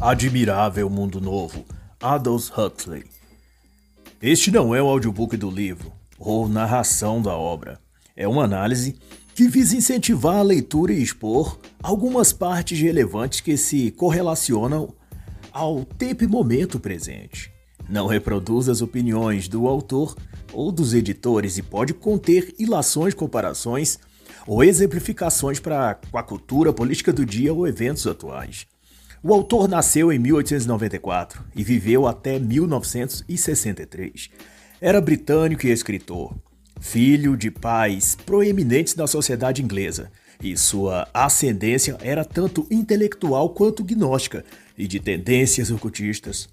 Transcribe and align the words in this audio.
Admirável 0.00 0.88
Mundo 0.88 1.20
Novo, 1.20 1.62
Aldous 2.00 2.50
Huxley. 2.50 3.04
Este 4.22 4.50
não 4.50 4.74
é 4.74 4.82
o 4.82 4.86
audiobook 4.86 5.36
do 5.36 5.50
livro 5.50 5.92
ou 6.18 6.48
narração 6.48 7.20
da 7.20 7.36
obra. 7.36 7.78
É 8.16 8.26
uma 8.26 8.44
análise 8.44 8.96
que 9.34 9.46
visa 9.46 9.76
incentivar 9.76 10.36
a 10.36 10.42
leitura 10.42 10.94
e 10.94 11.02
expor 11.02 11.58
algumas 11.82 12.32
partes 12.32 12.80
relevantes 12.80 13.42
que 13.42 13.58
se 13.58 13.90
correlacionam 13.90 14.94
ao 15.52 15.84
tempo 15.84 16.24
e 16.24 16.26
momento 16.26 16.80
presente. 16.80 17.52
Não 17.86 18.06
reproduz 18.06 18.70
as 18.70 18.80
opiniões 18.80 19.48
do 19.48 19.68
autor 19.68 20.16
ou 20.50 20.72
dos 20.72 20.94
editores 20.94 21.58
e 21.58 21.62
pode 21.62 21.92
conter 21.92 22.54
ilações, 22.58 23.12
comparações 23.12 23.98
ou 24.46 24.64
exemplificações 24.64 25.60
para 25.60 25.94
com 26.10 26.16
a 26.16 26.22
cultura 26.22 26.72
política 26.72 27.12
do 27.12 27.26
dia 27.26 27.52
ou 27.52 27.68
eventos 27.68 28.06
atuais. 28.06 28.66
O 29.22 29.34
autor 29.34 29.68
nasceu 29.68 30.10
em 30.10 30.18
1894 30.18 31.44
e 31.54 31.62
viveu 31.62 32.06
até 32.06 32.38
1963. 32.38 34.30
Era 34.80 34.98
britânico 34.98 35.66
e 35.66 35.70
escritor, 35.70 36.34
filho 36.80 37.36
de 37.36 37.50
pais 37.50 38.16
proeminentes 38.24 38.96
na 38.96 39.06
sociedade 39.06 39.62
inglesa, 39.62 40.10
e 40.42 40.56
sua 40.56 41.06
ascendência 41.12 41.98
era 42.00 42.24
tanto 42.24 42.66
intelectual 42.70 43.50
quanto 43.50 43.84
gnóstica 43.84 44.42
e 44.78 44.86
de 44.86 44.98
tendências 44.98 45.70
ocultistas. 45.70 46.48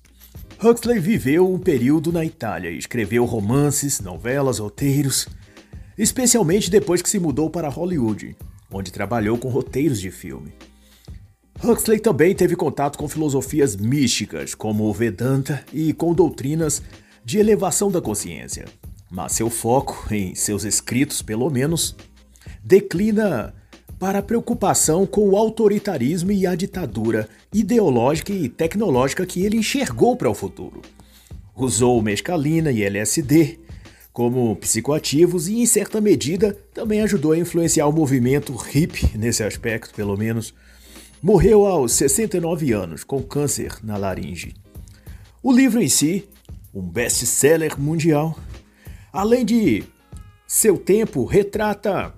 Huxley 0.62 1.00
viveu 1.00 1.50
um 1.50 1.58
período 1.58 2.12
na 2.12 2.26
Itália 2.26 2.70
e 2.70 2.78
escreveu 2.78 3.24
romances, 3.24 4.02
novelas, 4.02 4.60
roteiros, 4.60 5.26
especialmente 5.98 6.70
depois 6.70 7.02
que 7.02 7.10
se 7.10 7.18
mudou 7.18 7.50
para 7.50 7.70
Hollywood, 7.70 8.36
onde 8.70 8.92
trabalhou 8.92 9.38
com 9.38 9.48
roteiros 9.48 10.02
de 10.02 10.12
filme. 10.12 10.52
Huxley 11.64 12.00
também 12.00 12.36
teve 12.36 12.56
contato 12.56 12.98
com 12.98 13.08
filosofias 13.08 13.76
místicas, 13.76 14.54
como 14.54 14.84
o 14.86 14.94
Vedanta, 14.94 15.64
e 15.74 15.92
com 15.92 16.14
doutrinas 16.14 16.82
de 17.26 17.40
elevação 17.40 17.90
da 17.90 18.00
consciência. 18.00 18.66
Mas 19.10 19.34
seu 19.34 19.50
foco, 19.50 20.08
em 20.14 20.36
seus 20.36 20.64
escritos 20.64 21.22
pelo 21.22 21.50
menos, 21.50 21.96
declina 22.64 23.54
para 23.98 24.20
a 24.20 24.24
preocupação 24.24 25.06
com 25.06 25.28
o 25.30 25.36
autoritarismo 25.36 26.32
e 26.32 26.46
a 26.46 26.54
ditadura 26.54 27.28
ideológica 27.52 28.32
e 28.32 28.48
tecnológica 28.48 29.26
que 29.26 29.44
ele 29.44 29.58
enxergou 29.58 30.16
para 30.16 30.30
o 30.30 30.36
futuro. 30.36 30.82
Usou 31.56 32.02
mescalina 32.02 32.72
e 32.72 32.84
LSD 32.84 33.60
como 34.14 34.56
psicoativos 34.56 35.48
e, 35.48 35.60
em 35.62 35.66
certa 35.66 36.00
medida, 36.00 36.58
também 36.74 37.02
ajudou 37.02 37.32
a 37.32 37.38
influenciar 37.38 37.88
o 37.88 37.92
movimento 37.92 38.54
hippie 38.56 39.18
nesse 39.18 39.44
aspecto, 39.44 39.94
pelo 39.96 40.18
menos 40.18 40.54
Morreu 41.22 41.66
aos 41.66 41.94
69 41.94 42.72
anos 42.74 43.04
com 43.04 43.24
câncer 43.24 43.80
na 43.82 43.98
laringe. 43.98 44.54
O 45.42 45.52
livro 45.52 45.82
em 45.82 45.90
si, 45.90 46.30
um 46.72 46.88
best-seller 46.88 47.80
mundial, 47.80 48.38
além 49.12 49.44
de 49.44 49.84
seu 50.46 50.78
tempo, 50.78 51.26
retrata 51.26 52.14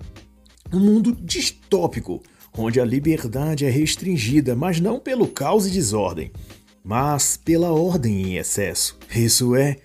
um 0.70 0.78
mundo 0.78 1.16
distópico, 1.18 2.22
onde 2.56 2.78
a 2.78 2.84
liberdade 2.84 3.64
é 3.64 3.70
restringida, 3.70 4.54
mas 4.54 4.80
não 4.80 5.00
pelo 5.00 5.26
caos 5.26 5.66
e 5.66 5.70
desordem, 5.70 6.30
mas 6.84 7.38
pela 7.38 7.72
ordem 7.72 8.22
em 8.22 8.36
excesso. 8.36 8.98
Isso 9.16 9.56
é, 9.56 9.78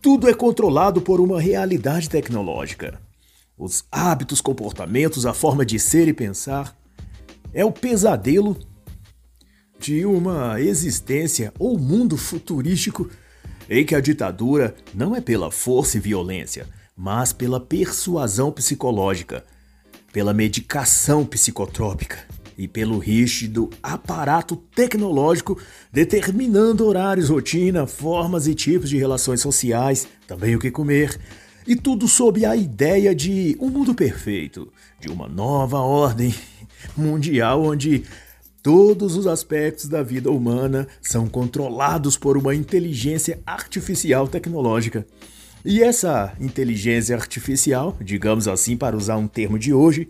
tudo 0.00 0.28
é 0.28 0.34
controlado 0.34 1.00
por 1.00 1.20
uma 1.20 1.40
realidade 1.40 2.10
tecnológica. 2.10 3.00
Os 3.56 3.84
hábitos, 3.92 4.40
comportamentos, 4.40 5.26
a 5.26 5.32
forma 5.32 5.64
de 5.64 5.78
ser 5.78 6.08
e 6.08 6.12
pensar 6.12 6.81
é 7.52 7.64
o 7.64 7.72
pesadelo 7.72 8.56
de 9.78 10.06
uma 10.06 10.60
existência 10.60 11.52
ou 11.58 11.78
mundo 11.78 12.16
futurístico 12.16 13.10
em 13.68 13.84
que 13.84 13.94
a 13.94 14.00
ditadura 14.00 14.74
não 14.94 15.14
é 15.14 15.20
pela 15.20 15.50
força 15.50 15.96
e 15.96 16.00
violência, 16.00 16.66
mas 16.96 17.32
pela 17.32 17.58
persuasão 17.58 18.52
psicológica, 18.52 19.44
pela 20.12 20.32
medicação 20.32 21.24
psicotrópica 21.24 22.18
e 22.56 22.68
pelo 22.68 22.98
rígido 22.98 23.70
aparato 23.82 24.56
tecnológico 24.56 25.58
determinando 25.90 26.86
horários, 26.86 27.28
rotina, 27.28 27.86
formas 27.86 28.46
e 28.46 28.54
tipos 28.54 28.90
de 28.90 28.98
relações 28.98 29.40
sociais, 29.40 30.06
também 30.26 30.54
o 30.54 30.58
que 30.58 30.70
comer, 30.70 31.18
e 31.66 31.74
tudo 31.74 32.06
sob 32.06 32.44
a 32.44 32.54
ideia 32.54 33.14
de 33.14 33.56
um 33.58 33.68
mundo 33.68 33.94
perfeito, 33.94 34.70
de 35.00 35.08
uma 35.08 35.28
nova 35.28 35.78
ordem 35.78 36.34
mundial 36.96 37.62
onde 37.62 38.04
todos 38.62 39.16
os 39.16 39.26
aspectos 39.26 39.88
da 39.88 40.02
vida 40.02 40.30
humana 40.30 40.86
são 41.00 41.28
controlados 41.28 42.16
por 42.16 42.36
uma 42.36 42.54
inteligência 42.54 43.40
artificial 43.44 44.28
tecnológica. 44.28 45.06
E 45.64 45.82
essa 45.82 46.32
inteligência 46.40 47.14
artificial, 47.14 47.96
digamos 48.00 48.48
assim 48.48 48.76
para 48.76 48.96
usar 48.96 49.16
um 49.16 49.28
termo 49.28 49.58
de 49.58 49.72
hoje, 49.72 50.08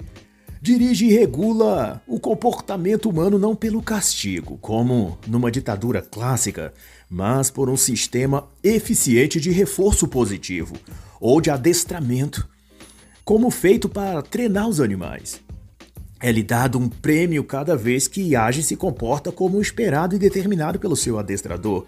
dirige 0.62 1.06
e 1.06 1.12
regula 1.12 2.00
o 2.06 2.20
comportamento 2.20 3.10
humano 3.10 3.38
não 3.38 3.54
pelo 3.56 3.82
castigo, 3.82 4.56
como 4.58 5.18
numa 5.26 5.50
ditadura 5.50 6.00
clássica, 6.00 6.72
mas 7.10 7.50
por 7.50 7.68
um 7.68 7.76
sistema 7.76 8.48
eficiente 8.62 9.40
de 9.40 9.50
reforço 9.50 10.08
positivo 10.08 10.74
ou 11.20 11.40
de 11.40 11.50
adestramento, 11.50 12.48
como 13.24 13.50
feito 13.50 13.88
para 13.88 14.22
treinar 14.22 14.68
os 14.68 14.80
animais. 14.80 15.41
É-lhe 16.22 16.44
dado 16.44 16.78
um 16.78 16.88
prêmio 16.88 17.42
cada 17.42 17.76
vez 17.76 18.06
que 18.06 18.36
age 18.36 18.60
e 18.60 18.62
se 18.62 18.76
comporta 18.76 19.32
como 19.32 19.60
esperado 19.60 20.14
e 20.14 20.20
determinado 20.20 20.78
pelo 20.78 20.94
seu 20.94 21.18
adestrador, 21.18 21.84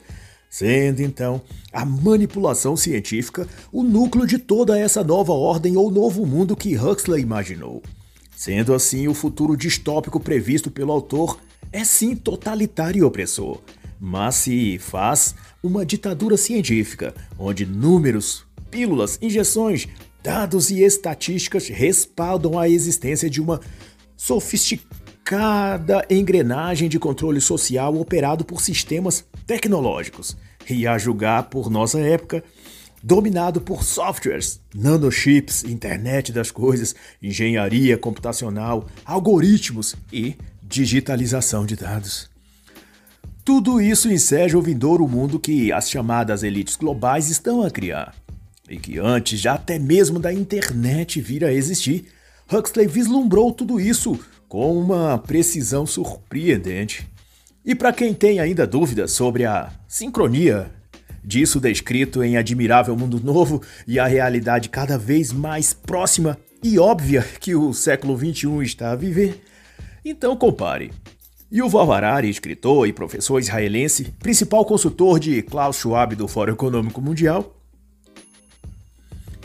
sendo 0.51 1.03
então 1.03 1.41
a 1.73 1.85
manipulação 1.85 2.77
científica 2.77 3.47
o 3.73 3.85
núcleo 3.85 4.27
de 4.27 4.39
toda 4.39 4.77
essa 4.77 5.05
nova 5.05 5.33
ordem 5.33 5.77
ou 5.77 5.89
novo 5.89 6.27
mundo 6.27 6.57
que 6.57 6.77
Huxley 6.77 7.23
imaginou. 7.23 7.81
Sendo 8.37 8.75
assim, 8.75 9.07
o 9.07 9.15
futuro 9.15 9.57
distópico 9.57 10.19
previsto 10.19 10.69
pelo 10.69 10.91
autor 10.91 11.39
é 11.73 11.85
sim 11.85 12.17
totalitário 12.17 12.99
e 12.99 13.03
opressor, 13.05 13.61
mas 14.01 14.35
se 14.35 14.79
faz 14.79 15.37
uma 15.63 15.87
ditadura 15.87 16.37
científica, 16.37 17.15
onde 17.39 17.65
números, 17.65 18.45
pílulas, 18.69 19.17
injeções, 19.23 19.87
dados 20.25 20.71
e 20.71 20.83
estatísticas 20.83 21.69
respaldam 21.69 22.59
a 22.59 22.69
existência 22.69 23.31
de 23.31 23.41
uma 23.41 23.61
sofisticada 24.17 26.05
engrenagem 26.11 26.89
de 26.89 26.99
controle 26.99 27.41
social 27.41 27.95
operado 27.97 28.45
por 28.45 28.61
sistemas 28.61 29.25
tecnológicos 29.47 30.37
e, 30.69 30.87
a 30.87 30.97
julgar 30.99 31.45
por 31.45 31.71
nossa 31.71 32.01
época, 32.01 32.43
dominado 33.03 33.61
por 33.61 33.85
softwares, 33.85 34.61
nanochips, 34.75 35.63
internet 35.65 36.33
das 36.33 36.51
coisas, 36.51 36.95
engenharia 37.23 37.99
computacional, 37.99 38.87
algoritmos 39.05 39.95
e 40.11 40.37
digitalização 40.63 41.67
de 41.67 41.77
dados. 41.77 42.31
Tudo 43.45 43.79
isso 43.79 44.11
enseja 44.11 44.57
o 44.57 44.63
vindouro 44.63 45.07
mundo 45.07 45.39
que 45.39 45.71
as 45.71 45.91
chamadas 45.91 46.43
elites 46.43 46.77
globais 46.77 47.29
estão 47.29 47.63
a 47.63 47.71
criar, 47.71 48.15
e 48.71 48.79
que 48.79 48.99
antes 48.99 49.39
já 49.39 49.53
até 49.53 49.79
mesmo 49.79 50.19
da 50.19 50.33
internet 50.33 51.21
vir 51.21 51.45
a 51.45 51.53
existir, 51.53 52.07
Huxley 52.53 52.87
vislumbrou 52.87 53.53
tudo 53.53 53.81
isso 53.81 54.19
com 54.49 54.79
uma 54.79 55.19
precisão 55.19 55.87
surpreendente. 55.87 57.07
E 57.65 57.75
para 57.75 57.93
quem 57.93 58.13
tem 58.13 58.41
ainda 58.41 58.67
dúvidas 58.67 59.13
sobre 59.13 59.45
a 59.45 59.73
sincronia 59.89 60.71
disso 61.25 61.59
descrito 61.59 62.23
em 62.23 62.37
Admirável 62.37 62.95
Mundo 62.95 63.19
Novo 63.19 63.63
e 63.87 63.99
a 63.99 64.07
realidade 64.07 64.69
cada 64.69 64.99
vez 64.99 65.33
mais 65.33 65.73
próxima 65.73 66.39
e 66.63 66.79
óbvia 66.79 67.23
que 67.41 67.55
o 67.55 67.73
século 67.73 68.17
XXI 68.17 68.63
está 68.63 68.93
a 68.93 68.97
viver, 68.97 69.43
então 70.05 70.37
compare. 70.37 70.93
Yuval 71.53 71.93
Harari, 71.93 72.29
escritor 72.29 72.89
e 72.89 72.93
professor 72.93 73.39
israelense, 73.39 74.05
principal 74.19 74.65
consultor 74.65 75.21
de 75.21 75.43
Klaus 75.43 75.77
Schwab 75.77 76.17
do 76.17 76.27
Fórum 76.27 76.55
Econômico 76.55 77.01
Mundial, 77.01 77.55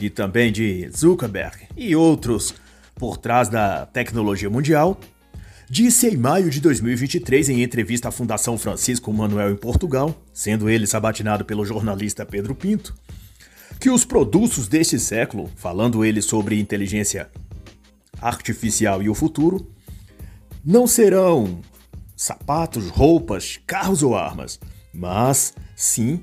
e 0.01 0.09
também 0.09 0.51
de 0.51 0.89
Zuckerberg 0.95 1.57
e 1.75 1.95
outros 1.95 2.55
por 2.99 3.17
trás 3.17 3.47
da 3.47 3.85
tecnologia 3.87 4.49
mundial, 4.49 4.99
disse 5.69 6.07
em 6.07 6.17
maio 6.17 6.49
de 6.49 6.59
2023 6.59 7.49
em 7.49 7.63
entrevista 7.63 8.09
à 8.09 8.11
Fundação 8.11 8.57
Francisco 8.57 9.11
Manuel 9.11 9.51
em 9.51 9.55
Portugal, 9.55 10.13
sendo 10.33 10.69
ele 10.69 10.85
sabatinado 10.85 11.45
pelo 11.45 11.65
jornalista 11.65 12.25
Pedro 12.25 12.53
Pinto, 12.53 12.93
que 13.79 13.89
os 13.89 14.03
produtos 14.03 14.67
deste 14.67 14.99
século, 14.99 15.49
falando 15.55 16.03
ele 16.03 16.21
sobre 16.21 16.59
inteligência 16.59 17.29
artificial 18.21 19.01
e 19.01 19.09
o 19.09 19.15
futuro, 19.15 19.71
não 20.63 20.85
serão 20.85 21.61
sapatos, 22.17 22.89
roupas, 22.89 23.61
carros 23.65 24.03
ou 24.03 24.13
armas, 24.13 24.59
mas 24.93 25.53
sim 25.73 26.19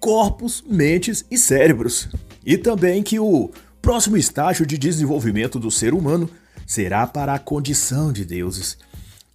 corpos, 0.00 0.64
mentes 0.66 1.24
e 1.30 1.36
cérebros. 1.36 2.08
E 2.46 2.56
também 2.56 3.02
que 3.02 3.18
o 3.18 3.50
próximo 3.84 4.16
estágio 4.16 4.64
de 4.64 4.78
desenvolvimento 4.78 5.58
do 5.58 5.70
ser 5.70 5.92
humano 5.92 6.30
será 6.66 7.06
para 7.06 7.34
a 7.34 7.38
condição 7.38 8.14
de 8.14 8.24
deuses. 8.24 8.78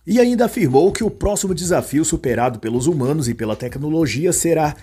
E 0.07 0.19
ainda 0.19 0.45
afirmou 0.45 0.91
que 0.91 1.03
o 1.03 1.11
próximo 1.11 1.53
desafio 1.53 2.03
superado 2.03 2.57
pelos 2.57 2.87
humanos 2.87 3.29
e 3.29 3.35
pela 3.35 3.55
tecnologia 3.55 4.33
será 4.33 4.75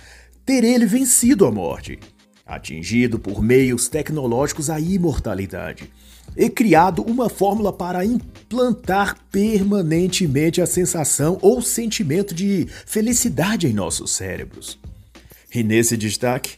ter 0.45 0.63
ele 0.63 0.87
vencido 0.87 1.45
a 1.45 1.51
morte, 1.51 1.99
atingido 2.47 3.19
por 3.19 3.43
meios 3.43 3.89
tecnológicos 3.89 4.71
a 4.71 4.79
imortalidade 4.79 5.91
e 6.37 6.49
criado 6.49 7.03
uma 7.03 7.29
fórmula 7.29 7.73
para 7.73 8.05
implantar 8.05 9.17
permanentemente 9.33 10.63
a 10.63 10.67
sensação 10.67 11.39
ou 11.43 11.61
sentimento 11.61 12.33
de 12.33 12.69
felicidade 12.87 13.67
em 13.67 13.73
nossos 13.73 14.13
cérebros. 14.13 14.79
E 15.53 15.65
nesse 15.65 15.97
destaque, 15.97 16.55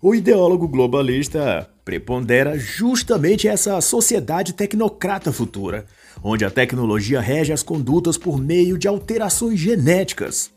o 0.00 0.14
ideólogo 0.14 0.68
globalista 0.68 1.71
prepondera 1.84 2.58
justamente 2.58 3.48
essa 3.48 3.80
sociedade 3.80 4.52
tecnocrata 4.52 5.32
futura, 5.32 5.84
onde 6.22 6.44
a 6.44 6.50
tecnologia 6.50 7.20
rege 7.20 7.52
as 7.52 7.62
condutas 7.62 8.16
por 8.16 8.38
meio 8.38 8.78
de 8.78 8.86
alterações 8.86 9.58
genéticas, 9.58 10.50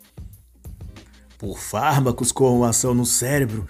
por 1.37 1.57
fármacos 1.57 2.31
com 2.31 2.63
ação 2.63 2.93
no 2.93 3.05
cérebro, 3.05 3.65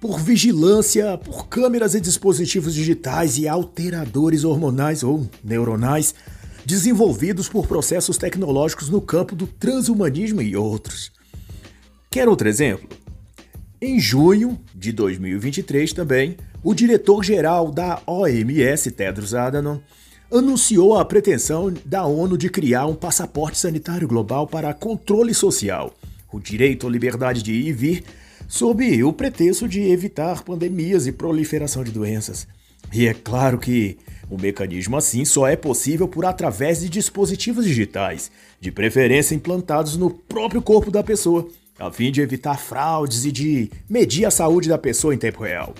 por 0.00 0.20
vigilância, 0.20 1.18
por 1.18 1.48
câmeras 1.48 1.94
e 1.94 2.00
dispositivos 2.00 2.74
digitais 2.74 3.38
e 3.38 3.48
alteradores 3.48 4.44
hormonais 4.44 5.02
ou 5.02 5.28
neuronais 5.42 6.14
desenvolvidos 6.64 7.48
por 7.48 7.66
processos 7.66 8.18
tecnológicos 8.18 8.88
no 8.88 9.00
campo 9.00 9.34
do 9.34 9.46
transhumanismo 9.46 10.42
e 10.42 10.56
outros. 10.56 11.12
Quer 12.10 12.28
outro 12.28 12.48
exemplo? 12.48 12.88
Em 13.80 14.00
junho 14.00 14.58
de 14.74 14.90
2023 14.90 15.92
também, 15.92 16.36
o 16.66 16.74
diretor-geral 16.74 17.70
da 17.70 18.02
OMS, 18.04 18.90
Tedros 18.90 19.36
Adhanom, 19.36 19.78
anunciou 20.32 20.98
a 20.98 21.04
pretensão 21.04 21.72
da 21.84 22.04
ONU 22.04 22.36
de 22.36 22.50
criar 22.50 22.86
um 22.86 22.94
passaporte 22.96 23.56
sanitário 23.56 24.08
global 24.08 24.48
para 24.48 24.74
controle 24.74 25.32
social, 25.32 25.94
o 26.32 26.40
direito 26.40 26.88
à 26.88 26.90
liberdade 26.90 27.40
de 27.40 27.52
ir 27.52 27.68
e 27.68 27.72
vir 27.72 28.04
sob 28.48 29.04
o 29.04 29.12
pretexto 29.12 29.68
de 29.68 29.80
evitar 29.80 30.42
pandemias 30.42 31.06
e 31.06 31.12
proliferação 31.12 31.84
de 31.84 31.92
doenças. 31.92 32.48
E 32.92 33.06
é 33.06 33.14
claro 33.14 33.60
que 33.60 33.96
o 34.28 34.36
mecanismo 34.36 34.96
assim 34.96 35.24
só 35.24 35.46
é 35.46 35.54
possível 35.54 36.08
por 36.08 36.24
através 36.24 36.80
de 36.80 36.88
dispositivos 36.88 37.64
digitais, 37.64 38.28
de 38.60 38.72
preferência 38.72 39.36
implantados 39.36 39.96
no 39.96 40.10
próprio 40.10 40.60
corpo 40.60 40.90
da 40.90 41.04
pessoa, 41.04 41.46
a 41.78 41.92
fim 41.92 42.10
de 42.10 42.22
evitar 42.22 42.58
fraudes 42.58 43.24
e 43.24 43.30
de 43.30 43.70
medir 43.88 44.24
a 44.24 44.32
saúde 44.32 44.68
da 44.68 44.76
pessoa 44.76 45.14
em 45.14 45.18
tempo 45.18 45.44
real. 45.44 45.72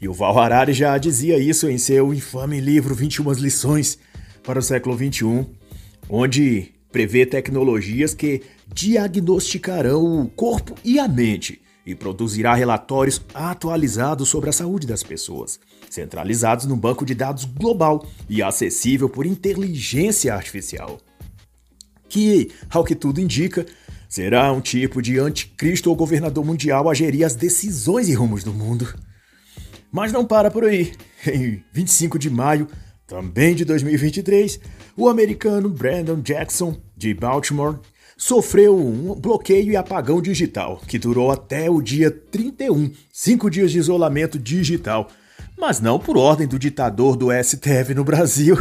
E 0.00 0.08
o 0.08 0.12
Val 0.12 0.38
Harari 0.38 0.72
já 0.72 0.96
dizia 0.96 1.38
isso 1.38 1.68
em 1.68 1.76
seu 1.76 2.14
infame 2.14 2.60
livro 2.60 2.94
21 2.94 3.32
lições 3.32 3.98
para 4.44 4.60
o 4.60 4.62
século 4.62 4.96
XXI, 4.96 5.46
onde 6.08 6.72
prevê 6.92 7.26
tecnologias 7.26 8.14
que 8.14 8.42
diagnosticarão 8.72 10.22
o 10.22 10.28
corpo 10.28 10.74
e 10.84 10.98
a 10.98 11.08
mente 11.08 11.60
e 11.84 11.94
produzirá 11.94 12.54
relatórios 12.54 13.20
atualizados 13.32 14.28
sobre 14.28 14.50
a 14.50 14.52
saúde 14.52 14.86
das 14.86 15.02
pessoas, 15.02 15.58
centralizados 15.88 16.66
no 16.66 16.76
banco 16.76 17.04
de 17.04 17.14
dados 17.14 17.44
global 17.44 18.06
e 18.28 18.42
acessível 18.42 19.08
por 19.08 19.24
inteligência 19.24 20.34
artificial. 20.34 20.98
Que, 22.08 22.50
ao 22.70 22.84
que 22.84 22.94
tudo 22.94 23.20
indica, 23.20 23.66
será 24.08 24.52
um 24.52 24.60
tipo 24.60 25.00
de 25.00 25.18
anticristo 25.18 25.90
ou 25.90 25.96
governador 25.96 26.44
mundial 26.44 26.88
a 26.88 26.94
gerir 26.94 27.24
as 27.24 27.34
decisões 27.34 28.08
e 28.08 28.14
rumos 28.14 28.44
do 28.44 28.52
mundo. 28.52 28.94
Mas 29.90 30.12
não 30.12 30.24
para 30.24 30.50
por 30.50 30.64
aí. 30.64 30.92
Em 31.26 31.62
25 31.72 32.18
de 32.18 32.30
maio, 32.30 32.68
também 33.06 33.54
de 33.54 33.64
2023, 33.64 34.60
o 34.96 35.08
americano 35.08 35.68
Brandon 35.68 36.20
Jackson, 36.20 36.76
de 36.96 37.14
Baltimore, 37.14 37.78
sofreu 38.16 38.76
um 38.76 39.14
bloqueio 39.14 39.70
e 39.70 39.76
apagão 39.76 40.20
digital, 40.20 40.82
que 40.86 40.98
durou 40.98 41.30
até 41.30 41.70
o 41.70 41.80
dia 41.80 42.10
31, 42.10 42.92
cinco 43.12 43.48
dias 43.48 43.70
de 43.70 43.78
isolamento 43.78 44.38
digital, 44.38 45.08
mas 45.56 45.80
não 45.80 45.98
por 45.98 46.18
ordem 46.18 46.46
do 46.46 46.58
ditador 46.58 47.16
do 47.16 47.28
STF 47.32 47.94
no 47.94 48.04
Brasil. 48.04 48.56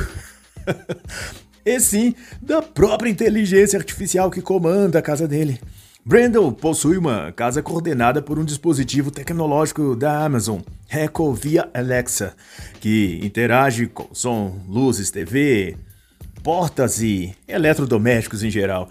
e 1.65 1.79
sim 1.79 2.15
da 2.41 2.61
própria 2.61 3.09
inteligência 3.09 3.77
artificial 3.77 4.29
que 4.29 4.41
comanda 4.41 4.99
a 4.99 5.01
casa 5.01 5.27
dele. 5.27 5.59
Brandon 6.07 6.53
possui 6.53 6.97
uma 6.97 7.33
casa 7.33 7.61
coordenada 7.61 8.21
por 8.21 8.39
um 8.39 8.45
dispositivo 8.45 9.11
tecnológico 9.11 9.93
da 9.93 10.23
Amazon, 10.23 10.61
Echo 10.89 11.33
via 11.33 11.69
Alexa, 11.73 12.33
que 12.79 13.19
interage 13.21 13.87
com 13.87 14.07
som, 14.13 14.57
luzes, 14.69 15.11
TV, 15.11 15.75
portas 16.41 17.01
e 17.01 17.35
eletrodomésticos 17.45 18.41
em 18.41 18.49
geral 18.49 18.87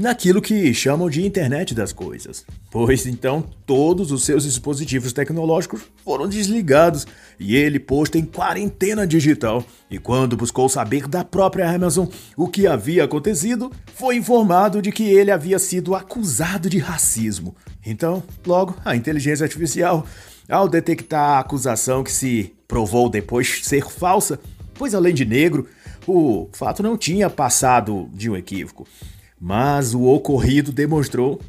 naquilo 0.00 0.40
que 0.40 0.72
chamam 0.72 1.10
de 1.10 1.24
internet 1.24 1.74
das 1.74 1.92
coisas. 1.92 2.44
Pois 2.70 3.06
então 3.06 3.44
todos 3.66 4.10
os 4.10 4.24
seus 4.24 4.44
dispositivos 4.44 5.12
tecnológicos 5.12 5.82
foram 6.02 6.26
desligados 6.26 7.06
e 7.38 7.54
ele 7.54 7.78
posto 7.78 8.16
em 8.16 8.24
quarentena 8.24 9.06
digital. 9.06 9.62
E 9.90 9.98
quando 9.98 10.36
buscou 10.36 10.68
saber 10.68 11.06
da 11.06 11.22
própria 11.22 11.70
Amazon 11.70 12.06
o 12.36 12.48
que 12.48 12.66
havia 12.66 13.04
acontecido, 13.04 13.70
foi 13.94 14.16
informado 14.16 14.80
de 14.80 14.90
que 14.90 15.04
ele 15.04 15.30
havia 15.30 15.58
sido 15.58 15.94
acusado 15.94 16.70
de 16.70 16.78
racismo. 16.78 17.54
Então, 17.84 18.22
logo, 18.46 18.74
a 18.84 18.96
inteligência 18.96 19.44
artificial, 19.44 20.06
ao 20.48 20.66
detectar 20.66 21.36
a 21.36 21.38
acusação 21.40 22.02
que 22.02 22.12
se 22.12 22.54
provou 22.66 23.10
depois 23.10 23.60
ser 23.64 23.84
falsa, 23.84 24.40
pois 24.74 24.94
além 24.94 25.12
de 25.12 25.26
negro, 25.26 25.68
o 26.06 26.48
fato 26.52 26.82
não 26.82 26.96
tinha 26.96 27.28
passado 27.28 28.08
de 28.14 28.30
um 28.30 28.36
equívoco. 28.36 28.86
Mas 29.40 29.94
o 29.94 30.02
ocorrido 30.02 30.70
demonstrou 30.70 31.40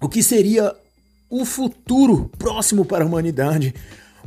o 0.00 0.08
que 0.08 0.22
seria 0.22 0.72
o 1.28 1.44
futuro 1.44 2.30
próximo 2.38 2.84
para 2.84 3.04
a 3.04 3.06
humanidade. 3.06 3.74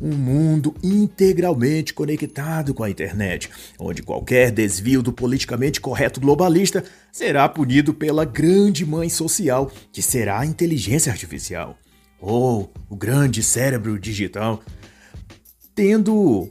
Um 0.01 0.15
mundo 0.15 0.73
integralmente 0.81 1.93
conectado 1.93 2.73
com 2.73 2.83
a 2.83 2.89
internet, 2.89 3.49
onde 3.79 4.01
qualquer 4.01 4.51
desvio 4.51 5.03
do 5.03 5.13
politicamente 5.13 5.79
correto 5.79 6.19
globalista 6.19 6.83
será 7.11 7.47
punido 7.47 7.93
pela 7.93 8.25
grande 8.25 8.83
mãe 8.83 9.09
social, 9.09 9.71
que 9.93 10.01
será 10.01 10.39
a 10.39 10.45
inteligência 10.45 11.11
artificial, 11.11 11.77
ou 12.19 12.73
o 12.89 12.95
grande 12.95 13.43
cérebro 13.43 13.99
digital, 13.99 14.63
tendo 15.75 16.49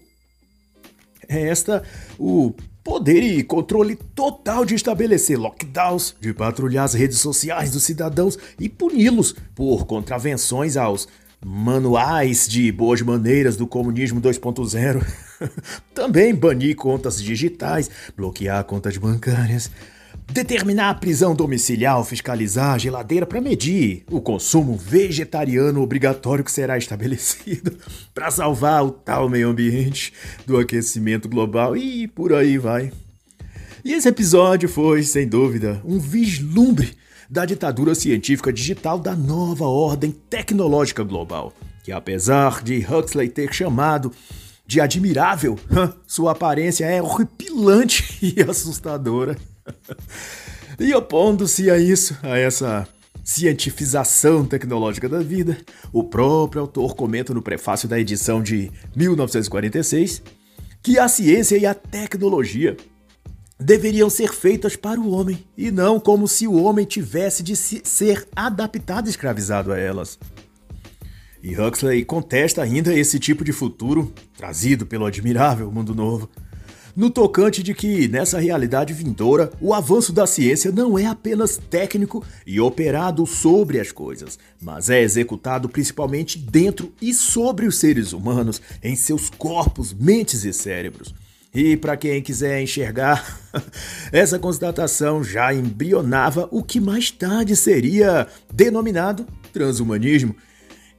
esta 1.29 1.83
o 2.17 2.55
poder 2.91 3.23
e 3.23 3.45
controle 3.45 3.95
total 3.95 4.65
de 4.65 4.75
estabelecer 4.75 5.39
lockdowns, 5.39 6.17
de 6.21 6.35
patrulhar 6.35 6.85
as 6.85 6.93
redes 6.93 7.19
sociais 7.19 7.71
dos 7.71 7.85
cidadãos 7.85 8.37
e 8.59 8.69
puni-los 8.69 9.33
por 9.55 9.87
contravenções 9.87 10.77
aos 10.77 11.07
manuais 11.41 12.49
de 12.49 12.73
boas 12.73 13.01
maneiras 13.01 13.57
do 13.57 13.65
comunismo 13.65 14.21
2.0. 14.21 15.07
Também 15.95 16.35
banir 16.35 16.75
contas 16.75 17.23
digitais, 17.23 17.89
bloquear 18.17 18.65
contas 18.65 18.97
bancárias, 18.97 19.71
Determinar 20.33 20.91
a 20.91 20.95
prisão 20.95 21.35
domiciliar, 21.35 22.05
fiscalizar 22.05 22.75
a 22.75 22.79
geladeira 22.79 23.27
para 23.27 23.41
medir 23.41 24.05
o 24.09 24.21
consumo 24.21 24.77
vegetariano 24.77 25.83
obrigatório 25.83 26.45
que 26.45 26.53
será 26.53 26.79
estabelecido 26.79 27.77
para 28.15 28.31
salvar 28.31 28.85
o 28.85 28.93
tal 28.93 29.29
meio 29.29 29.49
ambiente 29.49 30.13
do 30.47 30.57
aquecimento 30.57 31.29
global 31.29 31.77
e 31.77 32.07
por 32.07 32.33
aí 32.33 32.59
vai. 32.59 32.93
E 33.85 33.93
esse 33.93 34.09
episódio 34.09 34.69
foi, 34.69 35.03
sem 35.03 35.27
dúvida, 35.27 35.83
um 35.85 35.99
vislumbre 35.99 36.97
da 37.29 37.45
ditadura 37.45 37.95
científica 37.97 38.53
digital 38.53 39.01
da 39.01 39.17
nova 39.17 39.65
ordem 39.65 40.13
tecnológica 40.13 41.03
global, 41.03 41.53
que 41.83 41.91
apesar 41.91 42.63
de 42.63 42.87
Huxley 42.87 43.29
ter 43.29 43.53
chamado 43.53 44.13
de 44.65 44.81
admirável, 44.81 45.59
sua 46.07 46.31
aparência 46.33 46.85
é 46.85 47.03
horripilante 47.03 48.17
e 48.23 48.41
assustadora. 48.43 49.37
e 50.79 50.95
opondo-se 50.95 51.71
a 51.71 51.79
isso, 51.79 52.17
a 52.23 52.39
essa 52.39 52.89
cientifização 53.25 54.45
tecnológica 54.45 55.09
da 55.09 55.21
vida, 55.21 55.59
o 55.93 56.03
próprio 56.03 56.63
autor 56.63 56.95
comenta 56.95 57.33
no 57.33 57.43
prefácio 57.43 57.89
da 57.89 57.99
edição 57.99 58.43
de 58.43 58.71
1946 58.97 60.23
que 60.83 60.99
a 60.99 61.09
ciência 61.09 61.57
e 61.57 61.67
a 61.67 61.75
tecnologia 61.75 62.77
deveriam 63.59 64.09
ser 64.09 64.33
feitas 64.33 64.75
para 64.75 65.01
o 65.01 65.11
homem 65.11 65.45
e 65.57 65.71
não 65.71 66.01
como 66.01 66.27
se 66.27 66.47
o 66.47 66.63
homem 66.63 66.87
tivesse 66.87 67.43
de 67.43 67.55
ser 67.55 68.27
adaptado 68.35 69.07
e 69.07 69.11
escravizado 69.11 69.73
a 69.73 69.79
elas. 69.79 70.19
E 71.43 71.59
Huxley 71.59 72.05
contesta 72.05 72.63
ainda 72.63 72.95
esse 72.95 73.19
tipo 73.19 73.45
de 73.45 73.53
futuro 73.53 74.13
trazido 74.37 74.87
pelo 74.87 75.07
admirável 75.07 75.71
Mundo 75.71 75.95
Novo 75.95 76.29
no 76.97 77.11
tocante 77.11 77.63
de 77.63 77.75
que, 77.75 78.09
nessa 78.09 78.39
realidade 78.39 78.93
vindoura, 78.93 79.51
o 79.61 79.73
avanço 79.73 80.13
da 80.13 80.27
ciência 80.27 80.73
não 80.73 80.99
é 80.99 81.07
apenas 81.07 81.57
técnico 81.57 82.25
e 82.47 82.61
operado 82.61 83.27
sobre 83.27 83.79
as 83.79 83.93
coisas, 83.93 84.39
mas 84.61 84.91
é 84.91 85.01
executado 85.01 85.69
principalmente 85.69 86.39
dentro 86.39 86.93
e 87.01 87.15
sobre 87.15 87.67
os 87.67 87.79
seres 87.79 88.13
humanos, 88.13 88.61
em 88.83 88.97
seus 88.97 89.31
corpos, 89.31 89.93
mentes 89.93 90.45
e 90.45 90.53
cérebros. 90.53 91.15
E 91.53 91.77
para 91.77 91.97
quem 91.97 92.23
quiser 92.23 92.63
enxergar, 92.63 93.41
essa 94.13 94.39
constatação 94.39 95.25
já 95.25 95.53
embrionava 95.53 96.49
o 96.53 96.63
que 96.63 96.81
mais 96.81 97.11
tarde 97.11 97.57
seria 97.57 98.29
denominado 98.53 99.27
transhumanismo, 99.53 100.37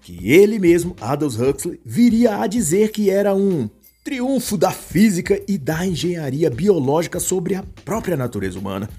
que 0.01 0.29
ele 0.29 0.59
mesmo, 0.59 0.95
Aldous 0.99 1.39
Huxley, 1.39 1.79
viria 1.85 2.41
a 2.41 2.47
dizer 2.47 2.91
que 2.91 3.09
era 3.09 3.33
um 3.33 3.69
triunfo 4.03 4.57
da 4.57 4.71
física 4.71 5.41
e 5.47 5.57
da 5.57 5.85
engenharia 5.85 6.49
biológica 6.49 7.19
sobre 7.19 7.55
a 7.55 7.63
própria 7.85 8.17
natureza 8.17 8.57
humana, 8.57 8.89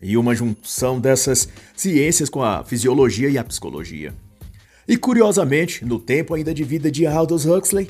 e 0.00 0.16
uma 0.16 0.34
junção 0.34 1.00
dessas 1.00 1.48
ciências 1.74 2.28
com 2.28 2.42
a 2.42 2.64
fisiologia 2.64 3.28
e 3.28 3.36
a 3.36 3.44
psicologia. 3.44 4.14
E 4.86 4.96
curiosamente, 4.96 5.84
no 5.84 5.98
tempo 5.98 6.34
ainda 6.34 6.54
de 6.54 6.64
vida 6.64 6.90
de 6.90 7.06
Aldous 7.06 7.44
Huxley, 7.44 7.88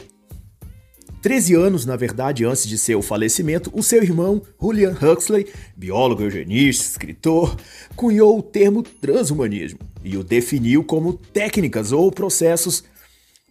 13 1.20 1.54
anos, 1.54 1.84
na 1.84 1.96
verdade, 1.96 2.44
antes 2.44 2.66
de 2.66 2.78
seu 2.78 3.02
falecimento, 3.02 3.70
o 3.74 3.82
seu 3.82 4.02
irmão, 4.02 4.40
Julian 4.60 4.96
Huxley, 5.00 5.46
biólogo, 5.76 6.22
eugenista, 6.22 6.84
escritor, 6.84 7.56
cunhou 7.94 8.38
o 8.38 8.42
termo 8.42 8.82
transhumanismo 8.82 9.80
e 10.02 10.16
o 10.16 10.24
definiu 10.24 10.82
como 10.82 11.12
técnicas 11.12 11.92
ou 11.92 12.10
processos 12.10 12.84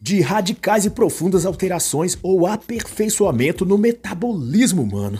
de 0.01 0.21
radicais 0.21 0.85
e 0.85 0.89
profundas 0.89 1.45
alterações 1.45 2.17
ou 2.21 2.45
aperfeiçoamento 2.45 3.65
no 3.65 3.77
metabolismo 3.77 4.81
humano. 4.81 5.19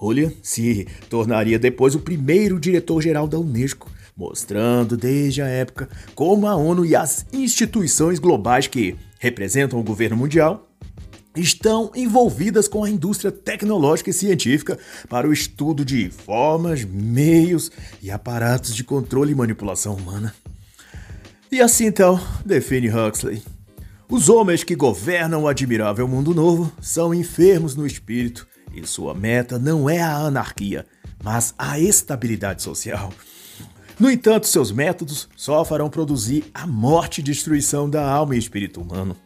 Julian 0.00 0.32
se 0.42 0.86
tornaria 1.10 1.58
depois 1.58 1.94
o 1.94 2.00
primeiro 2.00 2.60
diretor-geral 2.60 3.26
da 3.26 3.38
Unesco, 3.38 3.90
mostrando 4.16 4.96
desde 4.96 5.42
a 5.42 5.46
época 5.46 5.88
como 6.14 6.46
a 6.46 6.54
ONU 6.54 6.84
e 6.84 6.94
as 6.94 7.26
instituições 7.32 8.18
globais 8.18 8.66
que 8.66 8.96
representam 9.18 9.78
o 9.78 9.84
governo 9.84 10.16
mundial 10.16 10.68
estão 11.36 11.90
envolvidas 11.94 12.66
com 12.66 12.82
a 12.82 12.90
indústria 12.90 13.30
tecnológica 13.30 14.10
e 14.10 14.12
científica 14.14 14.78
para 15.08 15.28
o 15.28 15.32
estudo 15.32 15.84
de 15.84 16.10
formas, 16.10 16.84
meios 16.84 17.70
e 18.02 18.10
aparatos 18.10 18.74
de 18.74 18.82
controle 18.82 19.32
e 19.32 19.36
manipulação 19.36 19.94
humana. 19.94 20.34
E 21.50 21.60
assim 21.60 21.86
então, 21.86 22.20
define 22.44 22.90
Huxley. 22.90 23.42
Os 24.10 24.28
homens 24.28 24.64
que 24.64 24.74
governam 24.74 25.42
o 25.42 25.48
admirável 25.48 26.08
mundo 26.08 26.34
novo 26.34 26.72
são 26.80 27.12
enfermos 27.12 27.74
no 27.74 27.86
espírito 27.86 28.46
e 28.74 28.86
sua 28.86 29.14
meta 29.14 29.58
não 29.58 29.88
é 29.88 30.00
a 30.00 30.16
anarquia, 30.16 30.86
mas 31.22 31.54
a 31.58 31.78
estabilidade 31.78 32.62
social. 32.62 33.12
No 33.98 34.10
entanto, 34.10 34.46
seus 34.46 34.70
métodos 34.70 35.28
só 35.36 35.64
farão 35.64 35.90
produzir 35.90 36.44
a 36.54 36.66
morte 36.66 37.20
e 37.20 37.24
destruição 37.24 37.90
da 37.90 38.08
alma 38.08 38.36
e 38.36 38.38
espírito 38.38 38.80
humano 38.80 39.16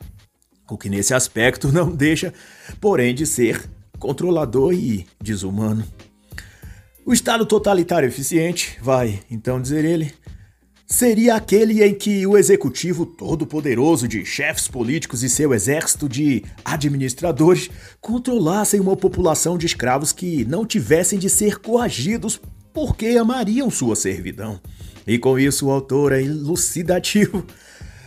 o 0.72 0.78
que 0.78 0.88
nesse 0.88 1.12
aspecto 1.12 1.70
não 1.70 1.90
deixa, 1.90 2.32
porém, 2.80 3.14
de 3.14 3.26
ser 3.26 3.68
controlador 3.98 4.72
e 4.72 5.06
desumano. 5.20 5.84
O 7.04 7.12
Estado 7.12 7.44
totalitário 7.44 8.08
eficiente, 8.08 8.78
vai 8.80 9.20
então 9.30 9.60
dizer 9.60 9.84
ele, 9.84 10.14
seria 10.92 11.36
aquele 11.36 11.82
em 11.82 11.94
que 11.94 12.26
o 12.26 12.36
executivo 12.36 13.06
todo-poderoso 13.06 14.06
de 14.06 14.26
chefes 14.26 14.68
políticos 14.68 15.22
e 15.22 15.28
seu 15.28 15.54
exército 15.54 16.06
de 16.06 16.44
administradores 16.62 17.70
controlassem 17.98 18.78
uma 18.78 18.94
população 18.94 19.56
de 19.56 19.64
escravos 19.64 20.12
que 20.12 20.44
não 20.44 20.66
tivessem 20.66 21.18
de 21.18 21.30
ser 21.30 21.60
coagidos 21.60 22.38
porque 22.74 23.06
amariam 23.18 23.70
sua 23.70 23.96
servidão. 23.96 24.60
E 25.06 25.18
com 25.18 25.38
isso 25.38 25.66
o 25.66 25.70
autor 25.70 26.12
é 26.12 26.20
elucidativo 26.20 27.42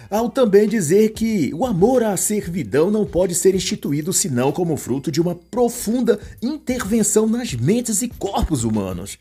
ao 0.08 0.30
também 0.30 0.70
dizer 0.70 1.10
que 1.10 1.52
o 1.56 1.66
amor 1.66 2.04
à 2.04 2.16
servidão 2.16 2.92
não 2.92 3.04
pode 3.04 3.34
ser 3.34 3.56
instituído 3.56 4.14
senão 4.14 4.52
como 4.52 4.78
fruto 4.78 5.12
de 5.12 5.20
uma 5.20 5.34
profunda 5.34 6.20
intervenção 6.40 7.28
nas 7.28 7.52
mentes 7.52 8.04
e 8.04 8.08
corpos 8.08 8.64
humanos. 8.64 9.18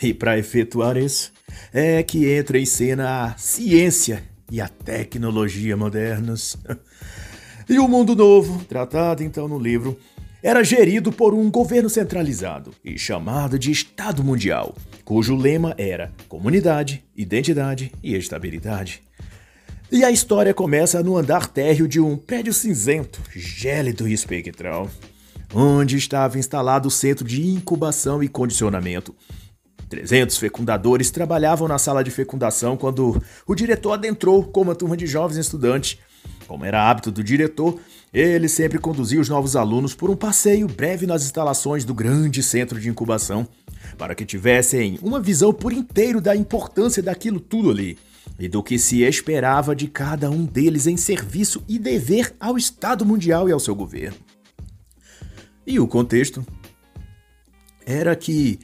E 0.00 0.12
para 0.12 0.38
efetuar 0.38 0.96
isso, 0.96 1.32
é 1.72 2.02
que 2.02 2.30
entra 2.30 2.58
em 2.58 2.66
cena 2.66 3.24
a 3.24 3.36
ciência 3.36 4.22
e 4.50 4.60
a 4.60 4.68
tecnologia 4.68 5.76
modernas. 5.76 6.56
E 7.68 7.80
o 7.80 7.88
mundo 7.88 8.14
novo, 8.14 8.64
tratado 8.64 9.24
então 9.24 9.48
no 9.48 9.58
livro, 9.58 9.98
era 10.40 10.62
gerido 10.62 11.10
por 11.10 11.34
um 11.34 11.50
governo 11.50 11.90
centralizado 11.90 12.72
e 12.84 12.96
chamado 12.96 13.58
de 13.58 13.72
Estado 13.72 14.22
Mundial, 14.22 14.72
cujo 15.04 15.34
lema 15.34 15.74
era 15.76 16.12
comunidade, 16.28 17.02
identidade 17.16 17.90
e 18.04 18.14
estabilidade. 18.14 19.02
E 19.90 20.04
a 20.04 20.12
história 20.12 20.54
começa 20.54 21.02
no 21.02 21.16
andar 21.16 21.48
térreo 21.48 21.88
de 21.88 21.98
um 21.98 22.16
prédio 22.16 22.54
cinzento, 22.54 23.20
gélido 23.34 24.06
e 24.06 24.12
espectral, 24.12 24.88
onde 25.52 25.96
estava 25.96 26.38
instalado 26.38 26.86
o 26.86 26.92
centro 26.92 27.26
de 27.26 27.44
incubação 27.48 28.22
e 28.22 28.28
condicionamento. 28.28 29.12
300 29.88 30.36
fecundadores 30.36 31.10
trabalhavam 31.10 31.68
na 31.68 31.78
sala 31.78 32.02
de 32.02 32.10
fecundação 32.10 32.76
quando 32.76 33.22
o 33.46 33.54
diretor 33.54 33.92
adentrou 33.92 34.44
com 34.44 34.62
uma 34.62 34.74
turma 34.74 34.96
de 34.96 35.06
jovens 35.06 35.38
estudantes. 35.38 35.98
Como 36.46 36.64
era 36.64 36.88
hábito 36.88 37.10
do 37.10 37.22
diretor, 37.22 37.78
ele 38.12 38.48
sempre 38.48 38.78
conduzia 38.78 39.20
os 39.20 39.28
novos 39.28 39.56
alunos 39.56 39.94
por 39.94 40.10
um 40.10 40.16
passeio 40.16 40.66
breve 40.66 41.06
nas 41.06 41.24
instalações 41.24 41.84
do 41.84 41.94
grande 41.94 42.42
centro 42.42 42.80
de 42.80 42.88
incubação, 42.88 43.46
para 43.96 44.14
que 44.14 44.24
tivessem 44.24 44.98
uma 45.02 45.20
visão 45.20 45.52
por 45.52 45.72
inteiro 45.72 46.20
da 46.20 46.34
importância 46.34 47.02
daquilo 47.02 47.40
tudo 47.40 47.70
ali 47.70 47.98
e 48.38 48.48
do 48.48 48.62
que 48.62 48.78
se 48.78 49.02
esperava 49.02 49.74
de 49.74 49.88
cada 49.88 50.30
um 50.30 50.44
deles 50.44 50.86
em 50.86 50.96
serviço 50.96 51.62
e 51.68 51.78
dever 51.78 52.34
ao 52.38 52.56
Estado 52.56 53.04
Mundial 53.04 53.48
e 53.48 53.52
ao 53.52 53.60
seu 53.60 53.74
governo. 53.74 54.18
E 55.66 55.80
o 55.80 55.88
contexto 55.88 56.46
era 57.84 58.14
que 58.14 58.58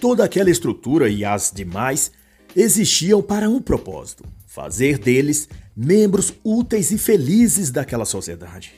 toda 0.00 0.24
aquela 0.24 0.50
estrutura 0.50 1.08
e 1.08 1.24
as 1.24 1.52
demais 1.54 2.12
existiam 2.54 3.22
para 3.22 3.48
um 3.48 3.60
propósito: 3.60 4.24
fazer 4.46 4.98
deles 4.98 5.48
membros 5.76 6.32
úteis 6.44 6.90
e 6.90 6.98
felizes 6.98 7.70
daquela 7.70 8.04
sociedade. 8.04 8.74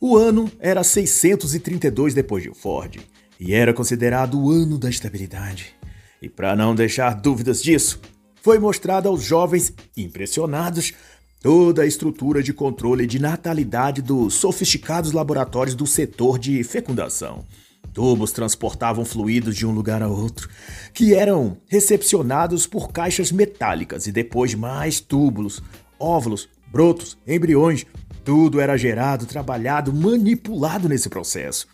O 0.00 0.16
ano 0.16 0.50
era 0.60 0.84
632 0.84 2.14
depois 2.14 2.42
de 2.42 2.54
Ford 2.54 3.00
e 3.40 3.54
era 3.54 3.72
considerado 3.72 4.38
o 4.38 4.50
ano 4.50 4.78
da 4.78 4.90
estabilidade. 4.90 5.74
E 6.20 6.28
para 6.28 6.54
não 6.54 6.74
deixar 6.74 7.14
dúvidas 7.14 7.62
disso, 7.62 8.00
foi 8.40 8.58
mostrada 8.58 9.08
aos 9.08 9.22
jovens 9.22 9.72
impressionados 9.96 10.92
toda 11.40 11.82
a 11.82 11.86
estrutura 11.86 12.42
de 12.42 12.54
controle 12.54 13.06
de 13.06 13.18
natalidade 13.18 14.00
dos 14.00 14.34
sofisticados 14.34 15.12
laboratórios 15.12 15.74
do 15.74 15.86
setor 15.86 16.38
de 16.38 16.62
fecundação. 16.64 17.44
Tubos 17.92 18.32
transportavam 18.32 19.04
fluidos 19.04 19.56
de 19.56 19.66
um 19.66 19.70
lugar 19.70 20.02
a 20.02 20.08
outro, 20.08 20.48
que 20.92 21.14
eram 21.14 21.56
recepcionados 21.68 22.66
por 22.66 22.92
caixas 22.92 23.30
metálicas 23.30 24.06
e 24.06 24.12
depois 24.12 24.54
mais 24.54 25.00
túbulos, 25.00 25.62
óvulos, 25.98 26.48
brotos, 26.70 27.16
embriões. 27.26 27.86
Tudo 28.24 28.60
era 28.60 28.76
gerado, 28.76 29.26
trabalhado, 29.26 29.92
manipulado 29.92 30.88
nesse 30.88 31.08
processo. 31.08 31.66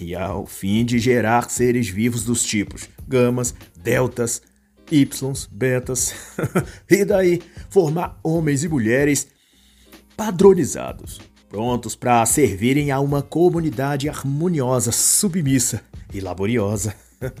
E 0.00 0.14
ao 0.14 0.46
fim 0.46 0.84
de 0.84 0.98
gerar 0.98 1.50
seres 1.50 1.88
vivos 1.88 2.24
dos 2.24 2.42
tipos 2.42 2.88
gamas, 3.06 3.54
deltas, 3.76 4.40
Ys, 4.90 5.48
betas, 5.52 6.12
e 6.90 7.04
daí 7.04 7.40
formar 7.68 8.18
homens 8.24 8.64
e 8.64 8.68
mulheres 8.68 9.28
padronizados, 10.16 11.20
prontos 11.50 11.96
para 11.96 12.24
servirem 12.24 12.92
a 12.92 13.00
uma 13.00 13.20
comunidade 13.20 14.08
harmoniosa, 14.08 14.92
submissa 14.92 15.82
e 16.14 16.20
laboriosa. 16.20 16.94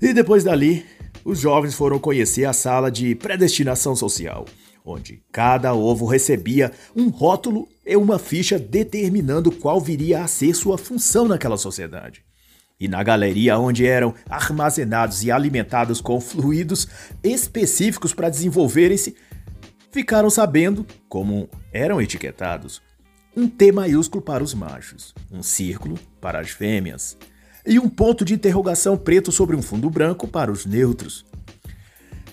E 0.00 0.12
depois 0.12 0.44
dali, 0.44 0.86
os 1.24 1.40
jovens 1.40 1.74
foram 1.74 1.98
conhecer 1.98 2.44
a 2.44 2.52
sala 2.52 2.88
de 2.88 3.16
predestinação 3.16 3.96
social, 3.96 4.44
onde 4.84 5.20
cada 5.32 5.74
ovo 5.74 6.06
recebia 6.06 6.70
um 6.94 7.08
rótulo 7.08 7.66
e 7.84 7.96
uma 7.96 8.16
ficha 8.16 8.60
determinando 8.60 9.50
qual 9.50 9.80
viria 9.80 10.22
a 10.22 10.28
ser 10.28 10.54
sua 10.54 10.78
função 10.78 11.26
naquela 11.26 11.56
sociedade. 11.56 12.22
E 12.78 12.86
na 12.86 13.02
galeria 13.02 13.58
onde 13.58 13.84
eram 13.84 14.14
armazenados 14.30 15.24
e 15.24 15.32
alimentados 15.32 16.00
com 16.00 16.20
fluidos 16.20 16.86
específicos 17.24 18.14
para 18.14 18.30
desenvolverem-se, 18.30 19.16
ficaram 19.90 20.30
sabendo 20.30 20.86
como 21.08 21.48
eram 21.72 22.00
etiquetados. 22.00 22.80
Um 23.38 23.46
T 23.46 23.70
maiúsculo 23.70 24.20
para 24.20 24.42
os 24.42 24.52
machos, 24.52 25.14
um 25.30 25.44
círculo 25.44 25.96
para 26.20 26.40
as 26.40 26.50
fêmeas 26.50 27.16
e 27.64 27.78
um 27.78 27.88
ponto 27.88 28.24
de 28.24 28.34
interrogação 28.34 28.96
preto 28.96 29.30
sobre 29.30 29.54
um 29.54 29.62
fundo 29.62 29.88
branco 29.88 30.26
para 30.26 30.50
os 30.50 30.66
neutros. 30.66 31.24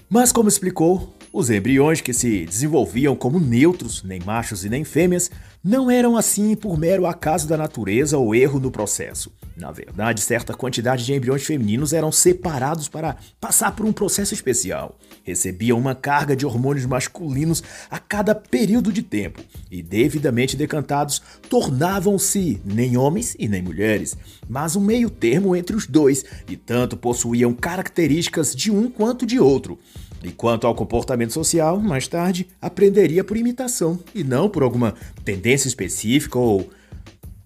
Mas, 0.09 0.31
como 0.31 0.49
explicou, 0.49 1.15
os 1.31 1.51
embriões 1.51 2.01
que 2.01 2.11
se 2.11 2.43
desenvolviam 2.47 3.15
como 3.15 3.39
neutros, 3.39 4.01
nem 4.01 4.19
machos 4.19 4.65
e 4.65 4.69
nem 4.69 4.83
fêmeas, 4.83 5.29
não 5.67 5.89
eram 5.89 6.15
assim 6.15 6.55
por 6.55 6.77
mero 6.77 7.07
acaso 7.07 7.47
da 7.47 7.57
natureza 7.57 8.19
ou 8.19 8.35
erro 8.35 8.59
no 8.59 8.69
processo. 8.69 9.33
Na 9.57 9.71
verdade, 9.71 10.21
certa 10.21 10.53
quantidade 10.53 11.03
de 11.03 11.11
embriões 11.11 11.43
femininos 11.43 11.91
eram 11.91 12.11
separados 12.11 12.87
para 12.87 13.15
passar 13.41 13.71
por 13.71 13.83
um 13.83 13.91
processo 13.91 14.31
especial. 14.31 14.99
Recebiam 15.23 15.79
uma 15.79 15.95
carga 15.95 16.35
de 16.35 16.45
hormônios 16.45 16.85
masculinos 16.85 17.63
a 17.89 17.97
cada 17.97 18.35
período 18.35 18.93
de 18.93 19.01
tempo 19.01 19.41
e, 19.71 19.81
devidamente 19.81 20.55
decantados, 20.55 21.19
tornavam-se 21.49 22.61
nem 22.63 22.95
homens 22.95 23.35
e 23.39 23.47
nem 23.47 23.63
mulheres, 23.63 24.15
mas 24.47 24.75
um 24.75 24.81
meio 24.81 25.09
termo 25.09 25.55
entre 25.55 25.75
os 25.75 25.87
dois 25.87 26.23
e 26.47 26.55
tanto 26.55 26.95
possuíam 26.95 27.53
características 27.53 28.55
de 28.55 28.69
um 28.69 28.87
quanto 28.87 29.25
de 29.25 29.39
outro. 29.39 29.79
E 30.25 30.31
quanto 30.31 30.65
ao 30.65 30.73
comportamento 30.73 31.31
social, 31.31 31.79
mais 31.79 32.07
tarde 32.07 32.47
aprenderia 32.59 33.23
por 33.23 33.37
imitação 33.37 33.99
e 34.13 34.23
não 34.23 34.49
por 34.49 34.63
alguma 34.63 34.95
tendência 35.23 35.67
específica 35.67 36.39
ou 36.39 36.67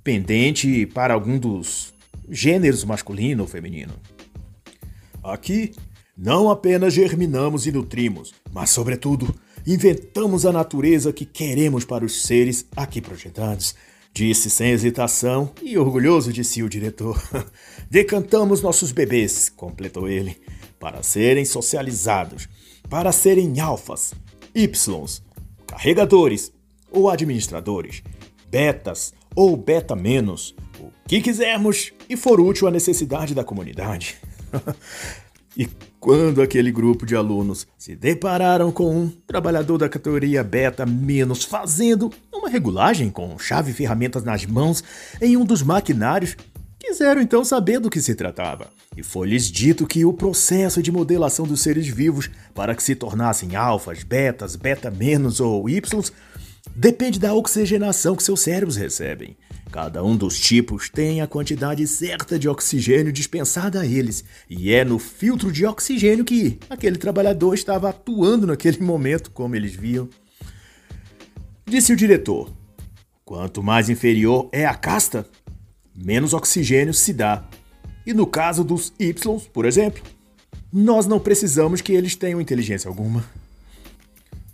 pendente 0.01 0.85
para 0.85 1.13
algum 1.13 1.37
dos 1.37 1.93
gêneros 2.29 2.85
masculino 2.85 3.43
ou 3.43 3.49
feminino. 3.49 3.91
Aqui, 5.21 5.73
não 6.17 6.49
apenas 6.49 6.93
germinamos 6.93 7.67
e 7.67 7.71
nutrimos, 7.73 8.33
mas, 8.49 8.69
sobretudo, 8.69 9.35
inventamos 9.67 10.45
a 10.45 10.53
natureza 10.53 11.11
que 11.11 11.25
queremos 11.25 11.83
para 11.83 12.05
os 12.05 12.21
seres 12.21 12.65
aqui 12.77 13.01
projetados. 13.01 13.75
Disse 14.13 14.49
sem 14.49 14.71
hesitação 14.71 15.51
e 15.61 15.77
orgulhoso 15.77 16.31
de 16.31 16.45
si 16.45 16.63
o 16.63 16.69
diretor. 16.69 17.21
Decantamos 17.91 18.61
nossos 18.61 18.93
bebês, 18.93 19.49
completou 19.49 20.07
ele, 20.07 20.37
para 20.79 21.03
serem 21.03 21.43
socializados, 21.43 22.47
para 22.89 23.11
serem 23.11 23.59
alfas, 23.59 24.13
ys, 24.55 25.21
carregadores 25.67 26.51
ou 26.91 27.09
administradores, 27.09 28.01
betas 28.49 29.13
ou 29.35 29.55
beta 29.55 29.95
menos, 29.95 30.55
o 30.79 30.91
que 31.07 31.21
quisermos 31.21 31.93
e 32.09 32.17
for 32.17 32.41
útil 32.41 32.67
à 32.67 32.71
necessidade 32.71 33.35
da 33.35 33.43
comunidade. 33.43 34.17
e 35.55 35.69
quando 35.99 36.41
aquele 36.41 36.71
grupo 36.71 37.05
de 37.05 37.15
alunos 37.15 37.67
se 37.77 37.95
depararam 37.95 38.71
com 38.71 38.89
um 38.89 39.09
trabalhador 39.27 39.77
da 39.77 39.89
categoria 39.89 40.43
beta 40.43 40.85
menos 40.85 41.43
fazendo 41.43 42.11
uma 42.33 42.49
regulagem 42.49 43.09
com 43.09 43.37
chave 43.37 43.71
e 43.71 43.73
ferramentas 43.73 44.23
nas 44.23 44.45
mãos 44.45 44.83
em 45.21 45.37
um 45.37 45.45
dos 45.45 45.61
maquinários, 45.61 46.35
quiseram 46.79 47.21
então 47.21 47.43
saber 47.43 47.79
do 47.79 47.89
que 47.89 48.01
se 48.01 48.15
tratava. 48.15 48.71
E 48.95 49.03
foi-lhes 49.03 49.45
dito 49.51 49.85
que 49.85 50.05
o 50.05 50.13
processo 50.13 50.81
de 50.81 50.91
modelação 50.91 51.45
dos 51.45 51.61
seres 51.61 51.87
vivos 51.87 52.29
para 52.55 52.73
que 52.73 52.81
se 52.81 52.95
tornassem 52.95 53.55
alfas, 53.55 54.03
betas, 54.03 54.55
beta 54.55 54.89
menos 54.89 55.39
ou 55.39 55.69
ys 55.69 56.11
depende 56.75 57.19
da 57.19 57.33
oxigenação 57.33 58.15
que 58.15 58.23
seus 58.23 58.39
cérebros 58.39 58.75
recebem. 58.75 59.35
Cada 59.71 60.03
um 60.03 60.17
dos 60.17 60.39
tipos 60.39 60.89
tem 60.89 61.21
a 61.21 61.27
quantidade 61.27 61.85
certa 61.85 62.39
de 62.39 62.49
oxigênio 62.49 63.13
dispensada 63.13 63.81
a 63.81 63.85
eles, 63.85 64.23
e 64.49 64.71
é 64.73 64.83
no 64.83 64.97
filtro 64.97 65.51
de 65.51 65.65
oxigênio 65.65 66.25
que 66.25 66.57
aquele 66.69 66.97
trabalhador 66.97 67.53
estava 67.53 67.89
atuando 67.89 68.47
naquele 68.47 68.81
momento, 68.81 69.29
como 69.29 69.55
eles 69.55 69.75
viam. 69.75 70.09
Disse 71.65 71.93
o 71.93 71.95
diretor: 71.95 72.51
Quanto 73.23 73.61
mais 73.61 73.89
inferior 73.89 74.49
é 74.51 74.65
a 74.65 74.73
casta, 74.73 75.27
menos 76.03 76.33
oxigênio 76.33 76.93
se 76.93 77.13
dá. 77.13 77.47
E 78.05 78.13
no 78.13 78.25
caso 78.25 78.63
dos 78.63 78.93
Y, 78.99 79.39
por 79.53 79.65
exemplo, 79.65 80.01
nós 80.71 81.05
não 81.05 81.19
precisamos 81.19 81.81
que 81.81 81.93
eles 81.93 82.15
tenham 82.15 82.41
inteligência 82.41 82.87
alguma. 82.87 83.23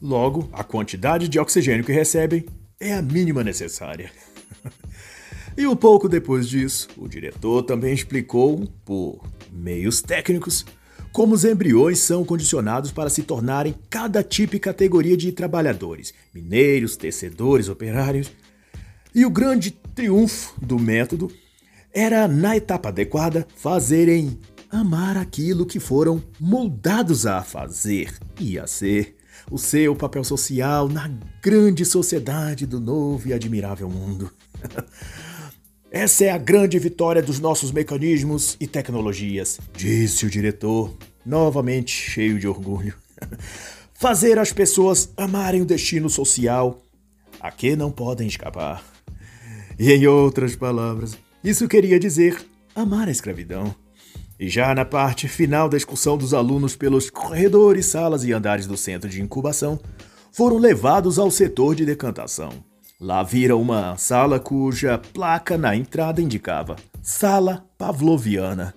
Logo, 0.02 0.50
a 0.54 0.64
quantidade 0.64 1.28
de 1.28 1.40
oxigênio 1.40 1.84
que 1.84 1.92
recebem 1.92 2.46
é 2.80 2.94
a 2.94 3.02
mínima 3.02 3.44
necessária. 3.44 4.12
E 5.58 5.66
um 5.66 5.75
pouco 5.75 6.10
depois 6.10 6.50
disso, 6.50 6.90
o 6.98 7.08
diretor 7.08 7.64
também 7.64 7.94
explicou, 7.94 8.68
por 8.84 9.22
meios 9.50 10.02
técnicos, 10.02 10.66
como 11.14 11.34
os 11.34 11.46
embriões 11.46 12.00
são 12.00 12.25
condicionados 12.25 12.92
para 12.92 13.10
se 13.10 13.24
tornarem 13.24 13.74
cada 13.90 14.22
tipo 14.22 14.58
e 14.58 14.60
categoria 14.60 15.16
de 15.16 15.32
trabalhadores, 15.32 16.14
mineiros, 16.34 16.98
tecedores, 16.98 17.70
operários. 17.70 18.30
E 19.15 19.25
o 19.25 19.29
grande 19.29 19.72
triunfo 19.72 20.53
do 20.62 20.77
método 20.77 21.31
era, 21.93 22.27
na 22.27 22.57
etapa 22.57 22.89
adequada, 22.89 23.48
fazerem 23.55 24.38
amar 24.69 25.15
aquilo 25.15 25.65
que 25.65 25.79
foram 25.79 26.22
moldados 26.38 27.25
a 27.25 27.41
fazer 27.41 28.13
e 28.38 28.60
a 28.60 28.67
ser, 28.67 29.15
o 29.49 29.58
seu 29.58 29.95
papel 29.95 30.21
social 30.25 30.89
na 30.89 31.10
grande 31.41 31.86
sociedade 31.86 32.65
do 32.65 32.82
novo 32.82 33.30
e 33.30 33.34
admirável 33.34 33.89
mundo. 33.89 34.30
Essa 35.89 36.25
é 36.25 36.30
a 36.32 36.38
grande 36.38 36.78
vitória 36.78 37.21
dos 37.21 37.39
nossos 37.39 37.71
mecanismos 37.71 38.58
e 38.60 38.67
tecnologias, 38.67 39.62
disse 39.73 40.25
o 40.25 40.30
diretor, 40.30 40.93
novamente 41.25 41.91
cheio 41.91 42.38
de 42.38 42.49
orgulho. 42.49 42.93
Fazer 43.93 44.38
as 44.38 44.51
pessoas 44.51 45.10
amarem 45.15 45.62
o 45.62 45.65
destino 45.65 46.10
social 46.10 46.82
a 47.39 47.49
que 47.49 47.78
não 47.78 47.89
podem 47.89 48.28
escapar. 48.28 48.94
E 49.78 49.92
em 49.92 50.08
outras 50.08 50.56
palavras, 50.56 51.18
isso 51.44 51.68
queria 51.68 52.00
dizer 52.00 52.38
amar 52.74 53.10
a 53.10 53.12
escravidão. 53.12 53.76
E 54.40 54.48
já 54.48 54.74
na 54.74 54.86
parte 54.86 55.28
final 55.28 55.68
da 55.68 55.76
excursão 55.76 56.18
dos 56.18 56.34
alunos 56.34 56.76
pelos 56.76 57.10
corredores, 57.10 57.86
salas 57.86 58.24
e 58.24 58.32
andares 58.32 58.68
do 58.68 58.78
centro 58.78 59.10
de 59.10 59.22
incubação, 59.22 59.80
foram 60.32 60.58
levados 60.58 61.20
ao 61.20 61.30
setor 61.30 61.76
de 61.76 61.86
decantação. 61.86 62.52
Lá 63.00 63.22
viram 63.22 63.62
uma 63.62 63.98
sala 63.98 64.40
cuja 64.40 64.98
placa 64.98 65.58
na 65.58 65.76
entrada 65.76 66.22
indicava 66.22 66.78
Sala 67.02 67.66
Pavloviana. 67.78 68.74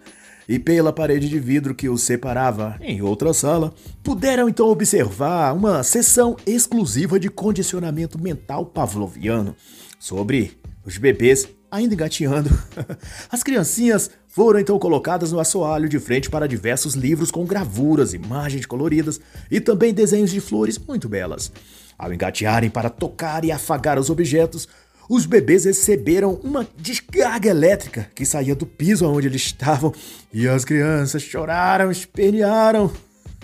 E 0.48 0.58
pela 0.58 0.92
parede 0.92 1.28
de 1.28 1.38
vidro 1.38 1.74
que 1.74 1.88
os 1.88 2.02
separava 2.02 2.76
em 2.80 3.02
outra 3.02 3.32
sala, 3.32 3.72
puderam 4.02 4.48
então 4.48 4.68
observar 4.68 5.54
uma 5.54 5.82
sessão 5.82 6.36
exclusiva 6.46 7.20
de 7.20 7.28
condicionamento 7.28 8.18
mental 8.18 8.64
pavloviano 8.64 9.54
sobre 9.98 10.58
os 10.88 10.96
bebês 10.96 11.46
ainda 11.70 11.92
engateando. 11.92 12.48
As 13.30 13.42
criancinhas 13.42 14.10
foram 14.26 14.58
então 14.58 14.78
colocadas 14.78 15.30
no 15.30 15.38
assoalho 15.38 15.86
de 15.86 15.98
frente 15.98 16.30
para 16.30 16.48
diversos 16.48 16.94
livros 16.94 17.30
com 17.30 17.44
gravuras, 17.44 18.14
imagens 18.14 18.64
coloridas 18.64 19.20
e 19.50 19.60
também 19.60 19.92
desenhos 19.92 20.30
de 20.30 20.40
flores 20.40 20.78
muito 20.78 21.06
belas. 21.06 21.52
Ao 21.98 22.10
engatearem 22.10 22.70
para 22.70 22.88
tocar 22.88 23.44
e 23.44 23.52
afagar 23.52 23.98
os 23.98 24.08
objetos, 24.08 24.66
os 25.10 25.26
bebês 25.26 25.66
receberam 25.66 26.40
uma 26.42 26.66
descarga 26.78 27.50
elétrica 27.50 28.10
que 28.14 28.24
saía 28.24 28.54
do 28.54 28.64
piso 28.64 29.06
onde 29.06 29.26
eles 29.26 29.42
estavam 29.42 29.92
e 30.32 30.48
as 30.48 30.64
crianças 30.64 31.20
choraram, 31.20 31.90
espernearam. 31.90 32.90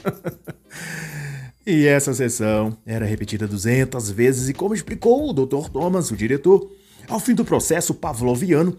e 1.66 1.86
essa 1.86 2.14
sessão 2.14 2.74
era 2.86 3.04
repetida 3.04 3.46
200 3.46 4.10
vezes 4.12 4.48
e 4.48 4.54
como 4.54 4.74
explicou 4.74 5.28
o 5.28 5.32
Dr. 5.34 5.68
Thomas, 5.68 6.10
o 6.10 6.16
diretor, 6.16 6.70
ao 7.08 7.20
fim 7.20 7.34
do 7.34 7.44
processo 7.44 7.94
pavloviano, 7.94 8.76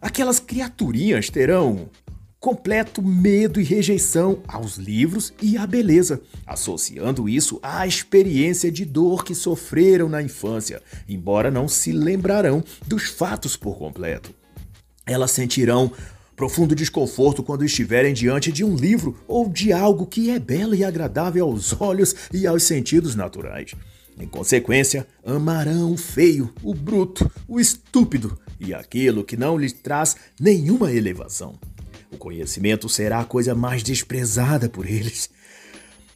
aquelas 0.00 0.38
criaturinhas 0.40 1.28
terão 1.30 1.88
completo 2.40 3.02
medo 3.02 3.60
e 3.60 3.64
rejeição 3.64 4.42
aos 4.46 4.76
livros 4.76 5.32
e 5.42 5.56
à 5.56 5.66
beleza, 5.66 6.22
associando 6.46 7.28
isso 7.28 7.58
à 7.62 7.86
experiência 7.86 8.70
de 8.70 8.84
dor 8.84 9.24
que 9.24 9.34
sofreram 9.34 10.08
na 10.08 10.22
infância, 10.22 10.80
embora 11.08 11.50
não 11.50 11.66
se 11.66 11.90
lembrarão 11.90 12.62
dos 12.86 13.08
fatos 13.08 13.56
por 13.56 13.76
completo. 13.76 14.32
Elas 15.04 15.32
sentirão 15.32 15.90
profundo 16.36 16.76
desconforto 16.76 17.42
quando 17.42 17.64
estiverem 17.64 18.14
diante 18.14 18.52
de 18.52 18.62
um 18.62 18.76
livro 18.76 19.18
ou 19.26 19.48
de 19.48 19.72
algo 19.72 20.06
que 20.06 20.30
é 20.30 20.38
belo 20.38 20.74
e 20.74 20.84
agradável 20.84 21.46
aos 21.46 21.78
olhos 21.80 22.14
e 22.32 22.46
aos 22.46 22.62
sentidos 22.62 23.16
naturais. 23.16 23.74
Em 24.20 24.26
consequência, 24.26 25.06
amarão 25.24 25.92
o 25.92 25.96
feio, 25.96 26.52
o 26.62 26.74
bruto, 26.74 27.30
o 27.46 27.60
estúpido 27.60 28.38
e 28.58 28.74
aquilo 28.74 29.24
que 29.24 29.36
não 29.36 29.56
lhes 29.56 29.72
traz 29.72 30.16
nenhuma 30.40 30.92
elevação. 30.92 31.54
O 32.10 32.16
conhecimento 32.16 32.88
será 32.88 33.20
a 33.20 33.24
coisa 33.24 33.54
mais 33.54 33.82
desprezada 33.82 34.68
por 34.68 34.86
eles. 34.86 35.30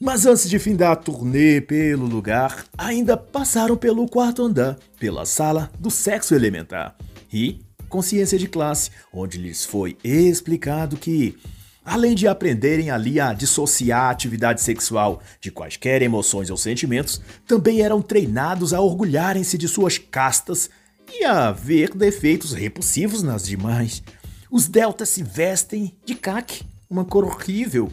Mas 0.01 0.27
antes 0.27 0.51
de 0.51 0.59
findar 0.59 0.91
a 0.91 0.97
turnê 0.97 1.61
pelo 1.61 2.07
lugar, 2.07 2.65
ainda 2.77 3.17
passaram 3.17 3.77
pelo 3.77 4.09
quarto 4.09 4.43
andar, 4.43 4.77
pela 4.99 5.25
sala 5.25 5.71
do 5.79 5.91
sexo 5.91 6.35
elementar 6.35 6.97
e 7.33 7.61
consciência 7.89 8.37
de 8.37 8.49
classe, 8.49 8.91
onde 9.13 9.39
lhes 9.39 9.65
foi 9.65 9.97
explicado 10.03 10.97
que, 10.97 11.39
além 11.85 12.15
de 12.15 12.29
aprenderem 12.29 12.91
ali 12.91 13.19
a 13.19 13.33
dissociar 13.33 14.03
a 14.03 14.11
atividade 14.11 14.61
sexual 14.61 15.23
de 15.41 15.51
quaisquer 15.51 16.03
emoções 16.03 16.51
ou 16.51 16.57
sentimentos, 16.57 17.21
também 17.47 17.81
eram 17.81 18.01
treinados 18.01 18.73
a 18.73 18.81
orgulharem-se 18.81 19.59
de 19.59 19.69
suas 19.69 19.99
castas 19.99 20.71
e 21.13 21.25
a 21.25 21.51
ver 21.51 21.95
defeitos 21.95 22.53
repulsivos 22.53 23.23
nas 23.23 23.45
demais. 23.47 24.03
Os 24.51 24.69
deltas 24.69 25.09
se 25.09 25.23
vestem 25.23 25.97
de 26.05 26.15
caque, 26.15 26.65
uma 26.89 27.05
cor 27.05 27.25
horrível. 27.25 27.91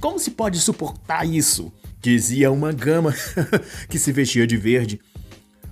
Como 0.00 0.18
se 0.18 0.30
pode 0.30 0.60
suportar 0.60 1.26
isso? 1.26 1.72
Dizia 2.00 2.50
uma 2.50 2.72
gama 2.72 3.14
que 3.88 3.98
se 3.98 4.12
vestia 4.12 4.46
de 4.46 4.56
verde. 4.56 5.00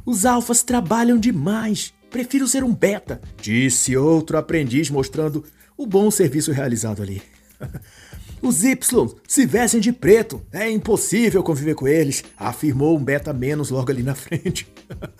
Os 0.04 0.24
alfas 0.24 0.62
trabalham 0.62 1.18
demais. 1.18 1.92
Prefiro 2.10 2.48
ser 2.48 2.64
um 2.64 2.74
beta, 2.74 3.20
disse 3.40 3.96
outro 3.96 4.36
aprendiz, 4.36 4.90
mostrando 4.90 5.44
o 5.76 5.86
bom 5.86 6.10
serviço 6.10 6.52
realizado 6.52 7.02
ali. 7.02 7.22
Os 8.42 8.64
Y 8.64 9.08
se 9.28 9.44
vestem 9.44 9.80
de 9.80 9.92
preto, 9.92 10.40
é 10.50 10.70
impossível 10.70 11.42
conviver 11.42 11.74
com 11.74 11.86
eles, 11.86 12.24
afirmou 12.38 12.96
um 12.96 13.04
beta 13.04 13.34
menos 13.34 13.68
logo 13.68 13.90
ali 13.90 14.02
na 14.02 14.14
frente. 14.14 14.66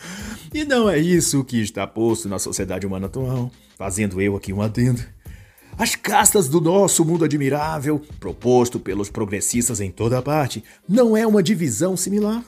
e 0.55 0.65
não 0.65 0.89
é 0.89 0.99
isso 0.99 1.45
que 1.45 1.61
está 1.61 1.87
posto 1.87 2.29
na 2.29 2.39
sociedade 2.39 2.87
humana 2.87 3.07
atual, 3.07 3.51
fazendo 3.77 4.21
eu 4.23 4.37
aqui 4.37 4.53
um 4.53 4.63
adendo. 4.63 5.03
As 5.77 5.95
castas 5.95 6.49
do 6.49 6.61
nosso 6.61 7.05
mundo 7.05 7.25
admirável, 7.25 8.03
proposto 8.19 8.81
pelos 8.81 9.11
progressistas 9.11 9.81
em 9.81 9.91
toda 9.91 10.21
parte, 10.23 10.65
não 10.89 11.17
é 11.17 11.27
uma 11.27 11.43
divisão 11.43 11.97
similar. 11.97 12.43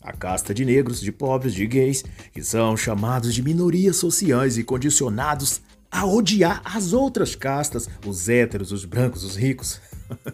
A 0.00 0.12
casta 0.12 0.54
de 0.54 0.64
negros, 0.64 1.00
de 1.00 1.10
pobres, 1.10 1.54
de 1.54 1.66
gays, 1.66 2.04
que 2.32 2.42
são 2.42 2.76
chamados 2.76 3.34
de 3.34 3.42
minorias 3.42 3.96
sociais 3.96 4.56
e 4.56 4.62
condicionados 4.62 5.60
a 5.90 6.06
odiar 6.06 6.62
as 6.64 6.92
outras 6.92 7.34
castas, 7.34 7.88
os 8.06 8.28
héteros, 8.28 8.72
os 8.72 8.84
brancos, 8.84 9.24
os 9.24 9.36
ricos. 9.36 9.80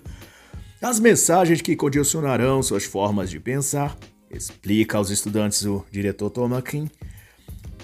As 0.83 1.01
mensagens 1.01 1.63
que 1.63 1.75
condicionarão 1.75 2.63
suas 2.63 2.85
formas 2.85 3.31
de 3.31 3.41
pensar, 3.41 3.97
explica 4.31 4.99
aos 4.99 5.09
estudantes 5.09 5.65
o 5.65 5.83
diretor 5.91 6.29
Tomakin, 6.29 6.91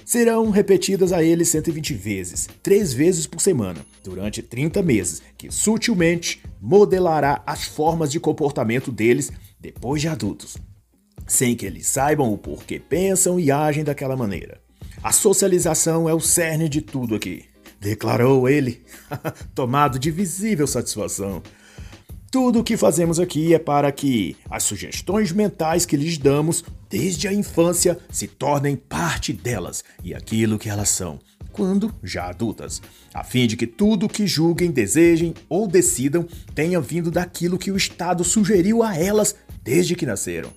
serão 0.05 0.51
repetidas 0.51 1.11
a 1.11 1.23
eles 1.23 1.49
120 1.49 1.95
vezes, 1.95 2.47
três 2.63 2.93
vezes 2.93 3.27
por 3.27 3.41
semana, 3.41 3.87
durante 4.05 4.43
30 4.43 4.83
meses, 4.83 5.23
que 5.39 5.51
sutilmente 5.51 6.43
modelará 6.61 7.43
as 7.47 7.65
formas 7.65 8.11
de 8.11 8.21
comportamento 8.21 8.93
deles 8.93 9.33
depois 9.59 10.03
de 10.03 10.09
adultos, 10.09 10.59
sem 11.27 11.57
que 11.57 11.65
eles 11.65 11.87
saibam 11.87 12.31
o 12.31 12.37
porquê 12.37 12.79
pensam 12.79 13.41
e 13.41 13.51
agem 13.51 13.83
daquela 13.83 14.17
maneira. 14.17 14.61
A 15.03 15.13
socialização 15.13 16.09
é 16.09 16.13
o 16.13 16.21
cerne 16.21 16.69
de 16.69 16.83
tudo 16.83 17.15
aqui, 17.15 17.45
declarou 17.81 18.49
ele, 18.49 18.83
tomado 19.55 19.99
de 19.99 20.11
visível 20.11 20.67
satisfação. 20.67 21.43
Tudo 22.31 22.61
o 22.61 22.65
que 22.65 22.77
fazemos 22.77 23.19
aqui 23.19 23.55
é 23.55 23.59
para 23.59 23.91
que 23.91 24.37
as 24.49 24.63
sugestões 24.63 25.33
mentais 25.33 25.85
que 25.85 25.97
lhes 25.97 26.17
damos 26.17 26.63
desde 26.89 27.27
a 27.27 27.33
infância 27.33 27.99
se 28.09 28.29
tornem 28.29 28.77
parte 28.77 29.33
delas 29.33 29.83
e 30.05 30.15
aquilo 30.15 30.59
que 30.59 30.69
elas 30.69 30.91
são, 30.91 31.19
quando 31.51 31.93
já 32.05 32.29
adultas, 32.29 32.81
a 33.13 33.25
fim 33.25 33.49
de 33.49 33.57
que 33.57 33.67
tudo 33.67 34.07
o 34.07 34.09
que 34.09 34.29
julguem, 34.29 34.71
desejem 34.71 35.35
ou 35.49 35.67
decidam 35.67 36.25
tenha 36.55 36.81
vindo 36.81 37.11
daquilo 37.11 37.59
que 37.59 37.73
o 37.73 37.77
Estado 37.77 38.23
sugeriu 38.23 38.83
a 38.85 38.97
elas 38.97 39.35
desde 39.65 39.97
que 39.97 40.07
nasceram. 40.07 40.53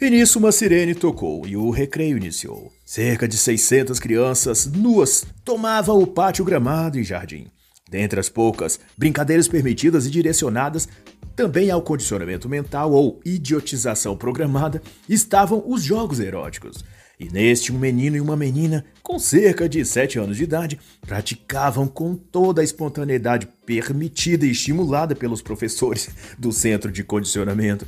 E 0.00 0.08
nisso 0.08 0.38
uma 0.38 0.52
sirene 0.52 0.94
tocou 0.94 1.46
e 1.46 1.56
o 1.56 1.70
recreio 1.70 2.16
iniciou. 2.16 2.72
Cerca 2.90 3.28
de 3.28 3.38
600 3.38 4.00
crianças 4.00 4.66
nuas 4.66 5.24
tomavam 5.44 6.02
o 6.02 6.06
pátio 6.08 6.44
gramado 6.44 6.98
e 6.98 7.04
jardim. 7.04 7.46
Dentre 7.88 8.18
as 8.18 8.28
poucas 8.28 8.80
brincadeiras 8.98 9.46
permitidas 9.46 10.06
e 10.06 10.10
direcionadas 10.10 10.88
também 11.36 11.70
ao 11.70 11.82
condicionamento 11.82 12.48
mental 12.48 12.90
ou 12.90 13.20
idiotização 13.24 14.16
programada 14.16 14.82
estavam 15.08 15.62
os 15.68 15.84
jogos 15.84 16.18
eróticos. 16.18 16.84
E 17.20 17.28
neste, 17.30 17.72
um 17.72 17.78
menino 17.78 18.16
e 18.16 18.20
uma 18.20 18.36
menina, 18.36 18.84
com 19.04 19.20
cerca 19.20 19.68
de 19.68 19.84
7 19.84 20.18
anos 20.18 20.36
de 20.36 20.42
idade, 20.42 20.80
praticavam 21.02 21.86
com 21.86 22.16
toda 22.16 22.60
a 22.60 22.64
espontaneidade 22.64 23.46
permitida 23.64 24.44
e 24.44 24.50
estimulada 24.50 25.14
pelos 25.14 25.40
professores 25.40 26.10
do 26.36 26.50
centro 26.50 26.90
de 26.90 27.04
condicionamento. 27.04 27.86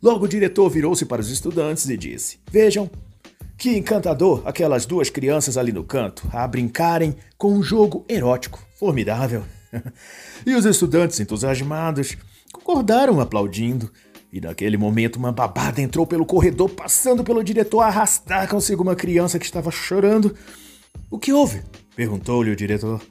Logo 0.00 0.26
o 0.26 0.28
diretor 0.28 0.70
virou-se 0.70 1.04
para 1.04 1.20
os 1.20 1.28
estudantes 1.28 1.88
e 1.88 1.96
disse: 1.96 2.38
Vejam, 2.52 2.88
que 3.58 3.76
encantador 3.76 4.40
aquelas 4.44 4.86
duas 4.86 5.10
crianças 5.10 5.56
ali 5.56 5.72
no 5.72 5.82
canto, 5.82 6.22
a 6.32 6.46
brincarem 6.46 7.16
com 7.36 7.52
um 7.52 7.62
jogo 7.62 8.06
erótico. 8.08 8.64
Formidável. 8.78 9.42
e 10.46 10.54
os 10.54 10.64
estudantes 10.64 11.18
entusiasmados 11.18 12.16
concordaram 12.52 13.20
aplaudindo. 13.20 13.90
E 14.32 14.40
naquele 14.40 14.76
momento 14.76 15.16
uma 15.16 15.32
babada 15.32 15.82
entrou 15.82 16.06
pelo 16.06 16.24
corredor, 16.24 16.70
passando 16.70 17.24
pelo 17.24 17.42
diretor 17.42 17.80
a 17.80 17.86
arrastar 17.86 18.48
consigo 18.48 18.82
uma 18.82 18.94
criança 18.94 19.38
que 19.38 19.44
estava 19.44 19.72
chorando. 19.72 20.36
O 21.10 21.18
que 21.18 21.32
houve? 21.32 21.62
perguntou-lhe 21.96 22.52
o 22.52 22.56
diretor. 22.56 23.02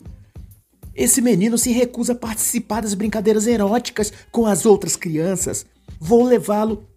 Esse 0.96 1.22
menino 1.22 1.58
se 1.58 1.72
recusa 1.72 2.14
a 2.14 2.16
participar 2.16 2.82
das 2.82 2.94
brincadeiras 2.94 3.46
eróticas 3.48 4.14
com 4.32 4.46
as 4.46 4.66
outras 4.66 4.96
crianças. 4.96 5.66
Vou 6.00 6.24
levá-lo 6.24 6.88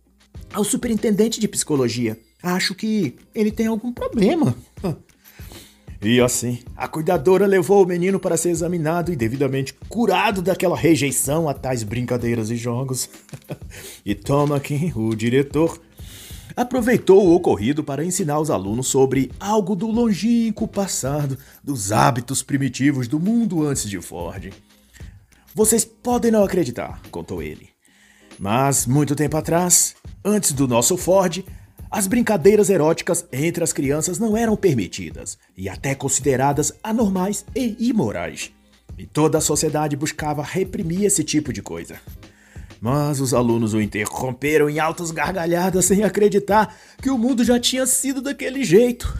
ao 0.52 0.62
superintendente 0.62 1.40
de 1.40 1.48
psicologia. 1.48 2.16
Acho 2.42 2.74
que 2.74 3.16
ele 3.34 3.50
tem 3.50 3.66
algum 3.66 3.92
problema. 3.92 4.54
E 6.02 6.18
assim, 6.18 6.60
a 6.74 6.88
cuidadora 6.88 7.46
levou 7.46 7.84
o 7.84 7.86
menino 7.86 8.18
para 8.18 8.38
ser 8.38 8.48
examinado 8.48 9.12
e 9.12 9.16
devidamente 9.16 9.74
curado 9.86 10.40
daquela 10.40 10.74
rejeição 10.74 11.46
a 11.46 11.52
tais 11.52 11.82
brincadeiras 11.82 12.50
e 12.50 12.56
jogos. 12.56 13.10
e 14.04 14.14
Tom 14.14 14.54
aqui, 14.54 14.90
o 14.96 15.14
diretor, 15.14 15.78
aproveitou 16.56 17.26
o 17.26 17.34
ocorrido 17.34 17.84
para 17.84 18.02
ensinar 18.02 18.40
os 18.40 18.50
alunos 18.50 18.86
sobre 18.86 19.30
algo 19.38 19.76
do 19.76 19.88
longínquo 19.88 20.66
passado, 20.66 21.36
dos 21.62 21.92
hábitos 21.92 22.42
primitivos 22.42 23.06
do 23.06 23.20
mundo 23.20 23.66
antes 23.66 23.88
de 23.88 24.00
Ford. 24.00 24.54
Vocês 25.54 25.84
podem 25.84 26.30
não 26.30 26.44
acreditar, 26.44 27.02
contou 27.10 27.42
ele. 27.42 27.68
Mas, 28.38 28.86
muito 28.86 29.14
tempo 29.14 29.36
atrás, 29.36 29.94
antes 30.24 30.52
do 30.52 30.66
nosso 30.66 30.96
Ford, 30.96 31.44
as 31.90 32.06
brincadeiras 32.06 32.70
eróticas 32.70 33.26
entre 33.32 33.64
as 33.64 33.72
crianças 33.72 34.18
não 34.18 34.36
eram 34.36 34.56
permitidas 34.56 35.36
e 35.56 35.68
até 35.68 35.94
consideradas 35.94 36.72
anormais 36.84 37.44
e 37.54 37.76
imorais. 37.80 38.52
E 38.96 39.06
toda 39.06 39.38
a 39.38 39.40
sociedade 39.40 39.96
buscava 39.96 40.42
reprimir 40.42 41.04
esse 41.04 41.24
tipo 41.24 41.52
de 41.52 41.60
coisa. 41.60 42.00
Mas 42.80 43.20
os 43.20 43.34
alunos 43.34 43.74
o 43.74 43.80
interromperam 43.80 44.70
em 44.70 44.78
altas 44.78 45.10
gargalhadas 45.10 45.84
sem 45.84 46.04
acreditar 46.04 46.74
que 47.02 47.10
o 47.10 47.18
mundo 47.18 47.42
já 47.42 47.58
tinha 47.58 47.84
sido 47.86 48.22
daquele 48.22 48.62
jeito. 48.62 49.12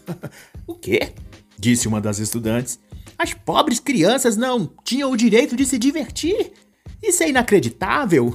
o 0.66 0.74
quê? 0.74 1.12
disse 1.58 1.86
uma 1.86 2.00
das 2.00 2.18
estudantes. 2.18 2.78
As 3.18 3.34
pobres 3.34 3.78
crianças 3.78 4.36
não 4.36 4.70
tinham 4.84 5.10
o 5.10 5.16
direito 5.16 5.54
de 5.54 5.64
se 5.66 5.78
divertir. 5.78 6.52
Isso 7.02 7.22
é 7.22 7.28
inacreditável. 7.28 8.34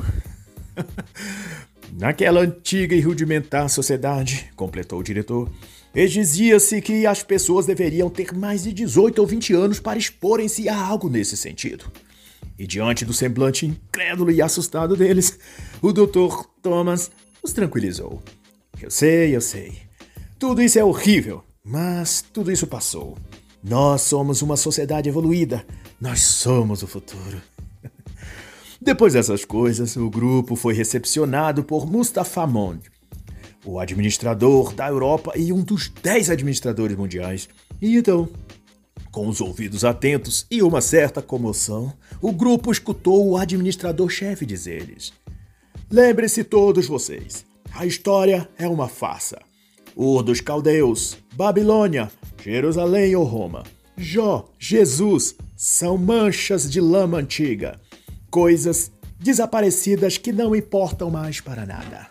Naquela 1.91 2.41
antiga 2.41 2.95
e 2.95 3.01
rudimentar 3.01 3.69
sociedade, 3.69 4.49
completou 4.55 4.99
o 4.99 5.03
diretor, 5.03 5.51
exigia-se 5.93 6.81
que 6.81 7.05
as 7.05 7.21
pessoas 7.21 7.65
deveriam 7.65 8.09
ter 8.09 8.33
mais 8.33 8.63
de 8.63 8.71
18 8.71 9.19
ou 9.19 9.27
20 9.27 9.53
anos 9.53 9.79
para 9.79 9.99
exporem-se 9.99 10.69
a 10.69 10.79
algo 10.79 11.09
nesse 11.09 11.35
sentido. 11.35 11.91
E 12.57 12.65
diante 12.65 13.03
do 13.03 13.13
semblante 13.13 13.65
incrédulo 13.65 14.31
e 14.31 14.41
assustado 14.41 14.95
deles, 14.95 15.37
o 15.81 15.91
Dr. 15.91 16.45
Thomas 16.61 17.11
os 17.43 17.53
tranquilizou. 17.53 18.21
Eu 18.81 18.89
sei, 18.89 19.35
eu 19.35 19.41
sei. 19.41 19.73
Tudo 20.39 20.61
isso 20.61 20.79
é 20.79 20.83
horrível, 20.83 21.43
mas 21.63 22.23
tudo 22.33 22.51
isso 22.51 22.65
passou. 22.67 23.17
Nós 23.63 24.01
somos 24.01 24.41
uma 24.41 24.57
sociedade 24.57 25.09
evoluída. 25.09 25.65
Nós 25.99 26.21
somos 26.21 26.81
o 26.81 26.87
futuro. 26.87 27.41
Depois 28.83 29.13
dessas 29.13 29.45
coisas, 29.45 29.95
o 29.95 30.09
grupo 30.09 30.55
foi 30.55 30.73
recepcionado 30.73 31.63
por 31.63 31.85
Mustafa 31.85 32.47
Mond, 32.47 32.81
o 33.63 33.79
administrador 33.79 34.73
da 34.73 34.87
Europa 34.87 35.33
e 35.35 35.53
um 35.53 35.61
dos 35.61 35.87
dez 36.01 36.31
administradores 36.31 36.97
mundiais. 36.97 37.47
E 37.79 37.95
então, 37.95 38.27
com 39.11 39.27
os 39.27 39.39
ouvidos 39.39 39.85
atentos 39.85 40.47
e 40.49 40.63
uma 40.63 40.81
certa 40.81 41.21
comoção, 41.21 41.93
o 42.19 42.31
grupo 42.31 42.71
escutou 42.71 43.29
o 43.29 43.37
administrador-chefe 43.37 44.47
dizer-lhes: 44.47 45.13
Lembre-se 45.91 46.43
todos 46.43 46.87
vocês, 46.87 47.45
a 47.75 47.85
história 47.85 48.49
é 48.57 48.67
uma 48.67 48.87
farsa. 48.87 49.37
Ur 49.95 50.23
dos 50.23 50.41
caldeus, 50.41 51.19
Babilônia, 51.35 52.11
Jerusalém 52.43 53.15
ou 53.15 53.25
Roma, 53.25 53.61
Jó, 53.95 54.49
Jesus, 54.57 55.35
são 55.55 55.99
manchas 55.99 56.67
de 56.67 56.81
lama 56.81 57.19
antiga 57.19 57.79
coisas 58.31 58.91
desaparecidas 59.19 60.17
que 60.17 60.31
não 60.31 60.55
importam 60.55 61.11
mais 61.11 61.39
para 61.39 61.65
nada. 61.65 62.09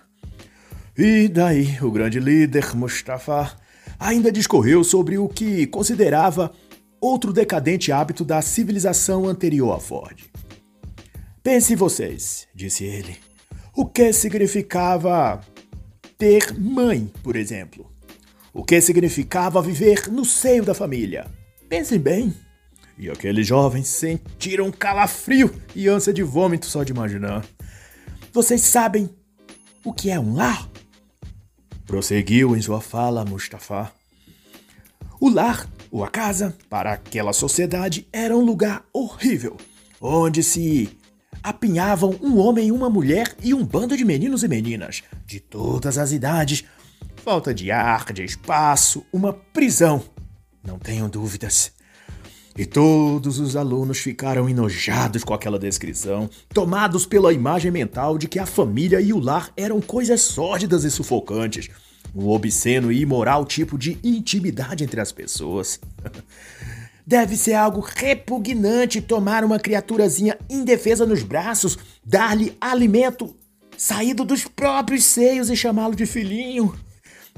E 0.96 1.28
daí 1.28 1.78
o 1.82 1.90
grande 1.90 2.20
líder 2.20 2.76
Mustafa 2.76 3.56
ainda 3.98 4.30
discorreu 4.30 4.84
sobre 4.84 5.18
o 5.18 5.28
que 5.28 5.66
considerava 5.66 6.52
outro 7.00 7.32
decadente 7.32 7.90
hábito 7.90 8.24
da 8.24 8.42
civilização 8.42 9.26
anterior 9.26 9.74
a 9.74 9.80
Ford. 9.80 10.20
Pense 11.42 11.74
vocês, 11.74 12.46
disse 12.54 12.84
ele, 12.84 13.16
o 13.74 13.86
que 13.86 14.12
significava 14.12 15.40
ter 16.18 16.52
mãe, 16.58 17.10
por 17.22 17.34
exemplo? 17.34 17.90
O 18.52 18.62
que 18.62 18.78
significava 18.80 19.62
viver 19.62 20.08
no 20.08 20.24
seio 20.24 20.64
da 20.64 20.74
família? 20.74 21.26
Pensem 21.68 21.98
bem. 21.98 22.34
E 23.00 23.08
aqueles 23.08 23.46
jovens 23.46 23.88
sentiram 23.88 24.66
um 24.66 24.70
calafrio 24.70 25.50
e 25.74 25.88
ânsia 25.88 26.12
de 26.12 26.22
vômito 26.22 26.66
só 26.66 26.84
de 26.84 26.92
imaginar. 26.92 27.46
Vocês 28.30 28.60
sabem 28.60 29.08
o 29.82 29.90
que 29.90 30.10
é 30.10 30.20
um 30.20 30.34
lar? 30.34 30.68
Prosseguiu 31.86 32.54
em 32.54 32.60
sua 32.60 32.78
fala 32.78 33.24
Mustafa. 33.24 33.90
O 35.18 35.30
lar, 35.30 35.66
ou 35.90 36.04
a 36.04 36.08
casa, 36.08 36.54
para 36.68 36.92
aquela 36.92 37.32
sociedade 37.32 38.06
era 38.12 38.36
um 38.36 38.44
lugar 38.44 38.84
horrível, 38.92 39.56
onde 39.98 40.42
se 40.42 40.98
apinhavam 41.42 42.18
um 42.20 42.38
homem 42.38 42.70
uma 42.70 42.90
mulher 42.90 43.34
e 43.42 43.54
um 43.54 43.64
bando 43.64 43.96
de 43.96 44.04
meninos 44.04 44.44
e 44.44 44.48
meninas, 44.48 45.02
de 45.24 45.40
todas 45.40 45.96
as 45.96 46.12
idades. 46.12 46.64
Falta 47.24 47.54
de 47.54 47.70
ar, 47.70 48.12
de 48.12 48.22
espaço, 48.24 49.06
uma 49.10 49.32
prisão. 49.32 50.04
Não 50.62 50.78
tenham 50.78 51.08
dúvidas. 51.08 51.79
E 52.58 52.66
todos 52.66 53.38
os 53.38 53.56
alunos 53.56 53.98
ficaram 53.98 54.48
enojados 54.48 55.22
com 55.24 55.32
aquela 55.32 55.58
descrição, 55.58 56.28
tomados 56.52 57.06
pela 57.06 57.32
imagem 57.32 57.70
mental 57.70 58.18
de 58.18 58.28
que 58.28 58.38
a 58.38 58.46
família 58.46 59.00
e 59.00 59.12
o 59.12 59.18
lar 59.18 59.52
eram 59.56 59.80
coisas 59.80 60.20
sórdidas 60.22 60.84
e 60.84 60.90
sufocantes, 60.90 61.68
um 62.14 62.28
obsceno 62.28 62.90
e 62.90 63.00
imoral 63.00 63.44
tipo 63.44 63.78
de 63.78 63.98
intimidade 64.02 64.84
entre 64.84 65.00
as 65.00 65.12
pessoas. 65.12 65.80
Deve 67.06 67.36
ser 67.36 67.54
algo 67.54 67.80
repugnante 67.80 69.00
tomar 69.00 69.42
uma 69.42 69.58
criaturazinha 69.58 70.38
indefesa 70.48 71.06
nos 71.06 71.22
braços, 71.22 71.78
dar-lhe 72.04 72.56
alimento 72.60 73.34
saído 73.76 74.24
dos 74.24 74.44
próprios 74.44 75.04
seios 75.04 75.48
e 75.48 75.56
chamá-lo 75.56 75.96
de 75.96 76.04
filhinho. 76.04 76.74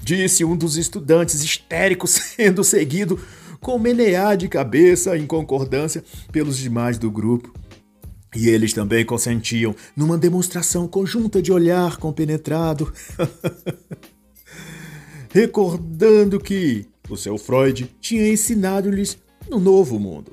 Disse 0.03 0.45
um 0.45 0.57
dos 0.57 0.77
estudantes 0.77 1.43
histéricos, 1.45 2.11
sendo 2.37 2.65
seguido 2.65 3.21
com 3.63 3.79
menear 3.79 4.37
de 4.37 4.49
cabeça 4.49 5.17
em 5.17 5.27
concordância 5.27 6.05
pelos 6.31 6.59
demais 6.59 6.99
do 6.99 7.11
grupo. 7.11 7.51
E 8.37 8.49
eles 8.49 8.75
também 8.75 9.05
consentiam 9.05 9.75
numa 9.97 10.19
demonstração 10.19 10.87
conjunta 10.87 11.41
de 11.41 11.53
olhar 11.53 11.97
compenetrado, 11.97 12.93
recordando 15.33 16.39
que 16.39 16.87
o 17.09 17.17
seu 17.17 17.39
Freud 17.39 17.91
tinha 18.01 18.29
ensinado-lhes 18.29 19.19
no 19.49 19.59
novo 19.59 19.99
mundo 19.99 20.33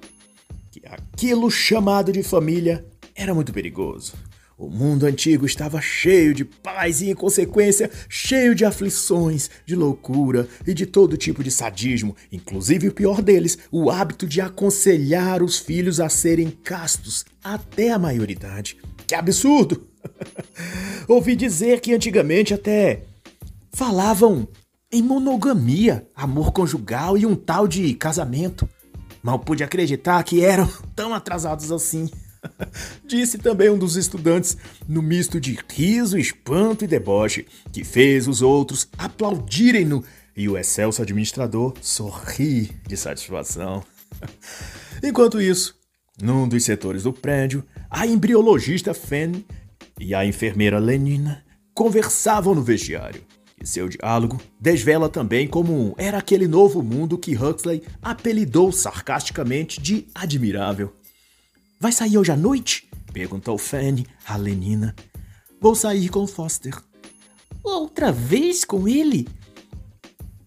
que 0.71 0.81
aquilo 0.87 1.49
chamado 1.49 2.11
de 2.11 2.23
família 2.23 2.85
era 3.15 3.33
muito 3.33 3.51
perigoso. 3.51 4.13
O 4.60 4.67
mundo 4.69 5.06
antigo 5.06 5.45
estava 5.45 5.80
cheio 5.80 6.34
de 6.34 6.43
paz 6.43 7.00
e, 7.00 7.10
em 7.10 7.15
consequência, 7.15 7.89
cheio 8.10 8.54
de 8.54 8.65
aflições, 8.65 9.50
de 9.65 9.74
loucura 9.74 10.50
e 10.67 10.74
de 10.74 10.86
todo 10.86 11.15
tipo 11.15 11.41
de 11.41 11.50
sadismo, 11.50 12.13
inclusive 12.30 12.89
o 12.89 12.93
pior 12.93 13.22
deles, 13.22 13.58
o 13.72 13.89
hábito 13.89 14.28
de 14.28 14.41
aconselhar 14.41 15.41
os 15.41 15.58
filhos 15.58 16.02
a 16.02 16.10
serem 16.10 16.52
castos 16.52 17.24
até 17.41 17.91
a 17.91 17.98
maioridade. 17.98 18.76
Que 19.08 19.15
absurdo! 19.15 19.88
Ouvi 21.08 21.38
dizer 21.38 21.80
que 21.80 21.93
antigamente 21.93 22.54
até 22.54 23.04
falavam 23.72 24.45
em 24.91 25.02
monogamia, 25.02 26.06
amor 26.13 26.52
conjugal 26.52 27.17
e 27.17 27.26
um 27.26 27.34
tal 27.34 27.65
de 27.65 27.93
casamento. 27.93 28.67
Mal 29.24 29.39
pude 29.39 29.63
acreditar 29.63 30.22
que 30.24 30.43
eram 30.43 30.69
tão 30.93 31.13
atrasados 31.13 31.72
assim. 31.72 32.10
Disse 33.06 33.38
também 33.38 33.69
um 33.69 33.78
dos 33.78 33.95
estudantes, 33.95 34.58
no 34.88 35.02
misto 35.02 35.39
de 35.39 35.58
riso, 35.69 36.17
espanto 36.17 36.84
e 36.84 36.88
deboche, 36.88 37.45
que 37.71 37.84
fez 37.84 38.28
os 38.28 38.41
outros 38.41 38.88
aplaudirem-no 38.97 40.04
e 40.36 40.47
o 40.47 40.58
excelso 40.58 41.02
administrador 41.02 41.73
sorri 41.82 42.71
de 42.88 42.95
satisfação. 42.95 43.84
Enquanto 45.04 45.41
isso, 45.41 45.75
num 46.21 46.47
dos 46.47 46.63
setores 46.63 47.04
do 47.04 47.13
prédio, 47.13 47.63
a 47.89 48.06
embriologista 48.06 48.93
Fanny 48.93 49.45
e 49.99 50.15
a 50.15 50.25
enfermeira 50.25 50.80
Lenina 50.80 51.43
conversavam 51.73 52.56
no 52.56 52.62
vestiário. 52.62 53.21
E 53.62 53.67
seu 53.67 53.89
diálogo 53.89 54.39
desvela 54.60 55.10
também 55.10 55.45
como 55.45 55.93
era 55.97 56.17
aquele 56.17 56.47
novo 56.47 56.82
mundo 56.82 57.17
que 57.17 57.36
Huxley 57.36 57.84
apelidou 58.02 58.71
sarcasticamente 58.71 59.82
de 59.82 60.08
admirável. 60.15 60.93
Vai 61.81 61.93
sair 61.93 62.17
hoje 62.17 62.29
à 62.29 62.35
noite? 62.35 62.89
Perguntou 63.13 63.57
Fanny 63.57 64.05
a 64.27 64.35
Lenina. 64.35 64.93
Vou 65.61 65.73
sair 65.73 66.09
com 66.09 66.27
Foster. 66.27 66.73
Outra 67.63 68.11
vez 68.11 68.65
com 68.65 68.85
ele? 68.85 69.25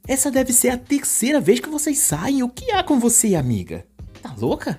Essa 0.06 0.30
deve 0.30 0.52
ser 0.52 0.68
a 0.68 0.76
terceira 0.76 1.40
vez 1.40 1.58
que 1.58 1.70
vocês 1.70 1.98
saem. 1.98 2.42
O 2.42 2.50
que 2.50 2.70
há 2.72 2.82
com 2.82 3.00
você, 3.00 3.34
amiga? 3.34 3.86
Tá 4.20 4.34
louca? 4.38 4.78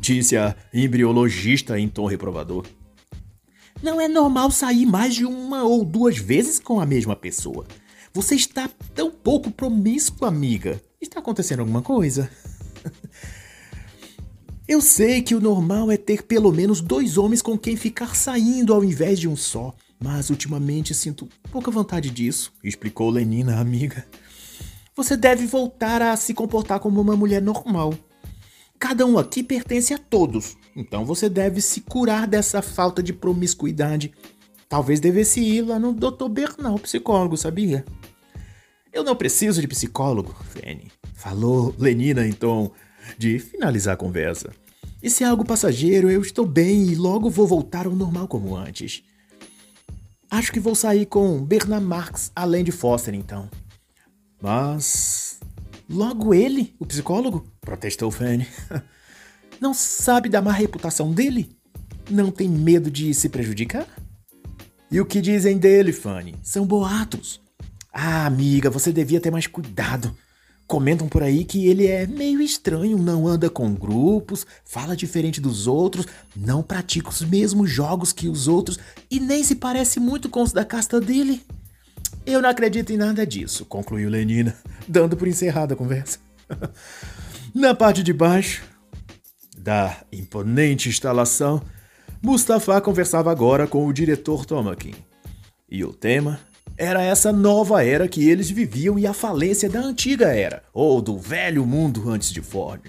Disse 0.00 0.36
a 0.36 0.56
embriologista 0.74 1.78
em 1.78 1.88
tom 1.88 2.06
reprovador. 2.06 2.66
Não 3.80 4.00
é 4.00 4.08
normal 4.08 4.50
sair 4.50 4.86
mais 4.86 5.14
de 5.14 5.24
uma 5.24 5.62
ou 5.62 5.84
duas 5.84 6.18
vezes 6.18 6.58
com 6.58 6.80
a 6.80 6.86
mesma 6.86 7.14
pessoa. 7.14 7.64
Você 8.12 8.34
está 8.34 8.68
tão 8.92 9.08
pouco 9.08 9.52
promíscua, 9.52 10.26
amiga. 10.26 10.82
Está 11.00 11.20
acontecendo 11.20 11.60
alguma 11.60 11.80
coisa? 11.80 12.28
Eu 14.72 14.80
sei 14.80 15.20
que 15.20 15.34
o 15.34 15.40
normal 15.40 15.90
é 15.90 15.98
ter 15.98 16.22
pelo 16.22 16.50
menos 16.50 16.80
dois 16.80 17.18
homens 17.18 17.42
com 17.42 17.58
quem 17.58 17.76
ficar 17.76 18.16
saindo 18.16 18.72
ao 18.72 18.82
invés 18.82 19.20
de 19.20 19.28
um 19.28 19.36
só, 19.36 19.74
mas 20.02 20.30
ultimamente 20.30 20.94
sinto 20.94 21.28
pouca 21.50 21.70
vontade 21.70 22.08
disso, 22.08 22.50
explicou 22.64 23.10
Lenina, 23.10 23.60
amiga. 23.60 24.06
Você 24.96 25.14
deve 25.14 25.44
voltar 25.44 26.00
a 26.00 26.16
se 26.16 26.32
comportar 26.32 26.80
como 26.80 27.02
uma 27.02 27.14
mulher 27.14 27.42
normal. 27.42 27.92
Cada 28.78 29.04
um 29.04 29.18
aqui 29.18 29.42
pertence 29.42 29.92
a 29.92 29.98
todos, 29.98 30.56
então 30.74 31.04
você 31.04 31.28
deve 31.28 31.60
se 31.60 31.82
curar 31.82 32.26
dessa 32.26 32.62
falta 32.62 33.02
de 33.02 33.12
promiscuidade. 33.12 34.10
Talvez 34.70 35.00
devesse 35.00 35.38
ir 35.42 35.60
lá 35.60 35.78
no 35.78 35.92
Dr. 35.92 36.30
Bernal, 36.30 36.78
psicólogo, 36.78 37.36
sabia? 37.36 37.84
Eu 38.90 39.04
não 39.04 39.14
preciso 39.14 39.60
de 39.60 39.68
psicólogo, 39.68 40.34
Fanny, 40.48 40.90
falou 41.12 41.74
Lenina 41.78 42.26
em 42.26 42.32
tom 42.32 42.72
de 43.18 43.38
finalizar 43.38 43.92
a 43.92 43.98
conversa. 43.98 44.61
Isso 45.02 45.24
é 45.24 45.26
algo 45.26 45.44
passageiro, 45.44 46.10
eu 46.10 46.22
estou 46.22 46.46
bem 46.46 46.84
e 46.84 46.94
logo 46.94 47.28
vou 47.28 47.46
voltar 47.46 47.86
ao 47.86 47.94
normal 47.94 48.28
como 48.28 48.54
antes. 48.54 49.02
Acho 50.30 50.52
que 50.52 50.60
vou 50.60 50.74
sair 50.74 51.06
com 51.06 51.44
Bernard 51.44 51.84
Marx 51.84 52.30
além 52.34 52.62
de 52.62 52.70
Foster, 52.70 53.14
então. 53.14 53.50
Mas. 54.40 55.40
Logo 55.90 56.32
ele, 56.32 56.74
o 56.78 56.86
psicólogo? 56.86 57.46
protestou 57.60 58.10
Fanny. 58.10 58.46
Não 59.60 59.74
sabe 59.74 60.28
da 60.28 60.40
má 60.40 60.52
reputação 60.52 61.12
dele? 61.12 61.50
Não 62.10 62.30
tem 62.30 62.48
medo 62.48 62.90
de 62.90 63.12
se 63.12 63.28
prejudicar? 63.28 63.86
E 64.90 65.00
o 65.00 65.06
que 65.06 65.20
dizem 65.20 65.58
dele, 65.58 65.92
Fanny? 65.92 66.34
São 66.42 66.66
boatos. 66.66 67.40
Ah, 67.92 68.26
amiga, 68.26 68.70
você 68.70 68.92
devia 68.92 69.20
ter 69.20 69.30
mais 69.30 69.46
cuidado. 69.46 70.16
Comentam 70.72 71.06
por 71.06 71.22
aí 71.22 71.44
que 71.44 71.66
ele 71.66 71.86
é 71.86 72.06
meio 72.06 72.40
estranho, 72.40 72.96
não 72.96 73.28
anda 73.28 73.50
com 73.50 73.74
grupos, 73.74 74.46
fala 74.64 74.96
diferente 74.96 75.38
dos 75.38 75.66
outros, 75.66 76.06
não 76.34 76.62
pratica 76.62 77.10
os 77.10 77.20
mesmos 77.20 77.70
jogos 77.70 78.10
que 78.10 78.26
os 78.26 78.48
outros 78.48 78.78
e 79.10 79.20
nem 79.20 79.44
se 79.44 79.56
parece 79.56 80.00
muito 80.00 80.30
com 80.30 80.40
os 80.40 80.50
da 80.50 80.64
casta 80.64 80.98
dele. 80.98 81.42
Eu 82.24 82.40
não 82.40 82.48
acredito 82.48 82.90
em 82.90 82.96
nada 82.96 83.26
disso, 83.26 83.66
concluiu 83.66 84.08
Lenina, 84.08 84.56
dando 84.88 85.14
por 85.14 85.28
encerrada 85.28 85.74
a 85.74 85.76
conversa. 85.76 86.18
Na 87.54 87.74
parte 87.74 88.02
de 88.02 88.14
baixo 88.14 88.64
da 89.58 89.94
imponente 90.10 90.88
instalação, 90.88 91.60
Mustafa 92.22 92.80
conversava 92.80 93.30
agora 93.30 93.66
com 93.66 93.86
o 93.86 93.92
diretor 93.92 94.46
Tomakin. 94.46 94.94
E 95.70 95.84
o 95.84 95.92
tema 95.92 96.40
era 96.76 97.02
essa 97.02 97.32
nova 97.32 97.84
era 97.84 98.08
que 98.08 98.28
eles 98.28 98.50
viviam 98.50 98.98
e 98.98 99.06
a 99.06 99.12
falência 99.12 99.68
da 99.68 99.80
antiga 99.80 100.28
era, 100.34 100.62
ou 100.72 101.00
do 101.00 101.18
velho 101.18 101.66
mundo 101.66 102.08
antes 102.08 102.32
de 102.32 102.40
Ford. 102.40 102.82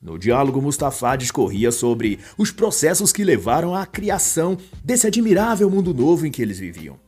No 0.00 0.18
diálogo, 0.18 0.62
Mustafa 0.62 1.16
discorria 1.16 1.70
sobre 1.70 2.18
os 2.38 2.50
processos 2.50 3.12
que 3.12 3.24
levaram 3.24 3.74
à 3.74 3.84
criação 3.84 4.56
desse 4.82 5.06
admirável 5.06 5.68
mundo 5.68 5.92
novo 5.92 6.26
em 6.26 6.30
que 6.30 6.40
eles 6.40 6.58
viviam. 6.58 6.98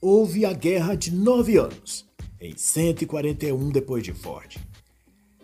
Houve 0.00 0.46
a 0.46 0.52
Guerra 0.52 0.94
de 0.94 1.14
Nove 1.14 1.58
Anos, 1.58 2.06
em 2.40 2.56
141 2.56 3.70
depois 3.70 4.02
de 4.02 4.14
Ford. 4.14 4.56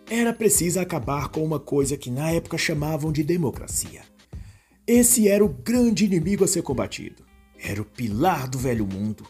Era 0.09 0.33
preciso 0.33 0.79
acabar 0.79 1.27
com 1.27 1.43
uma 1.43 1.59
coisa 1.59 1.97
que 1.97 2.09
na 2.09 2.31
época 2.31 2.57
chamavam 2.57 3.11
de 3.11 3.23
democracia. 3.23 4.01
Esse 4.87 5.27
era 5.27 5.43
o 5.43 5.49
grande 5.49 6.05
inimigo 6.05 6.43
a 6.43 6.47
ser 6.47 6.61
combatido. 6.61 7.23
Era 7.61 7.81
o 7.81 7.85
pilar 7.85 8.47
do 8.47 8.57
velho 8.57 8.87
mundo, 8.87 9.27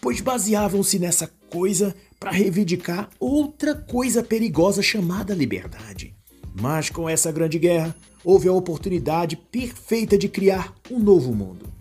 pois 0.00 0.20
baseavam-se 0.20 0.98
nessa 0.98 1.30
coisa 1.50 1.94
para 2.18 2.30
reivindicar 2.30 3.10
outra 3.18 3.74
coisa 3.74 4.22
perigosa 4.22 4.82
chamada 4.82 5.34
liberdade. 5.34 6.14
Mas 6.60 6.88
com 6.88 7.08
essa 7.08 7.30
grande 7.30 7.58
guerra, 7.58 7.94
houve 8.24 8.48
a 8.48 8.52
oportunidade 8.52 9.36
perfeita 9.36 10.16
de 10.16 10.28
criar 10.28 10.74
um 10.90 10.98
novo 10.98 11.34
mundo, 11.34 11.72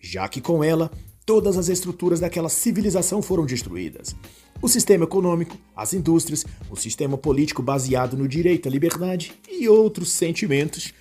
já 0.00 0.28
que 0.28 0.40
com 0.40 0.64
ela 0.64 0.90
todas 1.24 1.56
as 1.56 1.68
estruturas 1.68 2.18
daquela 2.18 2.48
civilização 2.48 3.22
foram 3.22 3.46
destruídas. 3.46 4.16
O 4.60 4.68
sistema 4.68 5.04
econômico, 5.04 5.56
as 5.74 5.94
indústrias, 5.94 6.44
o 6.68 6.76
sistema 6.76 7.16
político 7.16 7.62
baseado 7.62 8.16
no 8.16 8.28
direito 8.28 8.68
à 8.68 8.70
liberdade 8.70 9.32
e 9.48 9.68
outros 9.68 10.10
sentimentos 10.10 10.92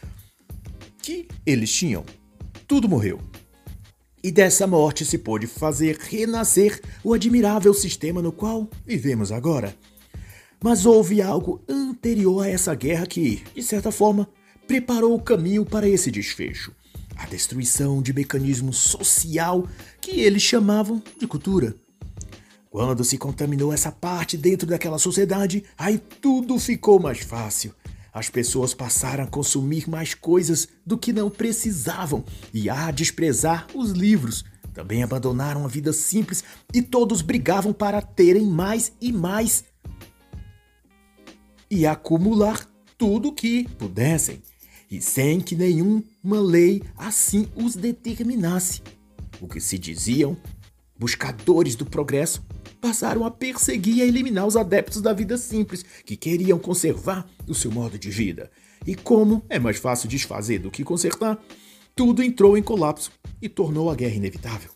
que 1.01 1.27
eles 1.45 1.73
tinham. 1.73 2.05
Tudo 2.67 2.87
morreu. 2.87 3.19
E 4.21 4.31
dessa 4.31 4.67
morte 4.67 5.05
se 5.05 5.17
pôde 5.17 5.47
fazer 5.47 5.97
renascer 5.97 6.81
o 7.03 7.13
admirável 7.13 7.73
sistema 7.73 8.21
no 8.21 8.31
qual 8.33 8.69
vivemos 8.85 9.31
agora. 9.31 9.73
Mas 10.61 10.85
houve 10.85 11.21
algo 11.21 11.61
anterior 11.69 12.43
a 12.43 12.49
essa 12.49 12.75
guerra 12.75 13.07
que, 13.07 13.41
de 13.55 13.63
certa 13.63 13.91
forma, 13.91 14.27
preparou 14.67 15.15
o 15.15 15.21
caminho 15.21 15.65
para 15.65 15.87
esse 15.87 16.11
desfecho. 16.11 16.73
A 17.15 17.25
destruição 17.27 18.01
de 18.01 18.13
mecanismo 18.13 18.73
social 18.73 19.65
que 20.01 20.19
eles 20.19 20.41
chamavam 20.41 21.01
de 21.17 21.25
cultura. 21.25 21.75
Quando 22.69 23.03
se 23.03 23.17
contaminou 23.17 23.73
essa 23.73 23.91
parte 23.91 24.37
dentro 24.37 24.67
daquela 24.67 24.99
sociedade, 24.99 25.63
aí 25.77 25.97
tudo 25.97 26.59
ficou 26.59 26.99
mais 26.99 27.19
fácil. 27.19 27.73
As 28.19 28.29
pessoas 28.29 28.73
passaram 28.73 29.23
a 29.23 29.27
consumir 29.27 29.89
mais 29.89 30.13
coisas 30.13 30.67
do 30.85 30.97
que 30.97 31.13
não 31.13 31.29
precisavam 31.29 32.25
e 32.53 32.69
a 32.69 32.91
desprezar 32.91 33.65
os 33.73 33.91
livros. 33.91 34.43
Também 34.73 35.01
abandonaram 35.01 35.63
a 35.63 35.69
vida 35.69 35.93
simples 35.93 36.43
e 36.73 36.81
todos 36.81 37.21
brigavam 37.21 37.71
para 37.71 38.01
terem 38.01 38.45
mais 38.45 38.91
e 38.99 39.13
mais 39.13 39.63
e 41.71 41.87
acumular 41.87 42.69
tudo 42.97 43.29
o 43.29 43.33
que 43.33 43.69
pudessem, 43.77 44.43
e 44.91 44.99
sem 45.01 45.39
que 45.39 45.55
nenhuma 45.55 46.41
lei 46.41 46.83
assim 46.97 47.47
os 47.55 47.73
determinasse. 47.73 48.81
O 49.39 49.47
que 49.47 49.61
se 49.61 49.79
diziam 49.79 50.35
buscadores 50.99 51.73
do 51.73 51.85
progresso 51.85 52.43
passaram 52.81 53.25
a 53.25 53.31
perseguir 53.31 53.97
e 53.97 54.01
a 54.01 54.05
eliminar 54.05 54.45
os 54.45 54.55
adeptos 54.55 55.01
da 55.01 55.13
vida 55.13 55.37
simples 55.37 55.83
que 56.05 56.15
queriam 56.15 56.57
conservar 56.57 57.27
o 57.47 57.53
seu 57.53 57.71
modo 57.71 57.97
de 57.97 58.09
vida. 58.09 58.49
E 58.85 58.95
como 58.95 59.43
é 59.49 59.59
mais 59.59 59.77
fácil 59.77 60.07
desfazer 60.07 60.59
do 60.59 60.71
que 60.71 60.83
consertar, 60.83 61.37
tudo 61.95 62.23
entrou 62.23 62.57
em 62.57 62.63
colapso 62.63 63.11
e 63.41 63.49
tornou 63.49 63.89
a 63.89 63.95
guerra 63.95 64.15
inevitável. 64.15 64.71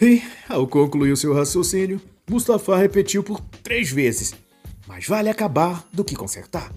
E, 0.00 0.22
ao 0.48 0.66
concluir 0.66 1.16
seu 1.16 1.32
raciocínio, 1.32 2.00
Mustafa 2.28 2.76
repetiu 2.76 3.22
por 3.22 3.40
três 3.62 3.90
vezes: 3.90 4.34
Mais 4.86 5.06
vale 5.06 5.30
acabar 5.30 5.88
do 5.92 6.04
que 6.04 6.14
consertar. 6.14 6.70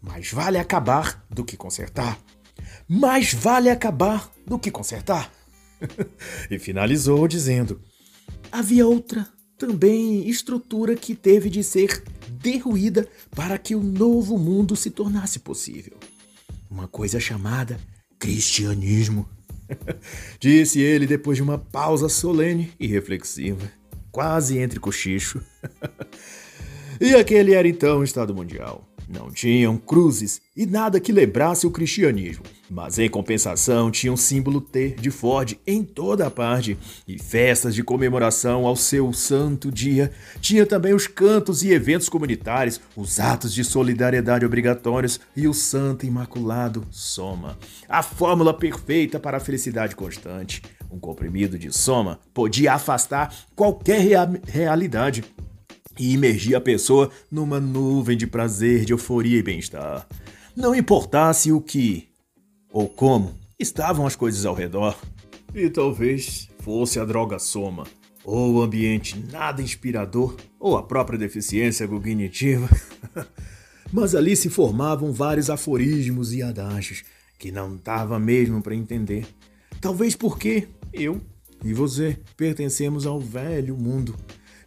Mais 0.00 0.30
vale 0.30 0.56
acabar 0.56 1.26
do 1.28 1.44
que 1.44 1.56
consertar. 1.56 2.18
Mais 2.88 3.34
vale 3.34 3.68
acabar 3.68 4.30
do 4.46 4.58
que 4.58 4.70
consertar. 4.70 5.32
e 6.48 6.58
finalizou 6.60 7.26
dizendo: 7.26 7.80
Havia 8.52 8.86
outra 8.86 9.26
também 9.60 10.26
estrutura 10.26 10.96
que 10.96 11.14
teve 11.14 11.50
de 11.50 11.62
ser 11.62 12.02
derruída 12.30 13.06
para 13.36 13.58
que 13.58 13.74
o 13.74 13.82
novo 13.82 14.38
mundo 14.38 14.74
se 14.74 14.88
tornasse 14.90 15.38
possível. 15.38 15.98
Uma 16.70 16.88
coisa 16.88 17.20
chamada 17.20 17.78
cristianismo. 18.18 19.28
Disse 20.40 20.80
ele 20.80 21.06
depois 21.06 21.36
de 21.36 21.42
uma 21.42 21.58
pausa 21.58 22.08
solene 22.08 22.72
e 22.80 22.86
reflexiva, 22.86 23.70
quase 24.10 24.56
entre 24.58 24.80
cochicho. 24.80 25.42
e 26.98 27.14
aquele 27.14 27.52
era 27.52 27.68
então 27.68 27.98
o 27.98 28.04
Estado 28.04 28.34
Mundial. 28.34 28.89
Não 29.12 29.28
tinham 29.28 29.76
cruzes 29.76 30.40
e 30.56 30.64
nada 30.64 31.00
que 31.00 31.10
lembrasse 31.10 31.66
o 31.66 31.70
cristianismo, 31.72 32.44
mas 32.70 32.96
em 32.96 33.10
compensação 33.10 33.90
tinham 33.90 34.16
símbolo 34.16 34.60
T 34.60 34.90
de 34.90 35.10
Ford 35.10 35.58
em 35.66 35.82
toda 35.82 36.28
a 36.28 36.30
parte 36.30 36.78
e 37.08 37.18
festas 37.18 37.74
de 37.74 37.82
comemoração 37.82 38.64
ao 38.64 38.76
seu 38.76 39.12
santo 39.12 39.68
dia. 39.72 40.12
Tinha 40.40 40.64
também 40.64 40.94
os 40.94 41.08
cantos 41.08 41.64
e 41.64 41.72
eventos 41.72 42.08
comunitários, 42.08 42.80
os 42.94 43.18
atos 43.18 43.52
de 43.52 43.64
solidariedade 43.64 44.46
obrigatórios 44.46 45.18
e 45.34 45.48
o 45.48 45.54
Santo 45.54 46.06
Imaculado 46.06 46.86
Soma, 46.92 47.58
a 47.88 48.04
fórmula 48.04 48.54
perfeita 48.54 49.18
para 49.18 49.38
a 49.38 49.40
felicidade 49.40 49.96
constante. 49.96 50.62
Um 50.88 51.00
comprimido 51.00 51.58
de 51.58 51.76
soma 51.76 52.20
podia 52.32 52.74
afastar 52.74 53.34
qualquer 53.56 54.00
rea 54.02 54.30
realidade 54.46 55.24
e 55.98 56.12
imergia 56.12 56.58
a 56.58 56.60
pessoa 56.60 57.10
numa 57.30 57.60
nuvem 57.60 58.16
de 58.16 58.26
prazer, 58.26 58.84
de 58.84 58.92
euforia 58.92 59.38
e 59.38 59.42
bem-estar. 59.42 60.06
Não 60.56 60.74
importasse 60.74 61.52
o 61.52 61.60
que 61.60 62.08
ou 62.72 62.88
como 62.88 63.34
estavam 63.58 64.06
as 64.06 64.16
coisas 64.16 64.46
ao 64.46 64.54
redor. 64.54 64.96
E 65.54 65.68
talvez 65.68 66.48
fosse 66.60 67.00
a 67.00 67.04
droga 67.04 67.38
soma, 67.38 67.84
ou 68.24 68.54
o 68.54 68.62
ambiente 68.62 69.18
nada 69.30 69.62
inspirador, 69.62 70.36
ou 70.58 70.76
a 70.76 70.82
própria 70.82 71.18
deficiência 71.18 71.88
cognitiva. 71.88 72.68
Mas 73.92 74.14
ali 74.14 74.36
se 74.36 74.48
formavam 74.48 75.12
vários 75.12 75.50
aforismos 75.50 76.32
e 76.32 76.42
adágios 76.42 77.02
que 77.38 77.50
não 77.50 77.76
dava 77.76 78.18
mesmo 78.18 78.62
para 78.62 78.74
entender. 78.74 79.26
Talvez 79.80 80.14
porque 80.14 80.68
eu 80.92 81.20
e 81.64 81.72
você 81.72 82.18
pertencemos 82.36 83.06
ao 83.06 83.18
velho 83.18 83.76
mundo 83.76 84.14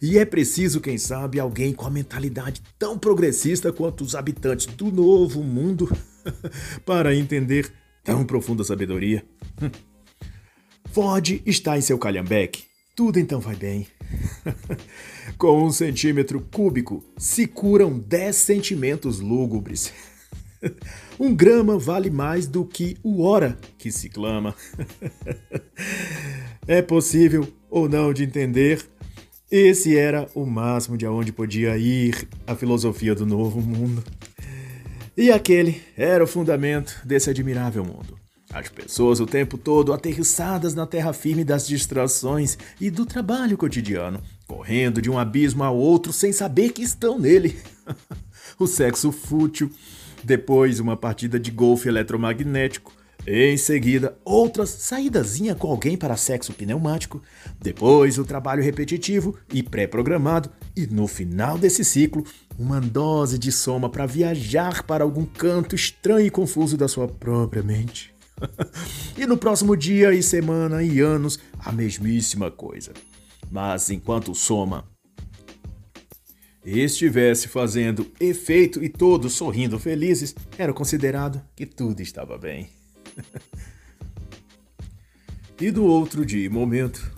e 0.04 0.18
é 0.18 0.26
preciso, 0.26 0.82
quem 0.82 0.98
sabe, 0.98 1.40
alguém 1.40 1.74
com 1.74 1.88
a 1.88 1.90
mentalidade 1.90 2.62
tão 2.78 3.00
progressista 3.00 3.72
quanto 3.72 4.04
os 4.04 4.16
habitantes 4.16 4.66
do 4.66 4.92
novo 4.92 5.42
mundo 5.42 5.90
para 6.86 7.16
entender 7.16 7.72
tão 8.04 8.26
profunda 8.26 8.66
sabedoria. 8.66 9.26
Ford 10.92 11.42
está 11.46 11.78
em 11.78 11.82
seu 11.82 11.98
calhambeque. 11.98 12.66
Tudo 12.94 13.18
então 13.18 13.40
vai 13.40 13.56
bem. 13.56 13.88
com 15.40 15.66
um 15.66 15.72
centímetro 15.72 16.42
cúbico 16.52 17.02
se 17.18 17.48
curam 17.48 17.98
10 17.98 18.36
sentimentos 18.36 19.22
lúgubres. 19.22 19.94
Um 21.18 21.34
grama 21.34 21.80
vale 21.80 22.10
mais 22.10 22.46
do 22.46 22.66
que 22.66 22.98
o 23.04 23.24
hora 23.24 23.58
que 23.78 23.90
se 23.90 24.10
clama. 24.10 24.54
É 26.68 26.82
possível 26.82 27.48
ou 27.70 27.90
não 27.90 28.14
de 28.14 28.24
entender 28.24 28.86
esse 29.56 29.96
era 29.96 30.28
o 30.34 30.48
máximo 30.48 30.98
de 30.98 31.06
onde 31.06 31.32
podia 31.32 31.78
ir 31.78 32.28
a 32.48 32.56
filosofia 32.56 33.14
do 33.14 33.24
novo 33.24 33.62
mundo. 33.62 34.04
E 35.16 35.30
aquele 35.30 35.80
era 35.96 36.24
o 36.24 36.28
fundamento 36.28 37.00
desse 37.06 37.30
admirável 37.30 37.86
mundo. 37.86 38.18
As 38.52 38.68
pessoas 38.68 39.20
o 39.20 39.28
tempo 39.28 39.56
todo 39.56 39.94
aterrissadas 39.94 40.74
na 40.74 40.88
terra 40.88 41.14
firme 41.14 41.44
das 41.44 41.68
distrações 41.68 42.58
e 42.82 42.90
do 42.90 43.06
trabalho 43.06 43.56
cotidiano, 43.56 44.20
correndo 44.48 45.00
de 45.00 45.12
um 45.12 45.20
abismo 45.20 45.64
a 45.64 45.70
outro 45.70 46.12
sem 46.12 46.34
saber 46.34 46.72
que 46.72 46.82
estão 46.82 47.20
nele. 47.20 47.56
o 48.58 48.66
sexo 48.66 49.12
fútil, 49.12 49.70
depois 50.24 50.80
uma 50.80 50.98
partida 50.98 51.40
de 51.40 51.52
golfe 51.52 51.88
eletromagnético, 51.88 52.92
em 53.26 53.56
seguida, 53.56 54.18
outra 54.26 54.66
saídazinha 54.66 55.56
com 55.56 55.72
alguém 55.72 55.96
para 55.96 56.18
sexo 56.18 56.52
pneumático, 56.52 57.22
depois 57.62 58.18
o 58.18 58.26
trabalho 58.26 58.62
repetitivo 58.62 59.38
e 59.54 59.64
pré-programado, 59.64 60.50
e 60.76 60.86
no 60.88 61.08
final 61.08 61.58
desse 61.58 61.86
ciclo, 61.86 62.26
uma 62.60 62.82
dose 62.82 63.40
de 63.40 63.50
soma 63.50 63.90
para 63.90 64.06
viajar 64.06 64.84
para 64.84 65.06
algum 65.06 65.26
canto 65.26 65.74
estranho 65.74 66.28
e 66.28 66.30
confuso 66.30 66.76
da 66.76 66.90
sua 66.90 67.08
própria 67.08 67.64
mente. 67.64 68.14
e 69.18 69.26
no 69.26 69.38
próximo 69.38 69.78
dia 69.78 70.14
e 70.14 70.22
semana 70.22 70.84
e 70.84 71.00
anos, 71.00 71.40
a 71.60 71.72
mesmíssima 71.72 72.52
coisa. 72.52 72.92
Mas 73.50 73.90
enquanto 73.90 74.36
soma 74.36 74.86
estivesse 76.66 77.48
fazendo 77.48 78.06
efeito 78.20 78.84
e 78.84 78.90
todos 78.90 79.34
sorrindo 79.34 79.80
felizes, 79.80 80.36
era 80.58 80.74
considerado 80.74 81.42
que 81.56 81.66
tudo 81.66 82.02
estava 82.02 82.38
bem. 82.38 82.83
E 85.60 85.72
do 85.72 85.86
outro 85.86 86.26
dia 86.26 86.46
e 86.46 86.50
momento, 86.50 87.12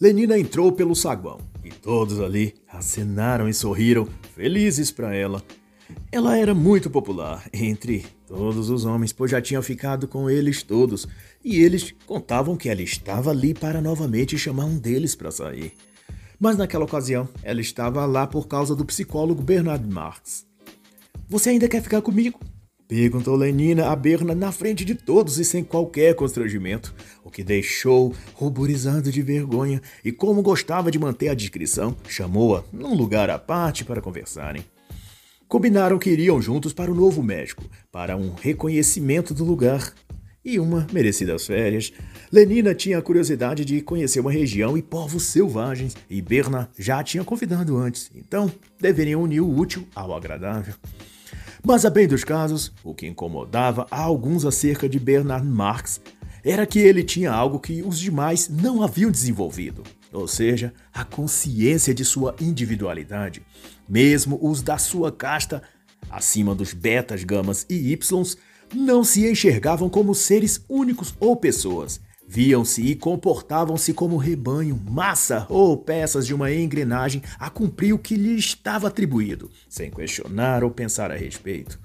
Lenina 0.00 0.38
entrou 0.38 0.72
pelo 0.72 0.94
saguão 0.94 1.38
e 1.64 1.70
todos 1.70 2.20
ali 2.20 2.54
acenaram 2.68 3.48
e 3.48 3.54
sorriram, 3.54 4.08
felizes 4.34 4.90
para 4.90 5.14
ela. 5.14 5.42
Ela 6.10 6.36
era 6.36 6.54
muito 6.54 6.90
popular 6.90 7.48
entre 7.52 8.04
todos 8.26 8.70
os 8.70 8.84
homens, 8.84 9.12
pois 9.12 9.30
já 9.30 9.40
tinha 9.40 9.62
ficado 9.62 10.06
com 10.08 10.28
eles 10.28 10.62
todos, 10.62 11.06
e 11.44 11.60
eles 11.62 11.94
contavam 12.06 12.56
que 12.56 12.68
ela 12.68 12.82
estava 12.82 13.30
ali 13.30 13.54
para 13.54 13.80
novamente 13.80 14.36
chamar 14.36 14.64
um 14.64 14.78
deles 14.78 15.14
para 15.14 15.30
sair. 15.30 15.72
Mas 16.38 16.56
naquela 16.56 16.84
ocasião, 16.84 17.28
ela 17.42 17.60
estava 17.60 18.04
lá 18.04 18.26
por 18.26 18.46
causa 18.46 18.74
do 18.74 18.84
psicólogo 18.84 19.42
Bernard 19.42 19.86
Marx. 19.88 20.46
Você 21.28 21.50
ainda 21.50 21.68
quer 21.68 21.82
ficar 21.82 22.02
comigo? 22.02 22.38
Perguntou 22.88 23.34
Lenina 23.34 23.88
a 23.88 23.96
Berna 23.96 24.32
na 24.32 24.52
frente 24.52 24.84
de 24.84 24.94
todos 24.94 25.38
e 25.38 25.44
sem 25.44 25.64
qualquer 25.64 26.14
constrangimento, 26.14 26.94
o 27.24 27.30
que 27.30 27.42
deixou 27.42 28.14
ruborizando 28.32 29.10
de 29.10 29.22
vergonha 29.22 29.82
e, 30.04 30.12
como 30.12 30.40
gostava 30.40 30.88
de 30.88 30.98
manter 30.98 31.28
a 31.28 31.34
discrição, 31.34 31.96
chamou-a 32.08 32.62
num 32.72 32.94
lugar 32.94 33.28
à 33.28 33.40
parte 33.40 33.84
para 33.84 34.00
conversarem. 34.00 34.64
Combinaram 35.48 35.98
que 35.98 36.10
iriam 36.10 36.40
juntos 36.40 36.72
para 36.72 36.90
o 36.90 36.94
novo 36.94 37.24
México, 37.24 37.64
para 37.90 38.16
um 38.16 38.34
reconhecimento 38.34 39.34
do 39.34 39.44
lugar 39.44 39.92
e 40.44 40.60
uma 40.60 40.86
merecidas 40.92 41.44
férias. 41.44 41.92
Lenina 42.30 42.72
tinha 42.72 42.98
a 42.98 43.02
curiosidade 43.02 43.64
de 43.64 43.80
conhecer 43.80 44.20
uma 44.20 44.30
região 44.30 44.78
e 44.78 44.82
povos 44.82 45.24
selvagens, 45.24 45.96
e 46.08 46.22
Berna 46.22 46.70
já 46.78 47.02
tinha 47.02 47.24
convidado 47.24 47.76
antes, 47.76 48.12
então 48.14 48.50
deveriam 48.80 49.22
unir 49.22 49.40
o 49.40 49.58
útil 49.58 49.84
ao 49.92 50.14
agradável. 50.14 50.74
Mas, 51.68 51.84
a 51.84 51.90
bem 51.90 52.06
dos 52.06 52.22
casos, 52.22 52.72
o 52.84 52.94
que 52.94 53.08
incomodava 53.08 53.88
a 53.90 54.00
alguns 54.00 54.44
acerca 54.44 54.88
de 54.88 55.00
Bernard 55.00 55.44
Marx 55.44 56.00
era 56.44 56.64
que 56.64 56.78
ele 56.78 57.02
tinha 57.02 57.32
algo 57.32 57.58
que 57.58 57.82
os 57.82 57.98
demais 57.98 58.48
não 58.48 58.84
haviam 58.84 59.10
desenvolvido, 59.10 59.82
ou 60.12 60.28
seja, 60.28 60.72
a 60.94 61.04
consciência 61.04 61.92
de 61.92 62.04
sua 62.04 62.36
individualidade. 62.40 63.42
Mesmo 63.88 64.38
os 64.40 64.62
da 64.62 64.78
sua 64.78 65.10
casta, 65.10 65.60
acima 66.08 66.54
dos 66.54 66.72
betas, 66.72 67.24
gamas 67.24 67.66
e 67.68 67.92
ys, 67.92 68.38
não 68.72 69.02
se 69.02 69.28
enxergavam 69.28 69.88
como 69.88 70.14
seres 70.14 70.64
únicos 70.68 71.16
ou 71.18 71.34
pessoas. 71.34 72.00
Viam-se 72.28 72.82
e 72.82 72.96
comportavam-se 72.96 73.92
como 73.92 74.16
rebanho, 74.16 74.80
massa 74.90 75.46
ou 75.48 75.76
peças 75.76 76.26
de 76.26 76.34
uma 76.34 76.52
engrenagem 76.52 77.22
a 77.38 77.48
cumprir 77.48 77.92
o 77.92 77.98
que 77.98 78.16
lhe 78.16 78.36
estava 78.36 78.88
atribuído, 78.88 79.50
sem 79.68 79.90
questionar 79.90 80.64
ou 80.64 80.70
pensar 80.70 81.10
a 81.12 81.16
respeito. 81.16 81.78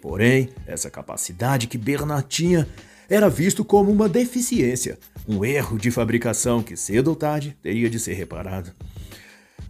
Porém, 0.00 0.48
essa 0.66 0.88
capacidade 0.88 1.66
que 1.66 1.76
Bernard 1.76 2.26
tinha 2.28 2.68
era 3.08 3.28
visto 3.28 3.64
como 3.64 3.90
uma 3.90 4.08
deficiência, 4.08 4.96
um 5.28 5.44
erro 5.44 5.76
de 5.76 5.90
fabricação 5.90 6.62
que 6.62 6.76
cedo 6.76 7.08
ou 7.08 7.16
tarde 7.16 7.56
teria 7.60 7.90
de 7.90 7.98
ser 7.98 8.14
reparado. 8.14 8.70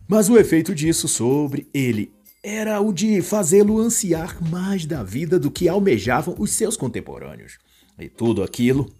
Mas 0.06 0.28
o 0.28 0.36
efeito 0.36 0.74
disso 0.74 1.08
sobre 1.08 1.66
ele 1.72 2.12
era 2.42 2.80
o 2.80 2.92
de 2.92 3.22
fazê-lo 3.22 3.78
ansiar 3.78 4.36
mais 4.50 4.84
da 4.84 5.02
vida 5.02 5.38
do 5.38 5.50
que 5.50 5.68
almejavam 5.68 6.34
os 6.38 6.52
seus 6.52 6.76
contemporâneos. 6.76 7.58
E 7.98 8.08
tudo 8.08 8.42
aquilo 8.42 8.90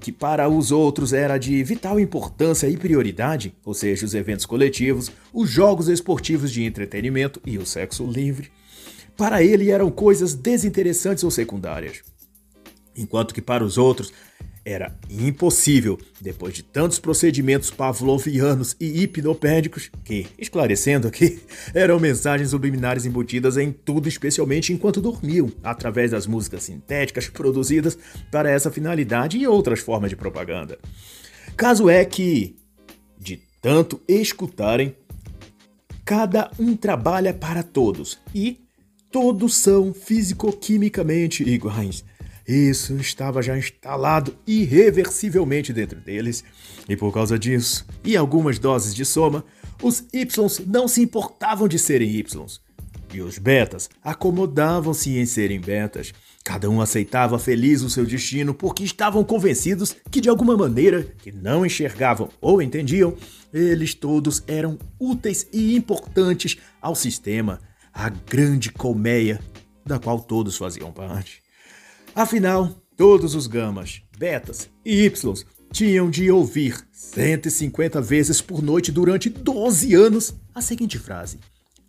que 0.00 0.10
para 0.10 0.48
os 0.48 0.72
outros 0.72 1.12
era 1.12 1.36
de 1.36 1.62
vital 1.62 2.00
importância 2.00 2.66
e 2.66 2.76
prioridade, 2.76 3.54
ou 3.64 3.74
seja, 3.74 4.06
os 4.06 4.14
eventos 4.14 4.46
coletivos, 4.46 5.12
os 5.32 5.48
jogos 5.48 5.88
esportivos 5.88 6.50
de 6.50 6.64
entretenimento 6.64 7.40
e 7.44 7.58
o 7.58 7.66
sexo 7.66 8.04
livre, 8.04 8.50
para 9.16 9.42
ele 9.42 9.70
eram 9.70 9.90
coisas 9.90 10.34
desinteressantes 10.34 11.22
ou 11.22 11.30
secundárias. 11.30 12.02
Enquanto 12.96 13.34
que 13.34 13.42
para 13.42 13.62
os 13.62 13.76
outros 13.76 14.12
era 14.70 14.96
impossível, 15.10 15.98
depois 16.20 16.54
de 16.54 16.62
tantos 16.62 16.98
procedimentos 16.98 17.70
pavlovianos 17.70 18.76
e 18.78 19.02
hipnopédicos, 19.02 19.90
que, 20.04 20.26
esclarecendo 20.38 21.08
aqui, 21.08 21.40
eram 21.74 21.98
mensagens 21.98 22.50
subliminares 22.50 23.04
embutidas 23.04 23.56
em 23.56 23.72
tudo, 23.72 24.08
especialmente 24.08 24.72
enquanto 24.72 25.00
dormiam, 25.00 25.50
através 25.62 26.12
das 26.12 26.26
músicas 26.26 26.62
sintéticas 26.62 27.28
produzidas 27.28 27.98
para 28.30 28.50
essa 28.50 28.70
finalidade 28.70 29.38
e 29.38 29.46
outras 29.46 29.80
formas 29.80 30.10
de 30.10 30.16
propaganda. 30.16 30.78
Caso 31.56 31.90
é 31.90 32.04
que, 32.04 32.56
de 33.18 33.42
tanto 33.60 34.00
escutarem, 34.08 34.94
cada 36.04 36.50
um 36.58 36.76
trabalha 36.76 37.34
para 37.34 37.62
todos 37.62 38.18
e 38.34 38.60
todos 39.10 39.56
são 39.56 39.92
físico-quimicamente 39.92 41.42
iguais. 41.42 42.04
Isso 42.50 42.96
estava 42.96 43.40
já 43.40 43.56
instalado 43.56 44.36
irreversivelmente 44.44 45.72
dentro 45.72 46.00
deles, 46.00 46.42
e 46.88 46.96
por 46.96 47.14
causa 47.14 47.38
disso, 47.38 47.86
e 48.02 48.16
algumas 48.16 48.58
doses 48.58 48.92
de 48.92 49.04
soma, 49.04 49.44
os 49.80 50.04
Ys 50.12 50.60
não 50.66 50.88
se 50.88 51.00
importavam 51.00 51.68
de 51.68 51.78
serem 51.78 52.10
Ys. 52.10 52.60
E 53.14 53.20
os 53.22 53.38
betas 53.38 53.88
acomodavam-se 54.02 55.16
em 55.16 55.24
serem 55.26 55.60
betas. 55.60 56.12
Cada 56.42 56.68
um 56.68 56.80
aceitava 56.80 57.38
feliz 57.38 57.82
o 57.82 57.90
seu 57.90 58.04
destino 58.04 58.52
porque 58.52 58.82
estavam 58.82 59.22
convencidos 59.22 59.94
que, 60.10 60.20
de 60.20 60.28
alguma 60.28 60.56
maneira, 60.56 61.04
que 61.22 61.30
não 61.30 61.64
enxergavam 61.64 62.30
ou 62.40 62.60
entendiam, 62.60 63.14
eles 63.54 63.94
todos 63.94 64.42
eram 64.48 64.76
úteis 64.98 65.46
e 65.52 65.76
importantes 65.76 66.56
ao 66.82 66.96
sistema, 66.96 67.60
à 67.94 68.08
grande 68.08 68.72
colmeia 68.72 69.40
da 69.86 70.00
qual 70.00 70.18
todos 70.18 70.56
faziam 70.56 70.90
parte. 70.90 71.39
Afinal, 72.20 72.68
todos 72.98 73.34
os 73.34 73.46
gamas, 73.46 74.02
betas 74.18 74.68
e 74.84 75.06
ys 75.06 75.46
tinham 75.72 76.10
de 76.10 76.30
ouvir 76.30 76.76
150 76.92 77.98
vezes 78.02 78.42
por 78.42 78.62
noite 78.62 78.92
durante 78.92 79.30
12 79.30 79.94
anos 79.94 80.34
a 80.54 80.60
seguinte 80.60 80.98
frase: 80.98 81.38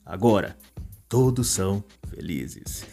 Agora, 0.05 0.55
todos 1.09 1.49
são 1.49 1.83
felizes. 2.09 2.85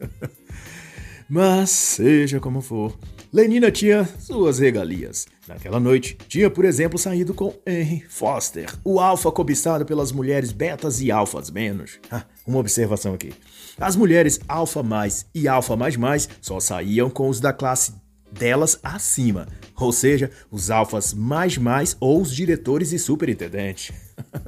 Mas, 1.28 1.68
seja 1.68 2.40
como 2.40 2.62
for, 2.62 2.98
Lenina 3.30 3.70
tinha 3.70 4.08
suas 4.18 4.58
regalias. 4.58 5.26
Naquela 5.46 5.78
noite, 5.78 6.16
tinha, 6.26 6.48
por 6.48 6.64
exemplo, 6.64 6.98
saído 6.98 7.34
com 7.34 7.54
Henry 7.66 8.02
Foster, 8.08 8.74
o 8.82 8.98
alfa 8.98 9.30
cobiçado 9.30 9.84
pelas 9.84 10.10
mulheres 10.10 10.52
betas 10.52 11.02
e 11.02 11.10
alfas 11.10 11.50
menos. 11.50 11.98
Ah, 12.10 12.24
uma 12.46 12.60
observação 12.60 13.12
aqui. 13.12 13.34
As 13.80 13.94
mulheres 13.94 14.40
alfa 14.48 14.82
mais 14.82 15.26
e 15.34 15.46
alfa 15.46 15.76
mais 15.76 15.96
mais 15.96 16.28
só 16.40 16.58
saíam 16.58 17.08
com 17.08 17.28
os 17.28 17.38
da 17.38 17.52
classe 17.52 17.94
delas 18.32 18.78
acima, 18.82 19.46
ou 19.76 19.92
seja, 19.92 20.30
os 20.50 20.70
alfas 20.70 21.14
mais 21.14 21.56
mais 21.56 21.96
ou 22.00 22.20
os 22.20 22.34
diretores 22.34 22.92
e 22.92 22.98
superintendentes. 22.98 23.92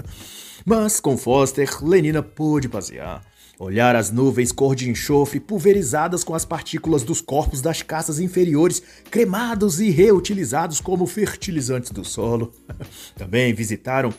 Mas 0.66 1.00
com 1.00 1.16
Foster, 1.16 1.82
Lenina 1.82 2.22
pôde 2.22 2.68
passear. 2.68 3.24
Olhar 3.58 3.94
as 3.94 4.10
nuvens 4.10 4.52
cor 4.52 4.74
de 4.74 4.88
enxofre 4.88 5.38
pulverizadas 5.38 6.24
com 6.24 6.34
as 6.34 6.44
partículas 6.44 7.02
dos 7.02 7.20
corpos 7.20 7.60
das 7.60 7.82
caças 7.82 8.18
inferiores, 8.18 8.82
cremados 9.10 9.80
e 9.80 9.90
reutilizados 9.90 10.80
como 10.80 11.06
fertilizantes 11.06 11.90
do 11.90 12.04
solo. 12.04 12.52
Também 13.16 13.54
visitaram 13.54 14.12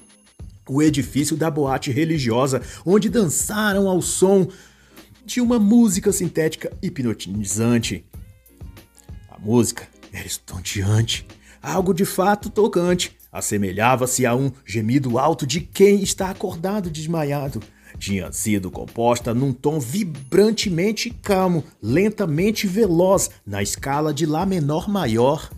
o 0.69 0.81
edifício 0.81 1.35
da 1.35 1.49
boate 1.49 1.91
religiosa, 1.91 2.61
onde 2.85 3.09
dançaram 3.09 3.89
ao 3.89 4.01
som 4.01 4.47
de 5.25 5.41
uma 5.41 5.59
música 5.59 6.11
sintética 6.11 6.71
hipnotizante. 6.81 8.05
A 9.29 9.39
música 9.39 9.87
era 10.11 10.25
estonteante, 10.25 11.25
algo 11.61 11.93
de 11.93 12.05
fato 12.05 12.49
tocante. 12.49 13.17
Assemelhava-se 13.31 14.25
a 14.25 14.35
um 14.35 14.51
gemido 14.65 15.17
alto 15.17 15.47
de 15.47 15.61
quem 15.61 16.01
está 16.01 16.29
acordado 16.29 16.89
desmaiado 16.89 17.61
tinha 18.01 18.31
sido 18.31 18.71
composta 18.71 19.31
num 19.31 19.53
tom 19.53 19.79
vibrantemente 19.79 21.11
calmo, 21.21 21.63
lentamente 21.79 22.65
veloz, 22.65 23.29
na 23.45 23.61
escala 23.61 24.11
de 24.11 24.25
Lá 24.25 24.43
menor 24.43 24.89
maior. 24.89 25.51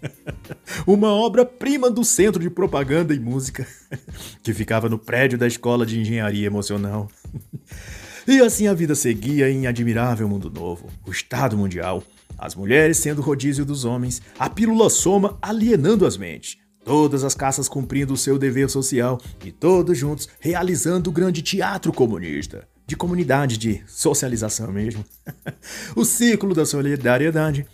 Uma 0.86 1.12
obra-prima 1.12 1.90
do 1.90 2.02
Centro 2.02 2.40
de 2.40 2.48
Propaganda 2.48 3.14
e 3.14 3.20
Música, 3.20 3.66
que 4.42 4.54
ficava 4.54 4.88
no 4.88 4.98
prédio 4.98 5.36
da 5.36 5.46
Escola 5.46 5.84
de 5.84 6.00
Engenharia 6.00 6.46
Emocional. 6.46 7.06
E 8.26 8.40
assim 8.40 8.66
a 8.66 8.74
vida 8.74 8.94
seguia 8.94 9.50
em 9.50 9.66
admirável 9.66 10.28
mundo 10.28 10.50
novo, 10.50 10.88
o 11.06 11.10
Estado 11.10 11.56
Mundial, 11.56 12.02
as 12.38 12.54
mulheres 12.54 12.98
sendo 12.98 13.22
rodízio 13.22 13.64
dos 13.64 13.84
homens, 13.84 14.20
a 14.38 14.48
pílula 14.48 14.90
soma 14.90 15.38
alienando 15.40 16.06
as 16.06 16.16
mentes, 16.16 16.58
todas 16.84 17.24
as 17.24 17.34
caças 17.34 17.68
cumprindo 17.68 18.12
o 18.12 18.16
seu 18.16 18.38
dever 18.38 18.68
social 18.68 19.20
e 19.44 19.50
todos 19.50 19.96
juntos 19.96 20.28
realizando 20.38 21.08
o 21.08 21.12
grande 21.12 21.42
teatro 21.42 21.92
comunista, 21.92 22.68
de 22.86 22.96
comunidade, 22.96 23.56
de 23.56 23.82
socialização 23.86 24.70
mesmo. 24.72 25.04
o 25.96 26.04
ciclo 26.04 26.54
da 26.54 26.66
solidariedade, 26.66 27.66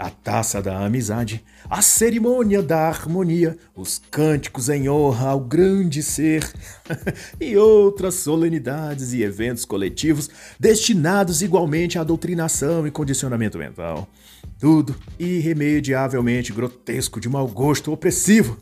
a 0.00 0.08
taça 0.08 0.62
da 0.62 0.84
amizade, 0.84 1.44
a 1.68 1.82
cerimônia 1.82 2.62
da 2.62 2.88
harmonia, 2.88 3.56
os 3.76 4.00
cânticos 4.10 4.70
em 4.70 4.88
honra 4.88 5.28
ao 5.28 5.40
grande 5.40 6.02
ser 6.02 6.50
e 7.38 7.56
outras 7.56 8.14
solenidades 8.14 9.12
e 9.12 9.22
eventos 9.22 9.66
coletivos 9.66 10.30
destinados 10.58 11.42
igualmente 11.42 11.98
à 11.98 12.04
doutrinação 12.04 12.86
e 12.86 12.90
condicionamento 12.90 13.58
mental. 13.58 14.08
Tudo 14.58 14.96
irremediavelmente 15.18 16.52
grotesco, 16.52 17.20
de 17.20 17.28
mau 17.28 17.46
gosto, 17.46 17.92
opressivo. 17.92 18.56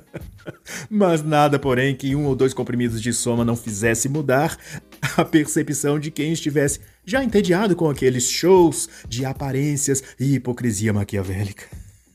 Mas 0.90 1.22
nada, 1.22 1.58
porém, 1.58 1.94
que 1.94 2.14
um 2.14 2.26
ou 2.26 2.34
dois 2.34 2.52
comprimidos 2.52 3.00
de 3.00 3.12
soma 3.12 3.44
não 3.44 3.56
fizesse 3.56 4.08
mudar 4.08 4.58
a 5.16 5.24
percepção 5.24 5.98
de 5.98 6.10
quem 6.10 6.32
estivesse 6.32 6.80
já 7.04 7.22
entediado 7.22 7.76
com 7.76 7.88
aqueles 7.88 8.30
shows 8.30 8.88
de 9.08 9.24
aparências 9.24 10.02
e 10.18 10.34
hipocrisia 10.34 10.92
maquiavélica. 10.92 11.64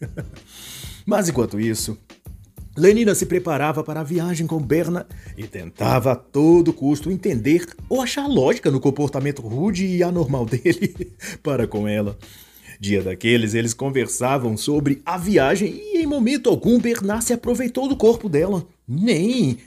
Mas 1.06 1.30
enquanto 1.30 1.60
isso, 1.60 1.98
Lenina 2.78 3.16
se 3.16 3.26
preparava 3.26 3.84
para 3.84 4.02
a 4.02 4.04
viagem 4.04 4.48
com 4.48 4.60
Berna 4.60 5.08
e 5.38 5.44
tentava 5.44 6.12
a 6.12 6.16
todo 6.16 6.74
custo 6.74 7.12
entender 7.12 7.66
ou 7.88 8.02
achar 8.02 8.28
lógica 8.28 8.72
no 8.72 8.80
comportamento 8.80 9.42
rude 9.42 9.86
e 9.86 10.04
anormal 10.04 10.46
dele 10.46 11.12
para 11.44 11.68
com 11.68 11.88
ela. 11.88 12.18
Dia 12.80 13.02
daqueles, 13.02 13.54
eles 13.54 13.74
conversavam 13.74 14.56
sobre 14.56 15.02
a 15.06 15.18
viagem 15.18 15.70
e 15.70 15.98
em 15.98 16.08
momento 16.08 16.50
algum 16.50 16.80
Bernard 16.80 17.26
se 17.26 17.34
aproveitou 17.34 17.90
do 17.90 17.98
corpo 17.98 18.30
dela. 18.30 18.66
Nem 18.88 19.58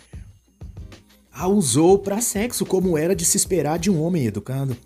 a 1.32 1.48
usou 1.48 1.98
para 1.98 2.20
sexo, 2.20 2.66
como 2.66 2.98
era 2.98 3.16
de 3.16 3.24
se 3.24 3.36
esperar 3.36 3.78
de 3.78 3.90
um 3.90 4.00
homem 4.02 4.26
educado. 4.26 4.76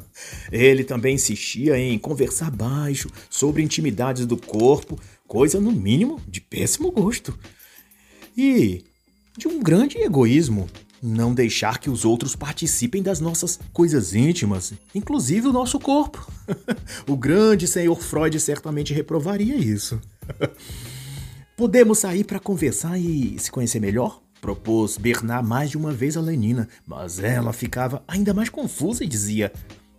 Ele 0.52 0.84
também 0.84 1.16
insistia 1.16 1.76
em 1.76 1.98
conversar 1.98 2.50
baixo 2.50 3.10
sobre 3.28 3.62
intimidades 3.62 4.24
do 4.24 4.36
corpo, 4.36 4.98
coisa 5.26 5.60
no 5.60 5.72
mínimo 5.72 6.20
de 6.28 6.40
péssimo 6.40 6.92
gosto. 6.92 7.36
E 8.36 8.84
de 9.36 9.48
um 9.48 9.60
grande 9.60 9.98
egoísmo, 9.98 10.68
não 11.02 11.34
deixar 11.34 11.78
que 11.78 11.90
os 11.90 12.04
outros 12.04 12.36
participem 12.36 13.02
das 13.02 13.20
nossas 13.20 13.58
coisas 13.72 14.14
íntimas, 14.14 14.72
inclusive 14.94 15.48
o 15.48 15.52
nosso 15.52 15.78
corpo. 15.78 16.30
o 17.08 17.16
grande 17.16 17.66
senhor 17.66 18.00
Freud 18.00 18.38
certamente 18.38 18.94
reprovaria 18.94 19.56
isso. 19.56 20.00
Podemos 21.56 21.98
sair 21.98 22.22
para 22.22 22.38
conversar 22.38 22.98
e 22.98 23.36
se 23.38 23.50
conhecer 23.50 23.80
melhor? 23.80 24.22
Propôs 24.40 24.96
Bernard 24.96 25.46
mais 25.46 25.70
de 25.70 25.76
uma 25.76 25.92
vez 25.92 26.16
a 26.16 26.20
Lenina, 26.20 26.68
mas 26.86 27.18
ela 27.18 27.52
ficava 27.52 28.02
ainda 28.06 28.32
mais 28.32 28.48
confusa 28.48 29.04
e 29.04 29.08
dizia: 29.08 29.52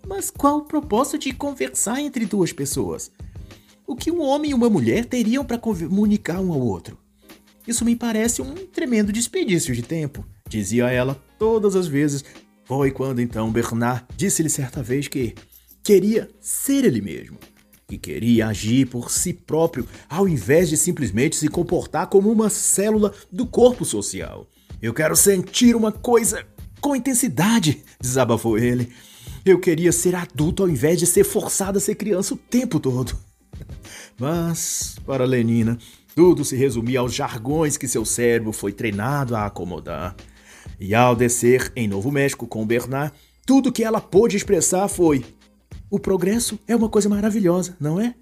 Mas 0.08 0.32
qual 0.32 0.60
o 0.60 0.66
propósito 0.66 1.18
de 1.18 1.34
conversar 1.34 2.02
entre 2.02 2.26
duas 2.26 2.54
pessoas? 2.54 3.12
O 3.86 3.96
que 3.96 4.12
um 4.12 4.22
homem 4.22 4.52
e 4.52 4.54
uma 4.54 4.70
mulher 4.70 5.06
teriam 5.06 5.44
para 5.44 5.58
comunicar 5.58 6.40
um 6.40 6.54
ao 6.54 6.62
outro? 6.62 6.98
Isso 7.68 7.84
me 7.84 7.96
parece 7.96 8.42
um 8.42 8.54
tremendo 8.54 9.12
desperdício 9.12 9.76
de 9.76 9.82
tempo, 9.82 10.26
dizia 10.48 10.90
ela 10.90 11.22
todas 11.38 11.76
as 11.76 11.88
vezes. 11.88 12.24
Foi 12.66 12.92
quando 12.92 13.20
então 13.20 13.52
Bernard 13.52 14.06
disse-lhe 14.16 14.50
certa 14.50 14.82
vez 14.82 15.08
que 15.08 15.34
queria 15.84 16.30
ser 16.40 16.86
ele 16.86 17.02
mesmo 17.02 17.38
que 17.90 17.98
queria 17.98 18.48
agir 18.48 18.86
por 18.86 19.10
si 19.10 19.34
próprio 19.34 19.88
ao 20.08 20.28
invés 20.28 20.70
de 20.70 20.78
simplesmente 20.78 21.36
se 21.36 21.48
comportar 21.48 22.06
como 22.06 22.32
uma 22.32 22.48
célula 22.48 23.12
do 23.32 23.48
corpo 23.48 23.84
social. 23.84 24.48
Eu 24.80 24.94
quero 24.94 25.16
sentir 25.16 25.76
uma 25.76 25.92
coisa 25.92 26.46
com 26.80 26.96
intensidade, 26.96 27.84
desabafou 28.00 28.60
ele. 28.60 28.94
Eu 29.44 29.60
queria 29.60 29.92
ser 29.92 30.14
adulto 30.14 30.62
ao 30.62 30.70
invés 30.70 31.00
de 31.00 31.08
ser 31.08 31.24
forçado 31.24 31.80
a 31.80 31.82
ser 31.82 31.96
criança 31.96 32.36
o 32.36 32.38
tempo 32.38 32.80
todo. 32.80 33.18
Mas, 34.20 34.96
para 35.04 35.26
Lenina, 35.26 35.78
tudo 36.16 36.46
se 36.46 36.56
resumia 36.56 37.00
aos 37.00 37.16
jargões 37.16 37.76
que 37.76 37.88
seu 37.88 38.06
cérebro 38.06 38.54
foi 38.54 38.72
treinado 38.72 39.36
a 39.36 39.48
acomodar. 39.48 40.16
E 40.80 40.94
ao 40.94 41.16
descer 41.16 41.72
em 41.76 41.88
Novo 41.88 42.12
México 42.12 42.46
com 42.46 42.66
Bernard, 42.66 43.12
tudo 43.46 43.72
que 43.72 43.84
ela 43.84 44.00
pôde 44.00 44.38
expressar 44.38 44.88
foi: 44.88 45.26
o 45.90 46.00
progresso 46.00 46.60
é 46.68 46.76
uma 46.76 46.90
coisa 46.90 47.10
maravilhosa, 47.10 47.76
não 47.80 48.00
é? 48.00 48.14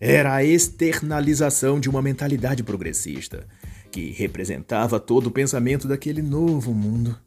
Era 0.00 0.34
a 0.34 0.44
externalização 0.44 1.78
de 1.78 1.88
uma 1.88 2.02
mentalidade 2.02 2.62
progressista, 2.62 3.46
que 3.90 4.10
representava 4.10 4.98
todo 4.98 5.26
o 5.26 5.30
pensamento 5.30 5.86
daquele 5.86 6.22
novo 6.22 6.72
mundo. 6.72 7.18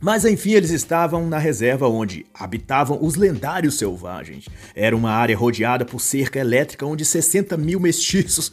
Mas 0.00 0.24
enfim, 0.26 0.52
eles 0.52 0.70
estavam 0.70 1.26
na 1.28 1.38
reserva 1.38 1.88
onde 1.88 2.26
habitavam 2.34 2.98
os 3.00 3.14
lendários 3.14 3.78
selvagens. 3.78 4.46
Era 4.74 4.94
uma 4.94 5.10
área 5.10 5.36
rodeada 5.36 5.84
por 5.84 6.00
cerca 6.00 6.38
elétrica 6.38 6.84
onde 6.84 7.04
60 7.04 7.56
mil 7.56 7.80
mestiços, 7.80 8.52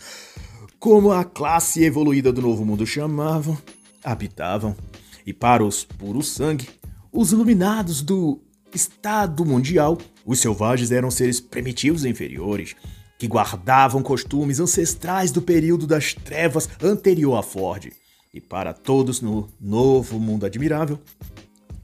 como 0.79 1.11
a 1.11 1.25
classe 1.25 1.83
evoluída 1.83 2.31
do 2.31 2.41
Novo 2.41 2.65
Mundo 2.65 2.85
chamavam, 2.85 3.57
habitavam. 4.01 4.75
E 5.25 5.33
para 5.33 5.63
os 5.63 5.83
puros 5.83 6.29
sangue, 6.29 6.69
os 7.11 7.33
iluminados 7.33 8.01
do 8.01 8.41
Estado 8.73 9.45
Mundial, 9.45 9.97
os 10.25 10.39
selvagens 10.39 10.91
eram 10.91 11.11
seres 11.11 11.39
primitivos 11.39 12.05
e 12.05 12.09
inferiores, 12.09 12.75
que 13.17 13.27
guardavam 13.27 14.01
costumes 14.01 14.59
ancestrais 14.59 15.31
do 15.31 15.41
período 15.41 15.85
das 15.85 16.13
trevas 16.13 16.67
anterior 16.81 17.37
a 17.37 17.43
Ford. 17.43 17.91
E 18.33 18.41
para 18.41 18.73
todos 18.73 19.21
no 19.21 19.47
novo 19.59 20.19
mundo 20.19 20.45
admirável, 20.45 20.99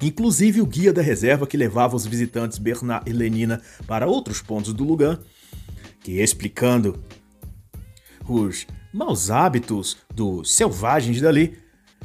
inclusive 0.02 0.62
o 0.62 0.66
guia 0.66 0.94
da 0.94 1.02
reserva 1.02 1.46
que 1.46 1.58
levava 1.58 1.96
os 1.96 2.06
visitantes 2.06 2.58
Bernard 2.58 3.10
e 3.10 3.14
Lenina 3.14 3.62
para 3.86 4.08
outros 4.08 4.42
pontos 4.42 4.74
do 4.74 4.84
lugar, 4.84 5.20
que 6.02 6.22
explicando 6.22 7.04
os 8.28 8.66
maus 8.94 9.30
hábitos 9.30 9.98
dos 10.14 10.54
selvagens 10.54 11.22
dali, 11.22 11.58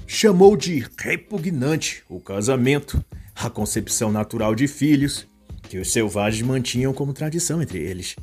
chamou 0.06 0.56
de 0.56 0.86
repugnante 0.98 2.02
o 2.08 2.20
casamento 2.20 3.02
a 3.34 3.48
concepção 3.48 4.12
natural 4.12 4.54
de 4.54 4.68
filhos, 4.68 5.26
que 5.72 5.78
os 5.78 5.90
selvagens 5.90 6.46
mantinham 6.46 6.92
como 6.92 7.14
tradição 7.14 7.62
entre 7.62 7.78
eles. 7.78 8.14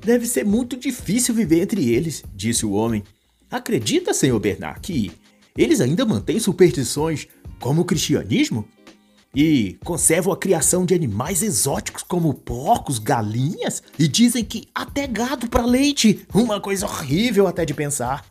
Deve 0.00 0.28
ser 0.28 0.44
muito 0.44 0.76
difícil 0.76 1.34
viver 1.34 1.62
entre 1.62 1.90
eles, 1.90 2.22
disse 2.32 2.64
o 2.64 2.70
homem. 2.70 3.02
Acredita, 3.50 4.14
senhor 4.14 4.38
Bernard, 4.38 4.78
que 4.78 5.10
eles 5.56 5.80
ainda 5.80 6.06
mantêm 6.06 6.38
superstições 6.38 7.26
como 7.58 7.80
o 7.80 7.84
cristianismo? 7.84 8.64
E 9.34 9.76
conservam 9.84 10.32
a 10.32 10.36
criação 10.36 10.86
de 10.86 10.94
animais 10.94 11.42
exóticos 11.42 12.04
como 12.04 12.32
porcos, 12.32 13.00
galinhas 13.00 13.82
e 13.98 14.06
dizem 14.06 14.44
que 14.44 14.68
até 14.72 15.08
gado 15.08 15.48
para 15.48 15.66
leite. 15.66 16.24
Uma 16.32 16.60
coisa 16.60 16.86
horrível 16.86 17.48
até 17.48 17.64
de 17.64 17.74
pensar. 17.74 18.24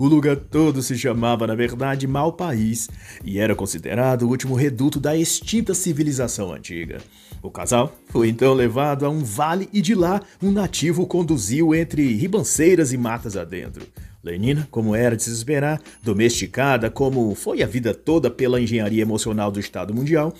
O 0.00 0.08
lugar 0.08 0.34
todo 0.34 0.80
se 0.80 0.96
chamava, 0.96 1.46
na 1.46 1.54
verdade, 1.54 2.06
Mal 2.06 2.32
País 2.32 2.88
e 3.22 3.38
era 3.38 3.54
considerado 3.54 4.22
o 4.22 4.28
último 4.30 4.54
reduto 4.54 4.98
da 4.98 5.14
extinta 5.14 5.74
civilização 5.74 6.54
antiga. 6.54 7.02
O 7.42 7.50
casal 7.50 7.94
foi 8.06 8.30
então 8.30 8.54
levado 8.54 9.04
a 9.04 9.10
um 9.10 9.22
vale 9.22 9.68
e 9.74 9.82
de 9.82 9.94
lá 9.94 10.22
um 10.42 10.50
nativo 10.50 11.06
conduziu 11.06 11.74
entre 11.74 12.14
ribanceiras 12.14 12.94
e 12.94 12.96
matas 12.96 13.36
adentro. 13.36 13.86
Lenina, 14.24 14.66
como 14.70 14.96
era 14.96 15.14
de 15.14 15.22
se 15.22 15.32
esperar, 15.32 15.78
domesticada 16.02 16.90
como 16.90 17.34
foi 17.34 17.62
a 17.62 17.66
vida 17.66 17.92
toda 17.92 18.30
pela 18.30 18.58
engenharia 18.58 19.02
emocional 19.02 19.52
do 19.52 19.60
Estado 19.60 19.92
Mundial, 19.92 20.32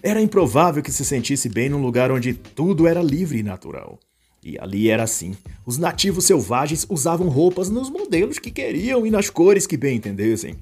era 0.00 0.22
improvável 0.22 0.80
que 0.80 0.92
se 0.92 1.04
sentisse 1.04 1.48
bem 1.48 1.68
num 1.68 1.82
lugar 1.82 2.12
onde 2.12 2.34
tudo 2.34 2.86
era 2.86 3.02
livre 3.02 3.40
e 3.40 3.42
natural. 3.42 3.98
E 4.44 4.58
ali 4.58 4.90
era 4.90 5.04
assim. 5.04 5.36
Os 5.64 5.78
nativos 5.78 6.24
selvagens 6.24 6.84
usavam 6.88 7.28
roupas 7.28 7.70
nos 7.70 7.88
modelos 7.88 8.38
que 8.38 8.50
queriam 8.50 9.06
e 9.06 9.10
nas 9.10 9.30
cores 9.30 9.66
que 9.66 9.76
bem 9.76 9.96
entendessem. 9.96 10.56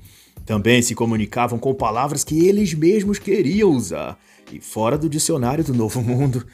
Também 0.44 0.82
se 0.82 0.94
comunicavam 0.94 1.58
com 1.58 1.74
palavras 1.74 2.22
que 2.22 2.46
eles 2.46 2.74
mesmos 2.74 3.18
queriam 3.18 3.70
usar, 3.70 4.18
e 4.52 4.60
fora 4.60 4.98
do 4.98 5.08
dicionário 5.08 5.64
do 5.64 5.72
Novo 5.72 6.00
Mundo. 6.02 6.46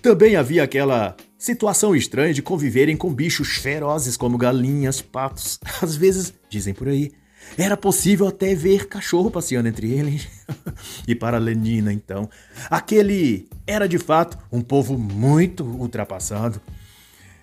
Também 0.00 0.36
havia 0.36 0.62
aquela 0.62 1.16
situação 1.38 1.94
estranha 1.94 2.32
de 2.32 2.42
conviverem 2.42 2.96
com 2.96 3.12
bichos 3.12 3.56
ferozes 3.56 4.16
como 4.16 4.38
galinhas, 4.38 5.02
patos. 5.02 5.58
Às 5.82 5.94
vezes, 5.96 6.32
dizem 6.48 6.72
por 6.72 6.88
aí, 6.88 7.12
era 7.56 7.76
possível 7.76 8.26
até 8.26 8.54
ver 8.54 8.86
cachorro 8.86 9.30
passeando 9.30 9.68
entre 9.68 9.90
eles. 9.90 10.28
e 11.06 11.14
para 11.14 11.38
Lenina, 11.38 11.92
então, 11.92 12.28
aquele 12.70 13.48
era 13.66 13.86
de 13.86 13.98
fato 13.98 14.38
um 14.50 14.60
povo 14.60 14.98
muito 14.98 15.64
ultrapassado. 15.64 16.60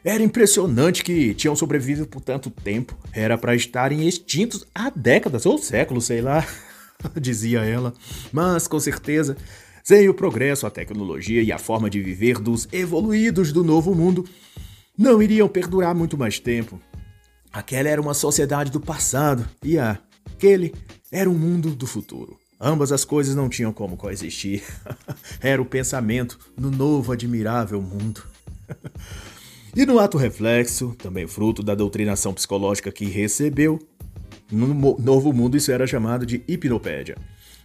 Era 0.04 0.24
impressionante 0.24 1.04
que 1.04 1.34
tinham 1.34 1.56
sobrevivido 1.56 2.08
por 2.08 2.22
tanto 2.22 2.50
tempo. 2.50 2.98
Era 3.14 3.38
para 3.38 3.56
estarem 3.56 4.08
extintos 4.08 4.66
há 4.74 4.90
décadas 4.90 5.46
ou 5.46 5.58
séculos, 5.58 6.06
sei 6.06 6.22
lá, 6.22 6.46
dizia 7.20 7.60
ela. 7.66 7.94
Mas 8.32 8.68
com 8.68 8.80
certeza, 8.80 9.36
sem 9.84 10.08
o 10.08 10.14
progresso, 10.14 10.66
a 10.66 10.72
tecnologia 10.72 11.42
e 11.42 11.52
a 11.52 11.58
forma 11.58 11.90
de 11.90 12.02
viver 12.02 12.40
dos 12.40 12.68
evoluídos 12.72 13.52
do 13.52 13.64
novo 13.64 13.94
mundo, 13.94 14.26
não 14.98 15.22
iriam 15.22 15.48
perdurar 15.48 15.94
muito 15.94 16.18
mais 16.18 16.40
tempo. 16.40 16.80
Aquela 17.52 17.90
era 17.90 18.02
uma 18.02 18.14
sociedade 18.14 18.72
do 18.72 18.80
passado 18.80 19.48
e 19.64 19.78
aquele 19.78 20.74
era 21.12 21.30
um 21.30 21.38
mundo 21.38 21.72
do 21.72 21.88
futuro. 21.88 22.38
Ambas 22.62 22.92
as 22.92 23.06
coisas 23.06 23.36
não 23.36 23.50
tinham 23.50 23.72
como 23.72 23.98
coexistir. 23.98 24.64
era 25.42 25.62
o 25.62 25.66
pensamento 25.66 26.38
no 26.58 26.70
novo 26.70 27.12
admirável 27.12 27.82
mundo. 27.82 28.24
e 29.76 29.86
no 29.86 29.98
ato 29.98 30.18
reflexo, 30.18 30.94
também 30.98 31.26
fruto 31.26 31.64
da 31.64 31.74
doutrinação 31.74 32.34
psicológica 32.34 32.92
que 32.92 33.06
recebeu, 33.06 33.80
no 34.52 34.98
novo 35.00 35.32
mundo 35.32 35.56
isso 35.56 35.72
era 35.72 35.88
chamado 35.88 36.26
de 36.26 36.44
hipnopédia. 36.48 37.16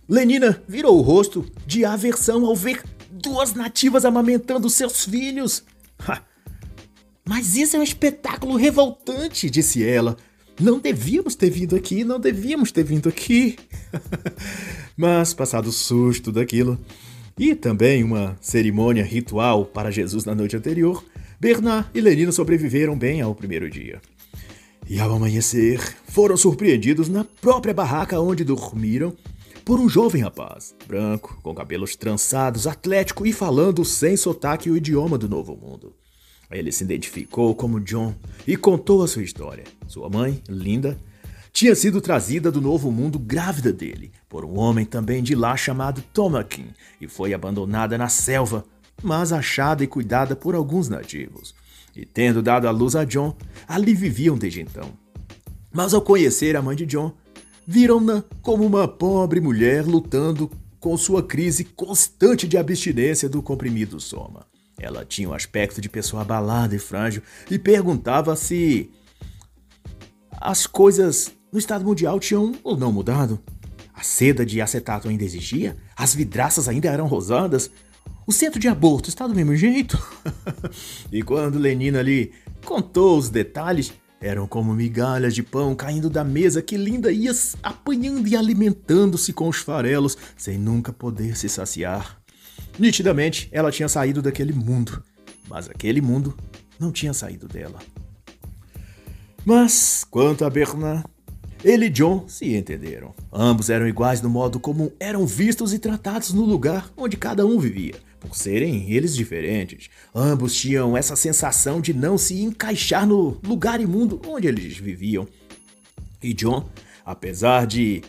Lenina 0.09 0.62
virou 0.68 0.99
o 0.99 1.03
rosto 1.03 1.45
de 1.66 1.85
aversão 1.85 2.45
ao 2.45 2.55
ver 2.55 2.82
duas 3.11 3.55
nativas 3.55 4.05
amamentando 4.05 4.68
seus 4.68 5.05
filhos. 5.05 5.64
Mas 7.25 7.57
isso 7.57 7.77
é 7.77 7.79
um 7.79 7.83
espetáculo 7.83 8.57
revoltante, 8.57 9.49
disse 9.49 9.83
ela. 9.83 10.16
Não 10.61 10.79
devíamos 10.79 11.35
ter 11.35 11.51
vindo 11.51 11.75
aqui, 11.75 12.05
não 12.05 12.20
devíamos 12.20 12.70
ter 12.70 12.85
vindo 12.85 13.09
aqui. 13.09 13.57
Mas, 14.97 15.35
passado 15.35 15.68
o 15.68 15.72
susto 15.72 16.31
daquilo, 16.31 16.79
e 17.37 17.55
também 17.55 18.05
uma 18.05 18.37
cerimônia 18.41 19.05
ritual 19.05 19.64
para 19.64 19.91
Jesus 19.91 20.25
na 20.25 20.35
noite 20.35 20.57
anterior, 20.57 21.05
Bernard 21.41 21.89
e 21.93 22.01
Lenina 22.01 22.31
sobreviveram 22.31 22.97
bem 22.97 23.20
ao 23.20 23.35
primeiro 23.35 23.68
dia. 23.68 24.01
E 24.89 25.01
ao 25.01 25.12
amanhecer, 25.12 25.81
foram 26.07 26.37
surpreendidos 26.37 27.09
na 27.09 27.25
própria 27.25 27.75
barraca 27.75 28.20
onde 28.20 28.45
dormiram 28.45 29.16
por 29.64 29.81
um 29.81 29.89
jovem 29.89 30.22
rapaz, 30.22 30.75
branco, 30.87 31.39
com 31.43 31.55
cabelos 31.55 31.97
trançados, 31.97 32.66
atlético 32.66 33.27
e 33.27 33.33
falando 33.33 33.83
sem 33.85 34.14
sotaque 34.16 34.70
o 34.70 34.77
idioma 34.77 35.16
do 35.16 35.29
Novo 35.29 35.57
Mundo. 35.57 36.04
Ele 36.51 36.70
se 36.70 36.84
identificou 36.84 37.55
como 37.55 37.80
John 37.80 38.14
e 38.47 38.57
contou 38.57 39.03
a 39.03 39.09
sua 39.09 39.22
história. 39.22 39.64
Sua 39.86 40.09
mãe, 40.09 40.42
Linda, 40.49 40.99
tinha 41.53 41.74
sido 41.74 42.01
trazida 42.01 42.51
do 42.51 42.61
novo 42.61 42.90
mundo 42.90 43.18
grávida 43.18 43.72
dele 43.72 44.11
por 44.28 44.45
um 44.45 44.59
homem 44.59 44.84
também 44.84 45.22
de 45.22 45.34
lá 45.34 45.57
chamado 45.57 46.03
Tomakin 46.12 46.66
e 47.01 47.07
foi 47.07 47.32
abandonada 47.32 47.97
na 47.97 48.09
selva, 48.09 48.64
mas 49.03 49.32
achada 49.32 49.84
e 49.84 49.86
cuidada 49.86 50.34
por 50.34 50.55
alguns 50.55 50.88
nativos. 50.88 51.55
E 51.95 52.05
tendo 52.05 52.42
dado 52.42 52.66
à 52.66 52.72
luz 52.72 52.97
a 52.97 53.05
John, 53.05 53.36
ali 53.68 53.95
viviam 53.95 54.36
desde 54.36 54.61
então. 54.61 54.90
Mas 55.72 55.95
ao 55.95 56.03
conhecer 56.03 56.57
a 56.57 56.62
mãe 56.62 56.74
de 56.74 56.86
John, 56.86 57.12
viram-na 57.66 58.24
como 58.42 58.66
uma 58.66 58.88
pobre 58.88 59.40
mulher 59.40 59.86
lutando 59.86 60.51
com 60.80 60.97
sua 60.97 61.22
crise 61.22 61.64
constante 61.64 62.49
de 62.49 62.59
abstinência 62.59 63.28
do 63.28 63.40
comprimido 63.40 64.01
Soma. 64.01 64.45
Ela 64.85 65.03
tinha 65.03 65.30
um 65.30 65.32
aspecto 65.32 65.80
de 65.80 65.89
pessoa 65.89 66.20
abalada 66.20 66.76
e 66.76 66.78
frágil 66.78 67.22
e 67.51 67.59
perguntava 67.59 68.37
se 68.37 68.91
as 70.39 70.66
coisas 70.66 71.32
no 71.51 71.59
estado 71.59 71.82
mundial 71.82 72.20
tinham 72.20 72.55
ou 72.62 72.76
não 72.76 72.93
mudado. 72.93 73.41
A 73.95 74.03
seda 74.03 74.45
de 74.45 74.61
acetato 74.61 75.09
ainda 75.09 75.24
existia? 75.24 75.74
As 75.97 76.14
vidraças 76.14 76.68
ainda 76.68 76.89
eram 76.89 77.07
rosadas? 77.07 77.70
O 78.26 78.32
centro 78.32 78.61
de 78.61 78.68
aborto 78.68 79.09
está 79.09 79.26
do 79.26 79.35
mesmo 79.35 79.57
jeito? 79.57 79.99
e 81.11 81.22
quando 81.22 81.59
Lenina 81.59 82.01
ali 82.01 82.32
contou 82.66 83.16
os 83.16 83.30
detalhes, 83.30 83.91
eram 84.20 84.47
como 84.47 84.74
migalhas 84.74 85.35
de 85.35 85.43
pão 85.43 85.74
caindo 85.74 86.11
da 86.11 86.22
mesa 86.22 86.61
que 86.61 86.76
Linda 86.76 87.11
ia 87.11 87.32
apanhando 87.62 88.28
e 88.28 88.37
alimentando-se 88.37 89.32
com 89.32 89.49
os 89.49 89.59
farelos, 89.59 90.18
sem 90.37 90.59
nunca 90.59 90.93
poder 90.93 91.39
se 91.39 91.49
saciar. 91.49 92.24
Nitidamente, 92.79 93.49
ela 93.53 93.70
tinha 93.70 93.89
saído 93.89 94.20
daquele 94.20 94.53
mundo, 94.53 95.03
mas 95.49 95.68
aquele 95.68 96.01
mundo 96.01 96.37
não 96.79 96.91
tinha 96.91 97.12
saído 97.12 97.47
dela. 97.47 97.79
Mas, 99.45 100.05
quanto 100.11 100.45
a 100.45 100.51
Bernard, 100.51 101.05
ele 101.62 101.87
e 101.87 101.91
John 101.91 102.27
se 102.29 102.55
entenderam. 102.55 103.14
Ambos 103.33 103.70
eram 103.70 103.89
iguais 103.89 104.20
no 104.20 104.29
modo 104.29 104.61
como 104.61 104.93
eram 105.01 105.27
vistos 105.27 105.72
e 105.72 105.79
tratados 105.79 106.33
no 106.33 106.45
lugar 106.45 106.93
onde 106.97 107.16
cada 107.16 107.47
um 107.47 107.59
vivia. 107.59 107.95
Por 108.20 108.35
serem 108.35 108.91
eles 108.91 109.14
diferentes, 109.14 109.89
ambos 110.14 110.55
tinham 110.55 110.97
essa 110.97 111.14
sensação 111.14 111.81
de 111.81 111.93
não 111.93 112.16
se 112.16 112.43
encaixar 112.43 113.07
no 113.07 113.39
lugar 113.43 113.81
imundo 113.81 114.20
onde 114.27 114.47
eles 114.47 114.77
viviam. 114.77 115.29
E 116.22 116.33
John, 116.33 116.68
apesar 117.05 117.66
de 117.66 118.03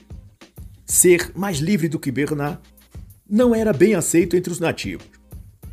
ser 0.86 1.32
mais 1.36 1.58
livre 1.58 1.90
do 1.90 2.00
que 2.00 2.12
Bernard, 2.12 2.60
não 3.30 3.56
era 3.56 3.74
bem 3.74 3.96
aceito 3.96 4.36
entre 4.36 4.52
os 4.52 4.60
nativos, 4.60 5.08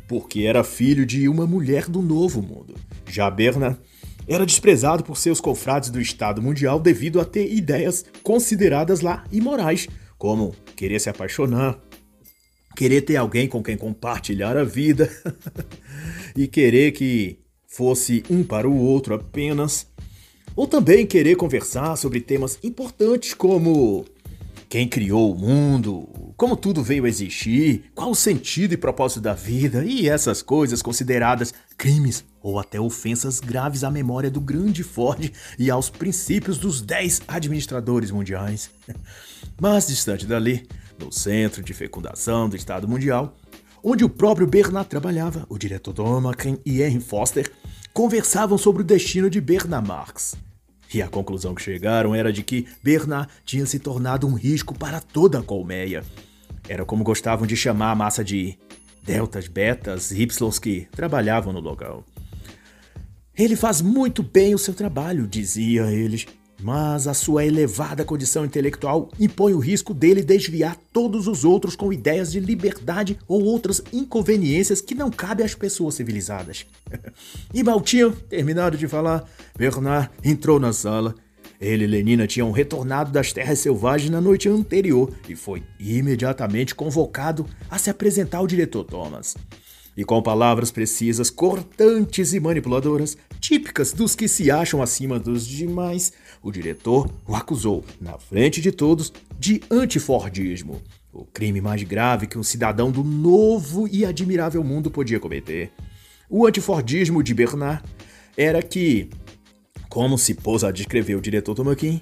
porque 0.07 0.41
era 0.41 0.63
filho 0.63 1.05
de 1.05 1.27
uma 1.29 1.45
mulher 1.45 1.87
do 1.87 2.01
Novo 2.01 2.41
Mundo. 2.41 2.75
Já 3.07 3.29
Bernard 3.29 3.79
era 4.27 4.45
desprezado 4.45 5.03
por 5.03 5.17
seus 5.17 5.39
confrades 5.39 5.89
do 5.89 6.01
Estado 6.01 6.41
Mundial 6.41 6.79
devido 6.79 7.19
a 7.19 7.25
ter 7.25 7.53
ideias 7.53 8.05
consideradas 8.23 9.01
lá 9.01 9.23
imorais, 9.31 9.87
como 10.17 10.55
querer 10.75 10.99
se 10.99 11.09
apaixonar, 11.09 11.79
querer 12.75 13.01
ter 13.01 13.17
alguém 13.17 13.47
com 13.47 13.61
quem 13.61 13.77
compartilhar 13.77 14.57
a 14.57 14.63
vida 14.63 15.09
e 16.35 16.47
querer 16.47 16.91
que 16.91 17.39
fosse 17.67 18.23
um 18.29 18.43
para 18.43 18.67
o 18.67 18.77
outro 18.77 19.13
apenas, 19.13 19.87
ou 20.55 20.67
também 20.67 21.05
querer 21.05 21.35
conversar 21.35 21.95
sobre 21.97 22.21
temas 22.21 22.57
importantes 22.63 23.33
como 23.33 24.05
quem 24.69 24.87
criou 24.87 25.33
o 25.33 25.37
mundo, 25.37 26.07
como 26.35 26.55
tudo 26.57 26.83
veio 26.83 27.05
a 27.05 27.09
existir, 27.09 27.91
qual 27.93 28.11
o 28.11 28.15
sentido 28.15 28.73
e 28.73 28.77
propósito 28.77 29.21
da 29.21 29.33
vida 29.33 29.83
e 29.85 30.07
essas 30.07 30.41
coisas 30.41 30.81
consideradas 30.81 31.53
crimes 31.77 32.23
ou 32.41 32.59
até 32.59 32.79
ofensas 32.79 33.39
graves 33.39 33.83
à 33.83 33.91
memória 33.91 34.29
do 34.29 34.41
grande 34.41 34.83
Ford 34.83 35.31
e 35.57 35.69
aos 35.69 35.89
princípios 35.89 36.57
dos 36.57 36.81
dez 36.81 37.21
administradores 37.27 38.11
mundiais. 38.11 38.69
Mas 39.59 39.87
distante 39.87 40.25
dali, 40.25 40.67
no 40.99 41.11
centro 41.11 41.63
de 41.63 41.73
fecundação 41.73 42.49
do 42.49 42.55
Estado 42.55 42.87
Mundial, 42.87 43.35
onde 43.83 44.03
o 44.03 44.09
próprio 44.09 44.47
Bernard 44.47 44.89
trabalhava, 44.89 45.45
o 45.49 45.57
diretor 45.57 45.93
Thomakin 45.93 46.57
e 46.65 46.81
Henry 46.81 46.99
Foster 46.99 47.51
conversavam 47.93 48.57
sobre 48.57 48.81
o 48.81 48.85
destino 48.85 49.29
de 49.29 49.39
Bernard 49.39 49.87
Marx. 49.87 50.35
E 50.93 51.01
a 51.01 51.07
conclusão 51.07 51.55
que 51.55 51.61
chegaram 51.61 52.13
era 52.13 52.31
de 52.31 52.43
que 52.43 52.67
Bernard 52.83 53.27
tinha 53.43 53.65
se 53.65 53.79
tornado 53.79 54.27
um 54.27 54.35
risco 54.35 54.77
para 54.77 55.01
toda 55.01 55.39
a 55.39 55.43
colmeia. 55.43 56.03
Era 56.69 56.85
como 56.85 57.03
gostavam 57.03 57.47
de 57.47 57.55
chamar 57.55 57.91
a 57.91 57.95
massa 57.95 58.23
de 58.23 58.57
deltas, 59.03 59.47
betas, 59.47 60.11
ys 60.11 60.59
que 60.59 60.87
trabalhavam 60.91 61.51
no 61.51 61.59
local. 61.59 62.05
Ele 63.35 63.55
faz 63.55 63.81
muito 63.81 64.21
bem 64.21 64.53
o 64.53 64.59
seu 64.59 64.75
trabalho, 64.75 65.27
dizia 65.27 65.91
eles, 65.91 66.27
mas 66.63 67.07
a 67.07 67.13
sua 67.13 67.45
elevada 67.45 68.05
condição 68.05 68.45
intelectual 68.45 69.11
impõe 69.19 69.53
o 69.53 69.59
risco 69.59 69.93
dele 69.93 70.23
desviar 70.23 70.77
todos 70.93 71.27
os 71.27 71.43
outros 71.43 71.75
com 71.75 71.91
ideias 71.91 72.31
de 72.31 72.39
liberdade 72.39 73.19
ou 73.27 73.43
outras 73.43 73.81
inconveniências 73.91 74.79
que 74.79 74.95
não 74.95 75.11
cabem 75.11 75.45
às 75.45 75.53
pessoas 75.53 75.95
civilizadas. 75.95 76.65
e 77.53 77.61
mal 77.61 77.81
tinham 77.81 78.11
terminado 78.11 78.77
de 78.77 78.87
falar, 78.87 79.29
Bernard 79.57 80.09
entrou 80.23 80.57
na 80.57 80.71
sala. 80.71 81.13
Ele 81.59 81.83
e 81.83 81.87
Lenina 81.87 82.25
tinham 82.27 82.51
retornado 82.51 83.11
das 83.11 83.33
terras 83.33 83.59
selvagens 83.59 84.09
na 84.09 84.21
noite 84.21 84.47
anterior 84.47 85.13
e 85.27 85.35
foi 85.35 85.63
imediatamente 85.77 86.73
convocado 86.73 87.45
a 87.69 87.77
se 87.77 87.89
apresentar 87.89 88.37
ao 88.37 88.47
diretor 88.47 88.85
Thomas 88.85 89.35
e 89.95 90.03
com 90.03 90.21
palavras 90.21 90.71
precisas, 90.71 91.29
cortantes 91.29 92.33
e 92.33 92.39
manipuladoras, 92.39 93.17
típicas 93.39 93.93
dos 93.93 94.15
que 94.15 94.27
se 94.27 94.49
acham 94.49 94.81
acima 94.81 95.19
dos 95.19 95.45
demais, 95.45 96.11
o 96.43 96.51
diretor 96.51 97.09
o 97.25 97.33
acusou, 97.33 97.85
na 98.01 98.17
frente 98.19 98.61
de 98.61 98.71
todos, 98.71 99.13
de 99.39 99.63
antifordismo, 99.71 100.81
o 101.11 101.23
crime 101.23 101.61
mais 101.61 101.81
grave 101.83 102.27
que 102.27 102.37
um 102.37 102.43
cidadão 102.43 102.91
do 102.91 103.03
novo 103.03 103.87
e 103.87 104.05
admirável 104.05 104.63
mundo 104.63 104.91
podia 104.91 105.19
cometer. 105.19 105.71
O 106.29 106.45
antifordismo 106.45 107.23
de 107.23 107.33
Bernard 107.33 107.83
era 108.35 108.61
que, 108.61 109.09
como 109.87 110.17
se 110.17 110.33
pôs 110.33 110.63
a 110.63 110.71
descrever 110.71 111.15
o 111.15 111.21
diretor 111.21 111.55
Tomaquin, 111.55 112.01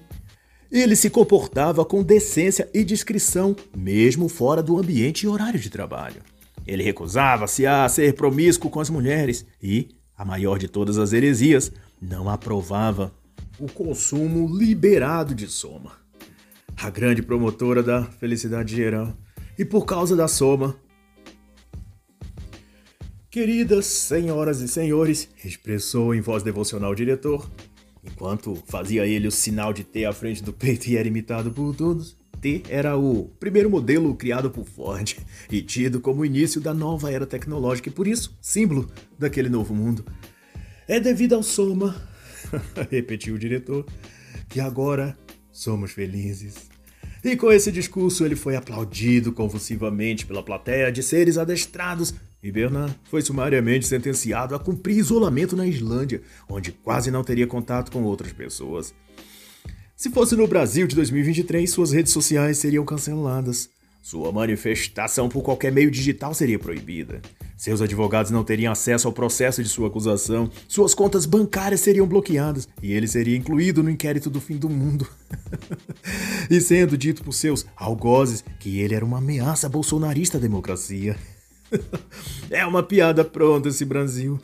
ele 0.72 0.96
se 0.96 1.10
comportava 1.10 1.84
com 1.84 2.02
decência 2.02 2.70
e 2.74 2.84
discrição, 2.84 3.56
mesmo 3.76 4.30
fora 4.30 4.64
do 4.64 4.80
ambiente 4.80 5.24
e 5.24 5.28
horário 5.28 5.60
de 5.60 5.70
trabalho. 5.70 6.22
Ele 6.66 6.82
recusava-se 6.82 7.66
a 7.66 7.88
ser 7.89 8.14
promíscuo 8.14 8.72
com 8.72 8.80
as 8.80 8.89
mulheres 8.89 9.46
e, 9.62 9.89
a 10.18 10.24
maior 10.24 10.58
de 10.58 10.70
todas 10.70 10.98
as 10.98 11.12
heresias, 11.12 11.72
não 12.02 12.30
aprovava 12.30 13.14
o 13.60 13.68
consumo 13.72 14.58
liberado 14.58 15.36
de 15.36 15.47
soma. 15.47 15.93
A 16.78 16.89
grande 16.89 17.22
promotora 17.22 17.84
da 17.84 18.04
felicidade 18.04 18.76
geral. 18.76 19.16
E 19.58 19.66
por 19.66 19.86
causa 19.86 20.16
da 20.16 20.28
soma, 20.28 20.76
Queridas 23.32 23.86
senhoras 23.86 24.60
e 24.60 24.68
senhores, 24.68 25.30
expressou 25.45 26.14
em 26.14 26.20
voz 26.20 26.43
devocional 26.43 26.91
o 26.91 26.95
diretor, 26.95 27.49
enquanto 28.04 28.62
fazia 28.68 29.08
ele 29.08 29.26
o 29.26 29.32
sinal 29.32 29.72
de 29.72 29.86
T 29.86 30.04
à 30.04 30.12
frente 30.12 30.43
do 30.43 30.52
peito 30.52 30.88
e 30.88 30.97
era 30.97 31.08
imitado 31.08 31.49
por 31.49 31.74
todos. 31.74 32.18
T 32.41 32.64
era 32.68 32.97
o 32.97 33.30
primeiro 33.39 33.70
modelo 33.70 34.14
criado 34.16 34.52
por 34.52 34.66
Ford 34.66 35.16
e 35.49 35.62
tido 35.62 36.02
como 36.02 36.26
início 36.26 36.60
da 36.60 36.74
nova 36.74 37.10
era 37.10 37.26
tecnológica 37.26 37.88
e 37.88 37.93
por 37.93 38.06
isso 38.06 38.38
símbolo 38.41 38.91
daquele 39.18 39.47
novo 39.47 39.74
mundo. 39.74 40.04
É 40.86 40.99
devido 40.99 41.34
ao 41.34 41.41
Soma, 41.41 41.95
repetiu 42.89 43.36
o 43.36 43.39
diretor, 43.39 43.86
que 44.49 44.60
agora 44.60 45.18
somos 45.52 45.91
felizes. 45.91 46.70
E 47.24 47.36
com 47.36 47.52
esse 47.52 47.72
discurso 47.72 48.26
ele 48.26 48.36
foi 48.36 48.56
aplaudido 48.56 49.32
convulsivamente 49.32 50.26
pela 50.26 50.43
plateia 50.43 50.91
de 50.91 51.04
seres 51.04 51.38
adestrados 51.38 52.14
e 52.43 52.52
Bernard 52.52 52.95
foi 53.04 53.22
sumariamente 53.22 53.86
sentenciado 53.86 54.56
a 54.56 54.60
cumprir 54.60 54.97
isolamento 54.97 55.56
na 55.56 55.68
Islândia, 55.68 56.22
onde 56.49 56.72
quase 56.72 57.12
não 57.12 57.24
teria 57.24 57.45
contato 57.45 57.91
com 57.91 58.04
outras 58.04 58.34
pessoas. 58.34 58.95
Se 59.95 60.10
fosse 60.10 60.36
no 60.36 60.47
Brasil 60.47 60.88
de 60.88 60.95
2023, 60.95 61.70
suas 61.70 61.91
redes 61.91 62.12
sociais 62.12 62.58
seriam 62.58 62.84
canceladas. 62.84 63.70
Sua 64.02 64.32
manifestação 64.32 65.30
por 65.30 65.43
qualquer 65.43 65.72
meio 65.72 65.91
digital 65.91 66.34
seria 66.34 66.58
proibida. 66.58 67.22
Seus 67.56 67.82
advogados 67.82 68.32
não 68.32 68.43
teriam 68.43 68.72
acesso 68.72 69.08
ao 69.08 69.14
processo 69.14 69.62
de 69.62 69.70
sua 69.70 69.88
acusação, 69.88 70.49
suas 70.68 70.95
contas 70.95 71.28
bancárias 71.28 71.82
seriam 71.82 72.08
bloqueadas 72.08 72.68
e 72.82 72.91
ele 72.91 73.08
seria 73.08 73.38
incluído 73.38 73.84
no 73.84 73.91
inquérito 73.91 74.28
do 74.28 74.41
fim 74.41 74.58
do 74.58 74.68
mundo. 74.68 75.08
e 76.49 76.60
sendo 76.60 76.97
dito 76.97 77.24
por 77.24 77.34
seus 77.34 77.64
algozes 77.76 78.43
que 78.60 78.80
ele 78.80 78.95
era 78.95 79.06
uma 79.06 79.20
ameaça 79.20 79.70
bolsonarista 79.70 80.39
à 80.39 80.41
democracia. 80.41 81.16
é 82.49 82.66
uma 82.66 82.82
piada 82.82 83.24
pronta 83.24 83.70
esse 83.70 83.86
Brasil. 83.86 84.39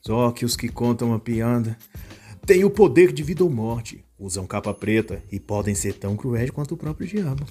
Só 0.00 0.30
que 0.30 0.46
os 0.46 0.56
que 0.56 0.70
contam 0.70 1.12
a 1.12 1.18
piada 1.18 1.76
têm 2.46 2.64
o 2.64 2.70
poder 2.70 3.12
de 3.12 3.22
vida 3.22 3.44
ou 3.44 3.50
morte 3.50 4.02
usam 4.22 4.46
capa 4.46 4.72
preta 4.72 5.20
e 5.32 5.40
podem 5.40 5.74
ser 5.74 5.94
tão 5.94 6.16
cruéis 6.16 6.50
quanto 6.50 6.74
o 6.74 6.76
próprio 6.76 7.08
diabo. 7.08 7.44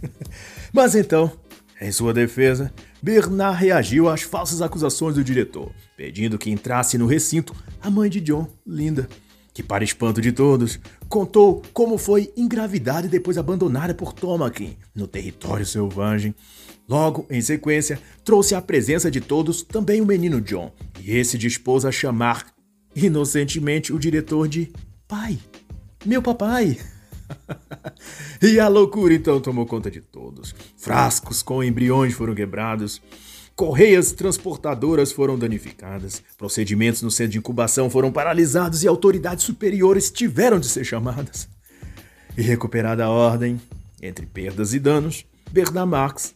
Mas 0.70 0.94
então, 0.94 1.32
em 1.80 1.90
sua 1.90 2.12
defesa, 2.12 2.70
Bernard 3.02 3.58
reagiu 3.58 4.08
às 4.08 4.20
falsas 4.20 4.60
acusações 4.60 5.14
do 5.14 5.24
diretor, 5.24 5.72
pedindo 5.96 6.38
que 6.38 6.50
entrasse 6.50 6.98
no 6.98 7.06
recinto 7.06 7.54
a 7.80 7.90
mãe 7.90 8.10
de 8.10 8.20
John, 8.20 8.46
Linda, 8.66 9.08
que, 9.54 9.62
para 9.62 9.82
espanto 9.82 10.20
de 10.20 10.30
todos, 10.30 10.78
contou 11.08 11.62
como 11.72 11.96
foi 11.96 12.30
engravidada 12.36 13.06
e 13.06 13.10
depois 13.10 13.38
abandonada 13.38 13.94
por 13.94 14.12
Tomakin 14.12 14.76
no 14.94 15.06
território 15.06 15.64
selvagem. 15.64 16.34
Logo, 16.86 17.26
em 17.30 17.40
sequência, 17.40 17.98
trouxe 18.22 18.54
à 18.54 18.60
presença 18.60 19.10
de 19.10 19.22
todos 19.22 19.62
também 19.62 20.02
o 20.02 20.06
menino 20.06 20.38
John, 20.40 20.70
e 21.00 21.16
esse 21.16 21.38
dispôs 21.38 21.86
a 21.86 21.92
chamar 21.92 22.52
inocentemente 22.94 23.90
o 23.90 23.98
diretor 23.98 24.46
de 24.46 24.70
pai. 25.08 25.38
Meu 26.04 26.20
papai! 26.20 26.78
e 28.42 28.60
a 28.60 28.68
loucura 28.68 29.14
então 29.14 29.40
tomou 29.40 29.64
conta 29.64 29.90
de 29.90 30.02
todos. 30.02 30.54
Frascos 30.76 31.42
com 31.42 31.64
embriões 31.64 32.12
foram 32.12 32.34
quebrados. 32.34 33.00
correias 33.56 34.12
transportadoras 34.12 35.12
foram 35.12 35.38
danificadas, 35.38 36.22
procedimentos 36.36 37.00
no 37.00 37.10
centro 37.10 37.32
de 37.32 37.38
incubação 37.38 37.88
foram 37.88 38.12
paralisados 38.12 38.82
e 38.82 38.88
autoridades 38.88 39.44
superiores 39.44 40.10
tiveram 40.10 40.60
de 40.60 40.66
ser 40.66 40.84
chamadas. 40.84 41.48
E 42.36 42.42
recuperada 42.42 43.04
a 43.04 43.10
ordem, 43.10 43.60
entre 44.02 44.26
perdas 44.26 44.74
e 44.74 44.78
danos, 44.78 45.24
Bernard 45.50 45.88
Marx 45.88 46.34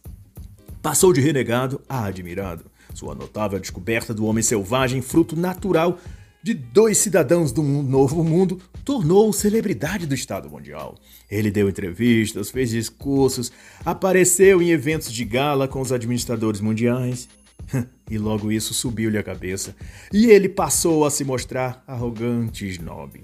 passou 0.81 1.13
de 1.13 1.21
renegado 1.21 1.79
a 1.87 2.05
admirado. 2.05 2.65
Sua 2.95 3.13
notável 3.13 3.59
descoberta 3.59 4.13
do 4.13 4.25
homem 4.25 4.41
selvagem, 4.41 5.01
fruto 5.01 5.35
natural 5.35 5.99
de 6.41 6.53
dois 6.53 6.97
cidadãos 6.97 7.51
do 7.51 7.61
novo 7.61 8.23
mundo, 8.23 8.59
tornou-o 8.85 9.33
celebridade 9.33 10.05
do 10.05 10.15
Estado 10.15 10.49
Mundial. 10.49 10.97
Ele 11.29 11.51
deu 11.51 11.69
entrevistas, 11.69 12.49
fez 12.49 12.69
discursos, 12.69 13.51
apareceu 13.85 14.61
em 14.61 14.71
eventos 14.71 15.11
de 15.11 15.25
gala 15.25 15.67
com 15.67 15.81
os 15.81 15.91
administradores 15.91 16.61
mundiais. 16.61 17.27
E 18.11 18.17
logo 18.17 18.51
isso 18.51 18.73
subiu-lhe 18.73 19.19
a 19.19 19.21
cabeça, 19.21 19.75
e 20.11 20.31
ele 20.31 20.49
passou 20.49 21.05
a 21.05 21.11
se 21.11 21.23
mostrar 21.23 21.83
arrogante 21.85 22.65
e 22.65 22.69
snob. 22.69 23.23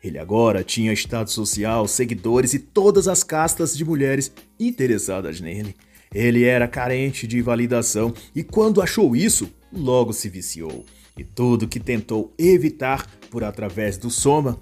Ele 0.00 0.18
agora 0.18 0.62
tinha 0.62 0.92
estado 0.92 1.28
social, 1.28 1.88
seguidores 1.88 2.54
e 2.54 2.60
todas 2.60 3.08
as 3.08 3.24
castas 3.24 3.76
de 3.76 3.84
mulheres 3.84 4.30
interessadas 4.60 5.40
nele. 5.40 5.74
Ele 6.14 6.44
era 6.44 6.68
carente 6.68 7.26
de 7.26 7.42
validação 7.42 8.14
e, 8.34 8.44
quando 8.44 8.80
achou 8.80 9.16
isso, 9.16 9.50
logo 9.72 10.12
se 10.12 10.28
viciou. 10.28 10.84
E 11.18 11.24
tudo 11.24 11.66
que 11.66 11.80
tentou 11.80 12.32
evitar 12.38 13.04
por 13.28 13.42
através 13.42 13.98
do 13.98 14.08
soma, 14.08 14.58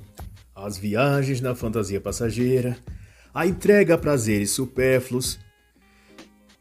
as 0.54 0.78
viagens 0.78 1.40
na 1.42 1.54
fantasia 1.54 2.00
passageira, 2.00 2.78
a 3.34 3.46
entrega 3.46 3.94
a 3.94 3.98
prazeres 3.98 4.52
supérfluos 4.52 5.38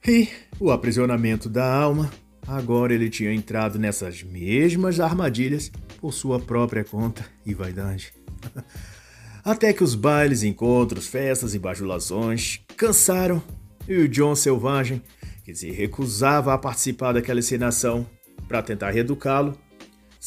e 0.05 0.27
o 0.59 0.69
aprisionamento 0.69 1.47
da 1.47 1.73
alma, 1.73 2.11
agora 2.45 2.93
ele 2.93 3.09
tinha 3.09 3.33
entrado 3.33 3.79
nessas 3.79 4.21
mesmas 4.21 4.99
armadilhas 4.99 5.71
por 6.01 6.13
sua 6.13 6.41
própria 6.41 6.83
conta 6.83 7.25
e 7.45 7.53
vaidade. 7.53 8.13
Até 9.45 9.71
que 9.71 9.83
os 9.83 9.95
bailes, 9.95 10.43
encontros, 10.43 11.07
festas 11.07 11.55
e 11.55 11.59
bajulações 11.59 12.59
cansaram 12.75 13.41
e 13.87 13.95
o 13.95 14.09
John 14.09 14.35
Selvagem, 14.35 15.01
que 15.45 15.55
se 15.55 15.71
recusava 15.71 16.53
a 16.53 16.57
participar 16.57 17.13
daquela 17.13 17.39
encenação 17.39 18.05
para 18.47 18.61
tentar 18.61 18.91
reeducá-lo, 18.91 19.57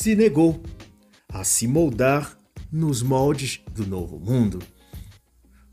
se 0.01 0.15
negou 0.15 0.63
a 1.29 1.43
se 1.43 1.67
moldar 1.67 2.39
nos 2.71 3.03
moldes 3.03 3.61
do 3.75 3.85
novo 3.85 4.17
mundo. 4.17 4.61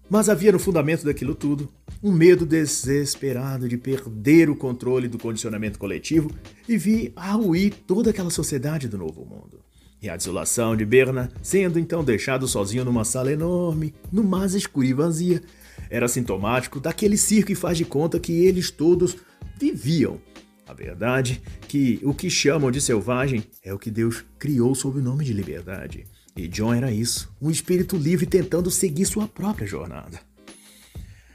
Mas 0.10 0.30
havia 0.30 0.52
no 0.52 0.58
fundamento 0.58 1.06
daquilo 1.06 1.36
tudo 1.36 1.72
um 2.02 2.12
medo 2.12 2.44
desesperado 2.44 3.70
de 3.70 3.78
perder 3.78 4.50
o 4.50 4.56
controle 4.56 5.08
do 5.08 5.20
condicionamento 5.20 5.78
coletivo 5.78 6.32
e 6.68 6.76
vir 6.76 7.14
a 7.16 7.34
ruir 7.34 7.72
toda 7.86 8.10
aquela 8.10 8.32
sociedade 8.32 8.88
do 8.88 8.98
novo 8.98 9.24
mundo. 9.24 9.64
E 10.02 10.10
a 10.10 10.18
desolação 10.18 10.76
de 10.76 10.86
Berna, 10.88 11.32
sendo 11.44 11.78
então 11.78 12.04
deixado 12.04 12.48
sozinho 12.48 12.84
numa 12.84 13.06
sala 13.06 13.32
enorme, 13.32 13.94
no 14.12 14.24
mais 14.24 14.56
escura 14.56 14.88
e 14.88 14.94
vazia, 14.94 15.40
era 15.88 16.08
sintomático 16.08 16.80
daquele 16.80 17.16
circo 17.16 17.52
e 17.52 17.56
faz 17.56 17.78
de 17.78 17.86
conta 17.86 18.20
que 18.20 18.44
eles 18.44 18.72
todos 18.72 19.18
viviam. 19.60 20.20
A 20.68 20.74
verdade 20.74 21.42
que 21.68 22.00
o 22.04 22.14
que 22.14 22.30
chamam 22.30 22.72
de 22.72 22.82
selvagem 22.82 23.44
é 23.64 23.74
o 23.74 23.80
que 23.80 23.92
Deus 23.92 24.24
criou 24.40 24.74
sob 24.74 25.00
o 25.00 25.02
nome 25.02 25.24
de 25.24 25.34
liberdade. 25.34 26.06
E 26.36 26.48
John 26.48 26.74
era 26.74 26.92
isso, 26.92 27.34
um 27.42 27.50
espírito 27.50 27.96
livre 27.96 28.26
tentando 28.26 28.72
seguir 28.72 29.06
sua 29.06 29.28
própria 29.28 29.68
jornada. 29.68 30.20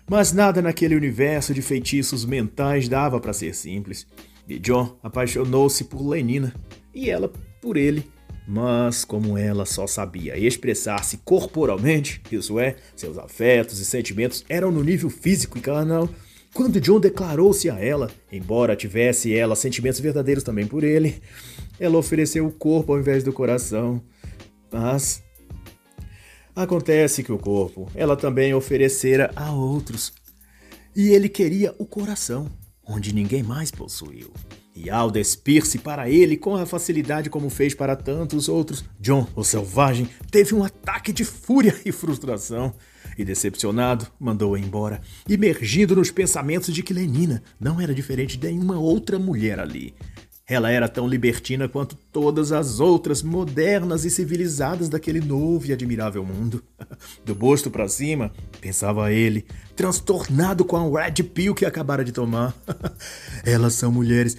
Mas 0.08 0.32
nada 0.32 0.60
naquele 0.60 0.96
universo 0.96 1.54
de 1.54 1.62
feitiços 1.62 2.24
mentais 2.24 2.88
dava 2.88 3.20
para 3.20 3.32
ser 3.32 3.54
simples. 3.54 4.06
E 4.48 4.58
John 4.58 4.98
apaixonou-se 5.02 5.84
por 5.84 6.06
Lenina 6.06 6.52
e 6.92 7.08
ela 7.08 7.32
por 7.62 7.76
ele 7.76 8.04
mas 8.50 9.04
como 9.04 9.38
ela 9.38 9.64
só 9.64 9.86
sabia 9.86 10.36
expressar-se 10.36 11.18
corporalmente, 11.18 12.20
isso 12.32 12.58
é, 12.58 12.74
seus 12.96 13.16
afetos 13.16 13.78
e 13.78 13.84
sentimentos 13.84 14.44
eram 14.48 14.72
no 14.72 14.82
nível 14.82 15.08
físico 15.08 15.56
e 15.56 15.60
carnal, 15.60 16.08
quando 16.52 16.80
John 16.80 16.98
declarou-se 16.98 17.70
a 17.70 17.78
ela, 17.78 18.10
embora 18.30 18.74
tivesse 18.74 19.34
ela 19.34 19.54
sentimentos 19.54 20.00
verdadeiros 20.00 20.42
também 20.42 20.66
por 20.66 20.82
ele, 20.82 21.22
ela 21.78 21.96
ofereceu 21.96 22.46
o 22.46 22.52
corpo 22.52 22.92
ao 22.92 22.98
invés 22.98 23.22
do 23.22 23.32
coração. 23.32 24.02
Mas 24.70 25.22
acontece 26.54 27.22
que 27.22 27.32
o 27.32 27.38
corpo 27.38 27.88
ela 27.94 28.16
também 28.16 28.52
oferecera 28.52 29.30
a 29.36 29.52
outros. 29.52 30.12
E 30.94 31.10
ele 31.10 31.28
queria 31.28 31.74
o 31.78 31.86
coração, 31.86 32.50
onde 32.84 33.14
ninguém 33.14 33.42
mais 33.42 33.70
possuiu. 33.70 34.32
E 34.74 34.90
ao 34.90 35.10
despir-se 35.10 35.78
para 35.78 36.10
ele 36.10 36.36
com 36.36 36.56
a 36.56 36.66
facilidade 36.66 37.30
como 37.30 37.48
fez 37.48 37.74
para 37.74 37.94
tantos 37.94 38.48
outros, 38.48 38.84
John, 38.98 39.26
o 39.36 39.44
selvagem, 39.44 40.08
teve 40.30 40.54
um 40.54 40.64
ataque 40.64 41.12
de 41.12 41.24
fúria 41.24 41.76
e 41.84 41.92
frustração. 41.92 42.74
E 43.20 43.24
decepcionado, 43.24 44.06
mandou-a 44.18 44.58
embora, 44.58 45.02
imergindo 45.28 45.94
nos 45.94 46.10
pensamentos 46.10 46.72
de 46.72 46.82
que 46.82 46.94
Lenina 46.94 47.42
não 47.60 47.78
era 47.78 47.92
diferente 47.92 48.38
de 48.38 48.46
nenhuma 48.46 48.78
outra 48.78 49.18
mulher 49.18 49.60
ali. 49.60 49.94
Ela 50.48 50.70
era 50.70 50.88
tão 50.88 51.06
libertina 51.06 51.68
quanto 51.68 51.96
todas 52.10 52.50
as 52.50 52.80
outras 52.80 53.22
modernas 53.22 54.06
e 54.06 54.10
civilizadas 54.10 54.88
daquele 54.88 55.20
novo 55.20 55.66
e 55.66 55.72
admirável 55.74 56.24
mundo. 56.24 56.64
Do 57.22 57.34
busto 57.34 57.70
para 57.70 57.86
cima, 57.90 58.32
pensava 58.58 59.12
ele, 59.12 59.44
transtornado 59.76 60.64
com 60.64 60.96
a 60.96 61.04
red 61.04 61.22
pill 61.22 61.54
que 61.54 61.66
acabara 61.66 62.02
de 62.02 62.12
tomar. 62.12 62.54
Elas 63.44 63.74
são 63.74 63.92
mulheres 63.92 64.38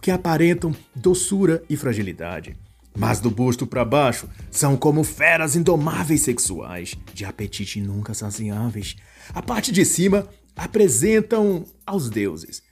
que 0.00 0.12
aparentam 0.12 0.72
doçura 0.94 1.64
e 1.68 1.76
fragilidade. 1.76 2.56
Mas 2.94 3.20
do 3.20 3.30
busto 3.30 3.66
para 3.66 3.84
baixo 3.84 4.28
são 4.50 4.76
como 4.76 5.02
feras 5.02 5.56
indomáveis 5.56 6.22
sexuais, 6.22 6.94
de 7.14 7.24
apetite 7.24 7.80
nunca 7.80 8.12
saciáveis. 8.12 8.96
A 9.32 9.40
parte 9.40 9.72
de 9.72 9.84
cima 9.84 10.28
apresentam 10.54 11.64
aos 11.86 12.10
deuses. 12.10 12.62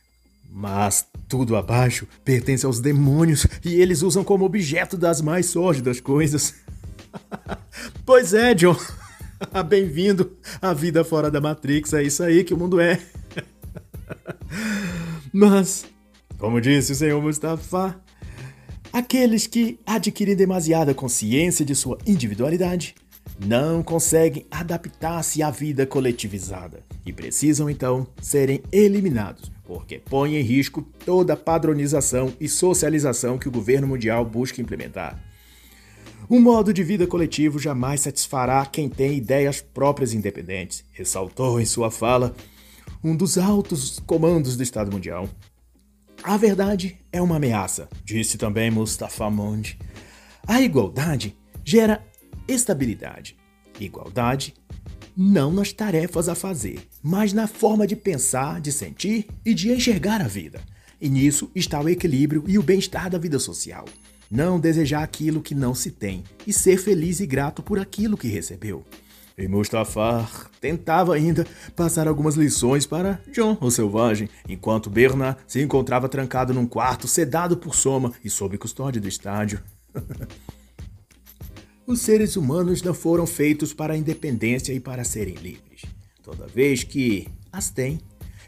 Mas 0.52 1.06
tudo 1.28 1.56
abaixo 1.56 2.06
pertence 2.24 2.66
aos 2.66 2.80
demônios 2.80 3.46
e 3.64 3.80
eles 3.80 4.02
usam 4.02 4.22
como 4.24 4.44
objeto 4.44 4.96
das 4.96 5.22
mais 5.22 5.46
sórdidas 5.46 6.00
coisas. 6.00 6.54
pois 8.04 8.34
é, 8.34 8.52
John. 8.52 8.76
Bem-vindo 9.68 10.36
à 10.60 10.74
vida 10.74 11.02
fora 11.02 11.30
da 11.30 11.40
Matrix. 11.40 11.94
É 11.94 12.02
isso 12.02 12.22
aí 12.22 12.44
que 12.44 12.52
o 12.52 12.58
mundo 12.58 12.80
é. 12.80 13.00
Mas 15.32 15.86
como 16.40 16.58
disse 16.58 16.92
o 16.92 16.94
senhor 16.94 17.20
Mustafa, 17.20 18.00
aqueles 18.92 19.46
que 19.46 19.78
adquirem 19.86 20.36
demasiada 20.36 20.94
consciência 20.94 21.64
de 21.64 21.74
sua 21.74 21.98
individualidade 22.06 22.94
não 23.44 23.82
conseguem 23.82 24.46
adaptar-se 24.50 25.42
à 25.42 25.50
vida 25.50 25.86
coletivizada 25.86 26.82
e 27.06 27.12
precisam 27.12 27.70
então 27.70 28.06
serem 28.20 28.62
eliminados, 28.70 29.50
porque 29.64 29.98
põe 29.98 30.36
em 30.36 30.42
risco 30.42 30.82
toda 31.04 31.32
a 31.32 31.36
padronização 31.36 32.32
e 32.38 32.48
socialização 32.48 33.38
que 33.38 33.48
o 33.48 33.52
governo 33.52 33.86
mundial 33.86 34.24
busca 34.24 34.60
implementar. 34.60 35.22
Um 36.28 36.40
modo 36.40 36.72
de 36.72 36.84
vida 36.84 37.06
coletivo 37.06 37.58
jamais 37.58 38.02
satisfará 38.02 38.64
quem 38.66 38.88
tem 38.88 39.16
ideias 39.16 39.60
próprias 39.60 40.12
independentes, 40.12 40.84
ressaltou 40.92 41.60
em 41.60 41.64
sua 41.64 41.90
fala 41.90 42.34
um 43.02 43.16
dos 43.16 43.38
altos 43.38 43.98
comandos 44.06 44.56
do 44.56 44.62
Estado 44.62 44.92
Mundial. 44.92 45.28
A 46.22 46.36
verdade 46.36 46.98
é 47.10 47.20
uma 47.20 47.36
ameaça, 47.36 47.88
disse 48.04 48.36
também 48.36 48.70
Mustafa 48.70 49.30
Mond. 49.30 49.78
A 50.46 50.60
igualdade 50.60 51.34
gera 51.64 52.04
estabilidade. 52.46 53.36
Igualdade 53.80 54.54
não 55.16 55.50
nas 55.50 55.72
tarefas 55.72 56.28
a 56.28 56.34
fazer, 56.34 56.86
mas 57.02 57.32
na 57.32 57.46
forma 57.46 57.86
de 57.86 57.96
pensar, 57.96 58.60
de 58.60 58.70
sentir 58.70 59.28
e 59.44 59.54
de 59.54 59.72
enxergar 59.72 60.20
a 60.20 60.28
vida. 60.28 60.60
E 61.00 61.08
nisso 61.08 61.50
está 61.54 61.80
o 61.80 61.88
equilíbrio 61.88 62.44
e 62.46 62.58
o 62.58 62.62
bem-estar 62.62 63.08
da 63.08 63.18
vida 63.18 63.38
social. 63.38 63.86
Não 64.30 64.60
desejar 64.60 65.02
aquilo 65.02 65.40
que 65.40 65.54
não 65.54 65.74
se 65.74 65.90
tem 65.90 66.22
e 66.46 66.52
ser 66.52 66.78
feliz 66.78 67.20
e 67.20 67.26
grato 67.26 67.62
por 67.62 67.78
aquilo 67.78 68.16
que 68.16 68.28
recebeu. 68.28 68.84
E 69.36 69.48
Mustafar 69.48 70.50
tentava 70.60 71.14
ainda 71.14 71.46
passar 71.74 72.06
algumas 72.06 72.34
lições 72.34 72.86
para 72.86 73.20
John, 73.32 73.56
o 73.60 73.70
selvagem, 73.70 74.28
enquanto 74.48 74.90
Bernard 74.90 75.40
se 75.46 75.62
encontrava 75.62 76.08
trancado 76.08 76.52
num 76.52 76.66
quarto, 76.66 77.08
sedado 77.08 77.56
por 77.56 77.74
Soma 77.74 78.12
e 78.24 78.28
sob 78.30 78.58
custódia 78.58 79.00
do 79.00 79.08
estádio. 79.08 79.62
Os 81.86 82.00
seres 82.00 82.36
humanos 82.36 82.82
não 82.82 82.94
foram 82.94 83.26
feitos 83.26 83.72
para 83.72 83.94
a 83.94 83.96
independência 83.96 84.72
e 84.72 84.78
para 84.78 85.02
serem 85.02 85.34
livres. 85.34 85.82
Toda 86.22 86.46
vez 86.46 86.84
que 86.84 87.26
as 87.50 87.70
têm, 87.70 87.98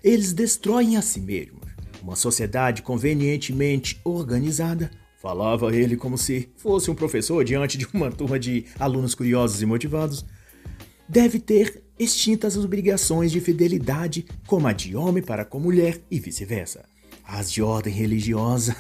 eles 0.05 0.33
destroem 0.33 0.97
a 0.97 1.03
si 1.03 1.21
mesmos. 1.21 1.63
Uma 2.01 2.15
sociedade 2.15 2.83
convenientemente 2.83 4.01
organizada 4.05 4.91
Falava 5.23 5.73
ele 5.73 5.97
como 5.97 6.19
se 6.19 6.49
fosse 6.57 6.91
um 6.91 6.97
professor 6.97 7.45
diante 7.45 7.79
de 7.79 7.87
uma 7.95 8.11
turma 8.11 8.41
de 8.41 8.65
alunos 8.77 9.15
curiosos 9.15 9.63
e 9.63 9.67
motivados 9.67 10.25
deve 11.13 11.39
ter 11.39 11.83
extintas 11.99 12.57
as 12.57 12.65
obrigações 12.65 13.31
de 13.31 13.39
fidelidade, 13.39 14.25
como 14.47 14.67
a 14.67 14.73
de 14.73 14.97
homem 14.97 15.23
para 15.23 15.45
com 15.45 15.61
mulher 15.61 16.01
e 16.11 16.19
vice-versa. 16.19 16.87
as 17.23 17.53
de 17.53 17.63
ordem 17.63 17.93
religiosa, 17.93 18.75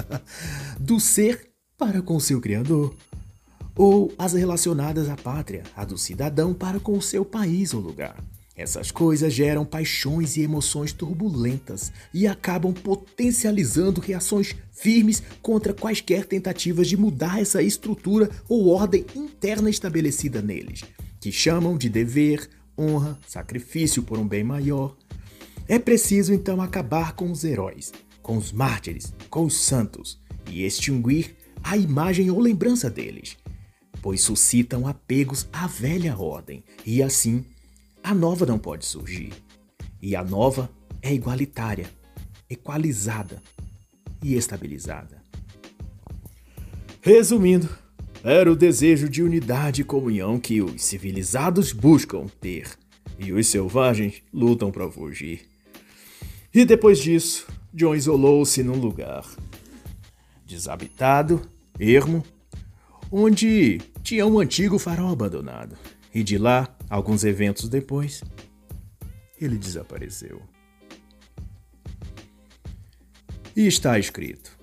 do 0.80 0.98
ser 0.98 1.50
para 1.76 2.00
com 2.00 2.18
seu 2.18 2.40
Criador, 2.40 2.96
ou 3.76 4.10
as 4.18 4.32
relacionadas 4.32 5.10
à 5.10 5.16
pátria, 5.16 5.62
a 5.76 5.84
do 5.84 5.98
cidadão 5.98 6.54
para 6.54 6.80
com 6.80 6.98
seu 6.98 7.26
país 7.26 7.74
ou 7.74 7.80
lugar. 7.80 8.16
Essas 8.56 8.90
coisas 8.90 9.32
geram 9.32 9.64
paixões 9.64 10.38
e 10.38 10.42
emoções 10.42 10.94
turbulentas 10.94 11.92
e 12.12 12.26
acabam 12.26 12.72
potencializando 12.72 14.00
reações 14.00 14.56
firmes 14.72 15.22
contra 15.42 15.74
quaisquer 15.74 16.24
tentativas 16.24 16.88
de 16.88 16.96
mudar 16.96 17.40
essa 17.40 17.62
estrutura 17.62 18.30
ou 18.48 18.68
ordem 18.68 19.04
interna 19.14 19.70
estabelecida 19.70 20.42
neles, 20.42 20.82
que 21.20 21.30
chamam 21.30 21.76
de 21.76 21.88
dever, 21.88 22.48
honra, 22.76 23.18
sacrifício 23.26 24.02
por 24.02 24.18
um 24.18 24.26
bem 24.26 24.42
maior. 24.42 24.96
É 25.68 25.78
preciso 25.78 26.32
então 26.32 26.60
acabar 26.60 27.12
com 27.12 27.30
os 27.30 27.44
heróis, 27.44 27.92
com 28.22 28.36
os 28.36 28.50
mártires, 28.50 29.12
com 29.28 29.44
os 29.44 29.54
santos 29.54 30.18
e 30.48 30.64
extinguir 30.64 31.36
a 31.62 31.76
imagem 31.76 32.30
ou 32.30 32.40
lembrança 32.40 32.88
deles, 32.88 33.36
pois 34.00 34.22
suscitam 34.22 34.88
apegos 34.88 35.46
à 35.52 35.66
velha 35.66 36.16
ordem 36.16 36.64
e 36.86 37.02
assim 37.02 37.44
a 38.02 38.14
nova 38.14 38.46
não 38.46 38.58
pode 38.58 38.86
surgir. 38.86 39.32
E 40.00 40.16
a 40.16 40.24
nova 40.24 40.70
é 41.02 41.12
igualitária, 41.12 41.90
equalizada 42.48 43.42
e 44.22 44.34
estabilizada. 44.34 45.22
Resumindo, 47.02 47.68
era 48.22 48.50
o 48.50 48.56
desejo 48.56 49.08
de 49.08 49.22
unidade 49.22 49.80
e 49.80 49.84
comunhão 49.84 50.38
que 50.38 50.60
os 50.60 50.82
civilizados 50.82 51.72
buscam 51.72 52.26
ter, 52.40 52.68
e 53.18 53.32
os 53.32 53.46
selvagens 53.46 54.22
lutam 54.32 54.70
para 54.70 54.90
fugir. 54.90 55.42
E 56.52 56.64
depois 56.64 56.98
disso, 56.98 57.46
John 57.72 57.94
isolou-se 57.94 58.62
num 58.62 58.76
lugar 58.76 59.24
desabitado, 60.44 61.42
ermo, 61.78 62.24
onde 63.10 63.80
tinha 64.02 64.26
um 64.26 64.40
antigo 64.40 64.78
farol 64.78 65.12
abandonado. 65.12 65.76
E 66.12 66.24
de 66.24 66.36
lá 66.36 66.76
Alguns 66.90 67.22
eventos 67.22 67.68
depois, 67.68 68.20
ele 69.40 69.56
desapareceu. 69.56 70.42
E 73.54 73.64
está 73.68 73.96
escrito: 73.96 74.58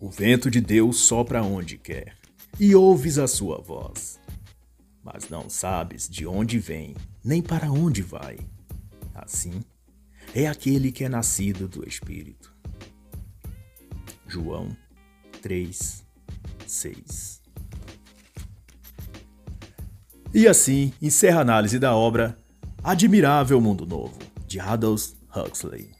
O 0.00 0.08
vento 0.08 0.48
de 0.48 0.60
Deus 0.60 1.00
sopra 1.00 1.42
onde 1.42 1.76
quer, 1.76 2.16
e 2.60 2.74
ouves 2.74 3.18
a 3.18 3.26
sua 3.26 3.60
voz, 3.60 4.20
mas 5.02 5.28
não 5.28 5.48
sabes 5.48 6.08
de 6.08 6.26
onde 6.26 6.58
vem, 6.58 6.94
nem 7.24 7.42
para 7.42 7.72
onde 7.72 8.02
vai. 8.02 8.38
Assim 9.14 9.64
é 10.34 10.46
aquele 10.46 10.92
que 10.92 11.04
é 11.04 11.08
nascido 11.08 11.66
do 11.66 11.88
Espírito. 11.88 12.54
João 14.28 14.76
3, 15.42 16.04
6 16.66 17.40
e 20.32 20.46
assim 20.46 20.92
encerra 21.02 21.38
a 21.38 21.42
análise 21.42 21.76
da 21.76 21.94
obra 21.94 22.38
Admirável 22.84 23.60
Mundo 23.60 23.84
Novo, 23.84 24.16
de 24.46 24.60
Aldous 24.60 25.16
Huxley. 25.34 25.99